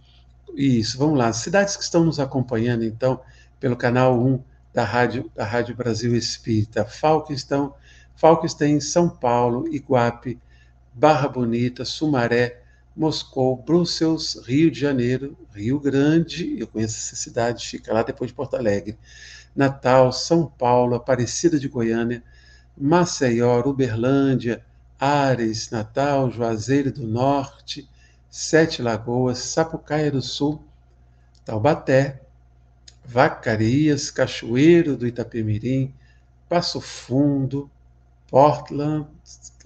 isso, 0.57 0.99
vamos 0.99 1.19
lá. 1.19 1.33
Cidades 1.33 1.77
que 1.77 1.83
estão 1.83 2.05
nos 2.05 2.19
acompanhando, 2.19 2.85
então, 2.85 3.21
pelo 3.61 3.77
canal 3.77 4.19
1 4.19 4.43
da 4.73 4.85
Rádio, 4.85 5.31
da 5.35 5.45
Rádio 5.45 5.77
Brasil 5.77 6.15
Espírita. 6.17 6.87
Em 8.63 8.81
São 8.81 9.09
Paulo, 9.09 9.69
Iguape, 9.69 10.39
Barra 10.93 11.29
Bonita, 11.29 11.85
Sumaré, 11.85 12.63
Moscou, 12.97 13.57
Bruxelas, 13.57 14.41
Rio 14.47 14.71
de 14.71 14.81
Janeiro, 14.81 15.37
Rio 15.55 15.79
Grande, 15.79 16.59
eu 16.59 16.67
conheço 16.67 16.97
essa 16.97 17.17
cidade, 17.17 17.67
fica 17.67 17.93
lá 17.93 18.03
depois 18.03 18.31
de 18.31 18.35
Porto 18.35 18.57
Alegre, 18.57 18.99
Natal, 19.55 20.11
São 20.13 20.47
Paulo, 20.47 20.95
Aparecida 20.95 21.59
de 21.59 21.69
Goiânia, 21.69 22.23
Maceió, 22.77 23.63
Uberlândia, 23.67 24.65
Ares, 24.99 25.71
Natal, 25.71 26.31
Juazeiro 26.31 26.91
do 26.91 27.07
Norte, 27.07 27.87
Sete 28.39 28.82
Lagoas, 28.82 29.39
Sapucaia 29.39 30.11
do 30.11 30.20
Sul, 30.20 30.62
Taubaté, 31.43 32.20
Vacarias, 33.03 34.11
Cachoeiro 34.11 34.95
do 34.95 35.07
Itapemirim, 35.07 35.95
Passo 36.47 36.78
Fundo, 36.78 37.70
Portland, 38.28 39.07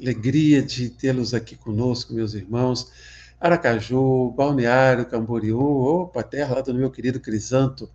alegria 0.00 0.62
de 0.62 0.88
tê-los 0.88 1.34
aqui 1.34 1.56
conosco, 1.56 2.14
meus 2.14 2.32
irmãos, 2.32 2.92
Aracaju, 3.40 4.30
Balneário, 4.36 5.04
Camboriú, 5.04 5.58
opa, 5.58 6.22
terra 6.22 6.54
lá 6.54 6.60
do 6.60 6.72
meu 6.72 6.92
querido 6.92 7.18
Crisanto, 7.18 7.90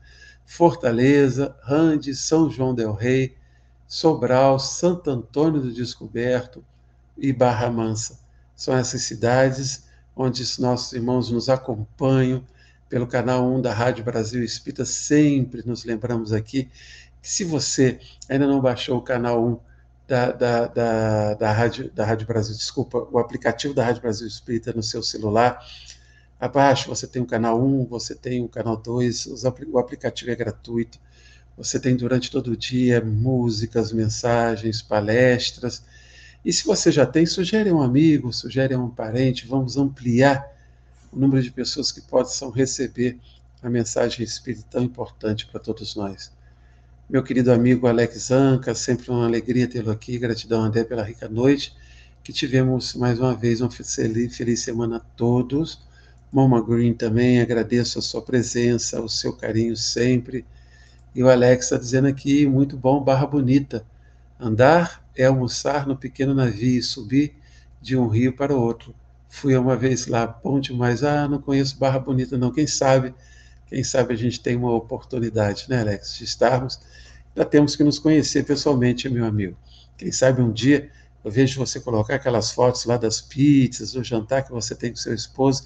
Fortaleza, 0.45 1.55
Rande, 1.61 2.13
São 2.13 2.49
João 2.51 2.76
del 2.76 2.91
Rei, 2.91 3.34
Sobral, 3.88 4.59
Santo 4.59 5.09
Antônio 5.09 5.61
do 5.61 5.71
Descoberto 5.71 6.61
e 7.17 7.32
Barra 7.32 7.71
Mansa. 7.71 8.19
São 8.57 8.76
essas 8.76 9.03
cidades 9.03 9.84
onde 10.16 10.41
os 10.41 10.57
nossos 10.57 10.93
irmãos 10.93 11.30
nos 11.30 11.49
acompanham 11.49 12.43
pelo 12.88 13.05
canal 13.05 13.45
1 13.45 13.61
da 13.61 13.74
Rádio 13.74 14.03
Brasil 14.03 14.43
Espírita. 14.43 14.86
Sempre 14.86 15.63
nos 15.66 15.84
lembramos 15.84 16.32
aqui 16.32 16.70
que 17.22 17.30
se 17.30 17.43
você 17.43 17.99
ainda 18.30 18.47
não 18.47 18.61
baixou 18.61 18.97
o 18.97 19.01
canal 19.01 19.43
1 19.43 19.59
da, 20.07 20.32
da, 20.32 20.68
da, 20.68 21.34
da, 21.34 21.51
Rádio, 21.51 21.91
da 21.91 22.05
Rádio 22.05 22.28
Brasil, 22.28 22.55
desculpa, 22.55 23.07
o 23.11 23.18
aplicativo 23.18 23.74
da 23.74 23.84
Rádio 23.84 24.01
Brasil 24.01 24.28
Espírita 24.28 24.72
no 24.72 24.84
seu 24.84 25.01
celular, 25.01 25.59
abaixo 26.39 26.88
você 26.88 27.07
tem 27.07 27.22
o 27.22 27.26
canal 27.26 27.61
1, 27.61 27.86
você 27.86 28.13
tem 28.13 28.43
o 28.43 28.47
canal 28.47 28.78
2, 28.78 29.43
o 29.72 29.78
aplicativo 29.80 30.32
é 30.32 30.36
gratuito. 30.36 30.99
Você 31.57 31.80
tem 31.80 31.95
durante 31.95 32.30
todo 32.30 32.51
o 32.51 32.57
dia 32.57 33.01
músicas, 33.01 33.91
mensagens, 33.91 34.82
palestras 34.82 35.82
e 36.46 36.54
se 36.54 36.64
você 36.64 36.91
já 36.91 37.08
tem, 37.08 37.26
sugere 37.26 37.72
um 37.72 37.82
amigo, 37.82 38.32
sugere 38.32 38.76
um 38.76 38.88
parente, 38.88 39.48
vamos 39.48 39.78
ampliar 39.78 40.48
o 41.12 41.18
número 41.18 41.41
de 41.41 41.50
pessoas 41.50 41.91
que 41.91 42.00
possam 42.02 42.52
receber 42.52 43.18
a 43.64 43.70
mensagem 43.70 44.24
espírita 44.24 44.64
tão 44.70 44.84
importante 44.84 45.48
para 45.48 45.60
todos 45.60 45.96
nós. 45.96 46.32
meu 47.10 47.24
querido 47.24 47.52
amigo 47.52 47.88
Alex 47.88 48.30
Anca, 48.30 48.76
sempre 48.76 49.10
uma 49.10 49.26
alegria 49.26 49.68
tê-lo 49.68 49.89
aqui. 49.89 50.20
Gratidão, 50.20 50.62
André, 50.62 50.84
pela 50.84 51.02
rica 51.02 51.28
noite. 51.28 51.76
Que 52.24 52.32
tivemos 52.32 52.93
mais 52.93 53.20
uma 53.20 53.34
vez 53.34 53.60
uma 53.62 53.72
feliz, 53.72 54.38
feliz 54.38 54.60
semana 54.60 54.98
a 54.98 55.00
todos. 55.00 55.82
Mama 56.32 56.62
Green 56.62 56.93
também, 56.93 57.41
agradeço 57.41 57.98
a 57.98 58.02
sua 58.04 58.22
presença, 58.22 59.02
o 59.02 59.10
seu 59.10 59.34
carinho 59.34 59.76
sempre. 59.76 60.46
E 61.16 61.24
o 61.24 61.30
Alex 61.30 61.66
está 61.66 61.78
dizendo 61.78 62.08
aqui, 62.08 62.46
muito 62.46 62.78
bom, 62.78 63.04
Barra 63.04 63.26
Bonita. 63.26 63.84
Andar 64.39 65.05
é 65.16 65.26
almoçar 65.26 65.88
no 65.88 65.95
pequeno 65.95 66.34
navio 66.34 66.80
e 66.80 66.84
subir 66.84 67.36
de 67.82 67.97
um 67.97 68.07
rio 68.07 68.34
para 68.34 68.55
o 68.55 68.59
outro. 68.59 68.93
Fui 69.30 69.55
uma 69.55 69.76
vez 69.76 70.07
lá, 70.07 70.26
bom 70.26 70.59
demais. 70.59 71.03
Ah, 71.03 71.28
não 71.28 71.41
conheço 71.41 71.78
Barra 71.78 71.99
Bonita, 71.99 72.38
não. 72.38 72.51
Quem 72.51 72.68
sabe, 72.68 73.13
quem 73.68 73.84
sabe 73.84 74.13
a 74.13 74.18
gente 74.18 74.39
tem 74.39 74.55
uma 74.55 74.74
oportunidade, 74.74 75.66
né, 75.70 75.82
Alex, 75.82 76.18
de 76.18 76.24
estarmos. 76.24 76.80
Já 77.36 77.45
temos 77.45 77.76
que 77.76 77.84
nos 77.84 77.99
conhecer 77.99 78.45
pessoalmente, 78.45 79.09
meu 79.09 79.26
amigo. 79.26 79.57
Quem 79.97 80.11
sabe 80.11 80.41
um 80.41 80.51
dia 80.51 80.89
eu 81.26 81.32
vejo 81.32 81.59
você 81.59 81.80
colocar 81.80 82.16
aquelas 82.16 82.51
fotos 82.51 82.86
lá 82.86 82.97
das 82.97 83.20
pizzas, 83.20 83.93
do 83.93 84.03
jantar 84.03 84.43
que 84.43 84.51
você 84.51 84.76
tem 84.76 84.91
com 84.91 84.97
seu 84.97 85.13
esposo. 85.13 85.66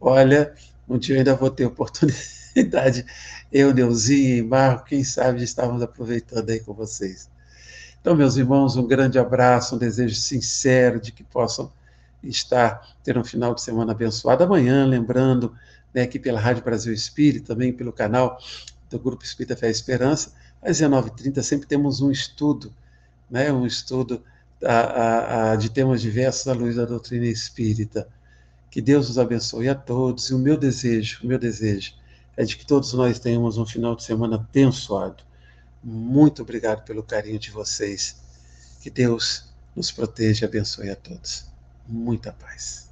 Olha, 0.00 0.54
um 0.88 0.98
dia 0.98 1.16
eu 1.16 1.18
ainda 1.18 1.34
vou 1.34 1.50
ter 1.50 1.66
oportunidade, 1.66 3.04
eu, 3.52 3.72
Neuzinho 3.72 4.38
e 4.38 4.42
Marco, 4.42 4.86
quem 4.86 5.04
sabe 5.04 5.42
estávamos 5.42 5.82
aproveitando 5.82 6.50
aí 6.50 6.60
com 6.60 6.72
vocês. 6.72 7.29
Então, 8.00 8.16
meus 8.16 8.36
irmãos, 8.36 8.76
um 8.76 8.86
grande 8.86 9.18
abraço, 9.18 9.76
um 9.76 9.78
desejo 9.78 10.14
sincero 10.14 10.98
de 10.98 11.12
que 11.12 11.22
possam 11.22 11.70
estar, 12.22 12.96
ter 13.04 13.18
um 13.18 13.24
final 13.24 13.54
de 13.54 13.60
semana 13.60 13.92
abençoado. 13.92 14.42
Amanhã, 14.42 14.86
lembrando, 14.86 15.54
né, 15.92 16.02
aqui 16.02 16.18
pela 16.18 16.40
Rádio 16.40 16.64
Brasil 16.64 16.92
Espírita, 16.92 17.48
também 17.48 17.72
pelo 17.72 17.92
canal 17.92 18.38
do 18.88 18.98
Grupo 18.98 19.24
Espírita 19.24 19.56
Fé 19.56 19.68
e 19.68 19.70
Esperança, 19.70 20.32
às 20.62 20.78
19h30 20.78 21.42
sempre 21.42 21.66
temos 21.66 22.00
um 22.00 22.10
estudo, 22.10 22.72
né, 23.30 23.52
um 23.52 23.66
estudo 23.66 24.22
a, 24.64 24.74
a, 24.74 25.52
a, 25.52 25.56
de 25.56 25.70
temas 25.70 26.00
diversos 26.00 26.48
à 26.48 26.52
luz 26.52 26.76
da 26.76 26.84
doutrina 26.84 27.26
espírita. 27.26 28.08
Que 28.70 28.80
Deus 28.80 29.10
os 29.10 29.18
abençoe 29.18 29.68
a 29.68 29.74
todos. 29.74 30.30
E 30.30 30.34
o 30.34 30.38
meu 30.38 30.56
desejo, 30.56 31.20
o 31.24 31.26
meu 31.26 31.38
desejo 31.38 31.94
é 32.36 32.44
de 32.44 32.56
que 32.56 32.64
todos 32.64 32.92
nós 32.92 33.18
tenhamos 33.18 33.58
um 33.58 33.66
final 33.66 33.96
de 33.96 34.04
semana 34.04 34.36
abençoado. 34.36 35.22
Muito 35.82 36.42
obrigado 36.42 36.84
pelo 36.84 37.02
carinho 37.02 37.38
de 37.38 37.50
vocês. 37.50 38.16
Que 38.80 38.90
Deus 38.90 39.50
nos 39.74 39.90
proteja 39.90 40.44
e 40.44 40.48
abençoe 40.48 40.90
a 40.90 40.96
todos. 40.96 41.46
Muita 41.86 42.32
paz. 42.32 42.89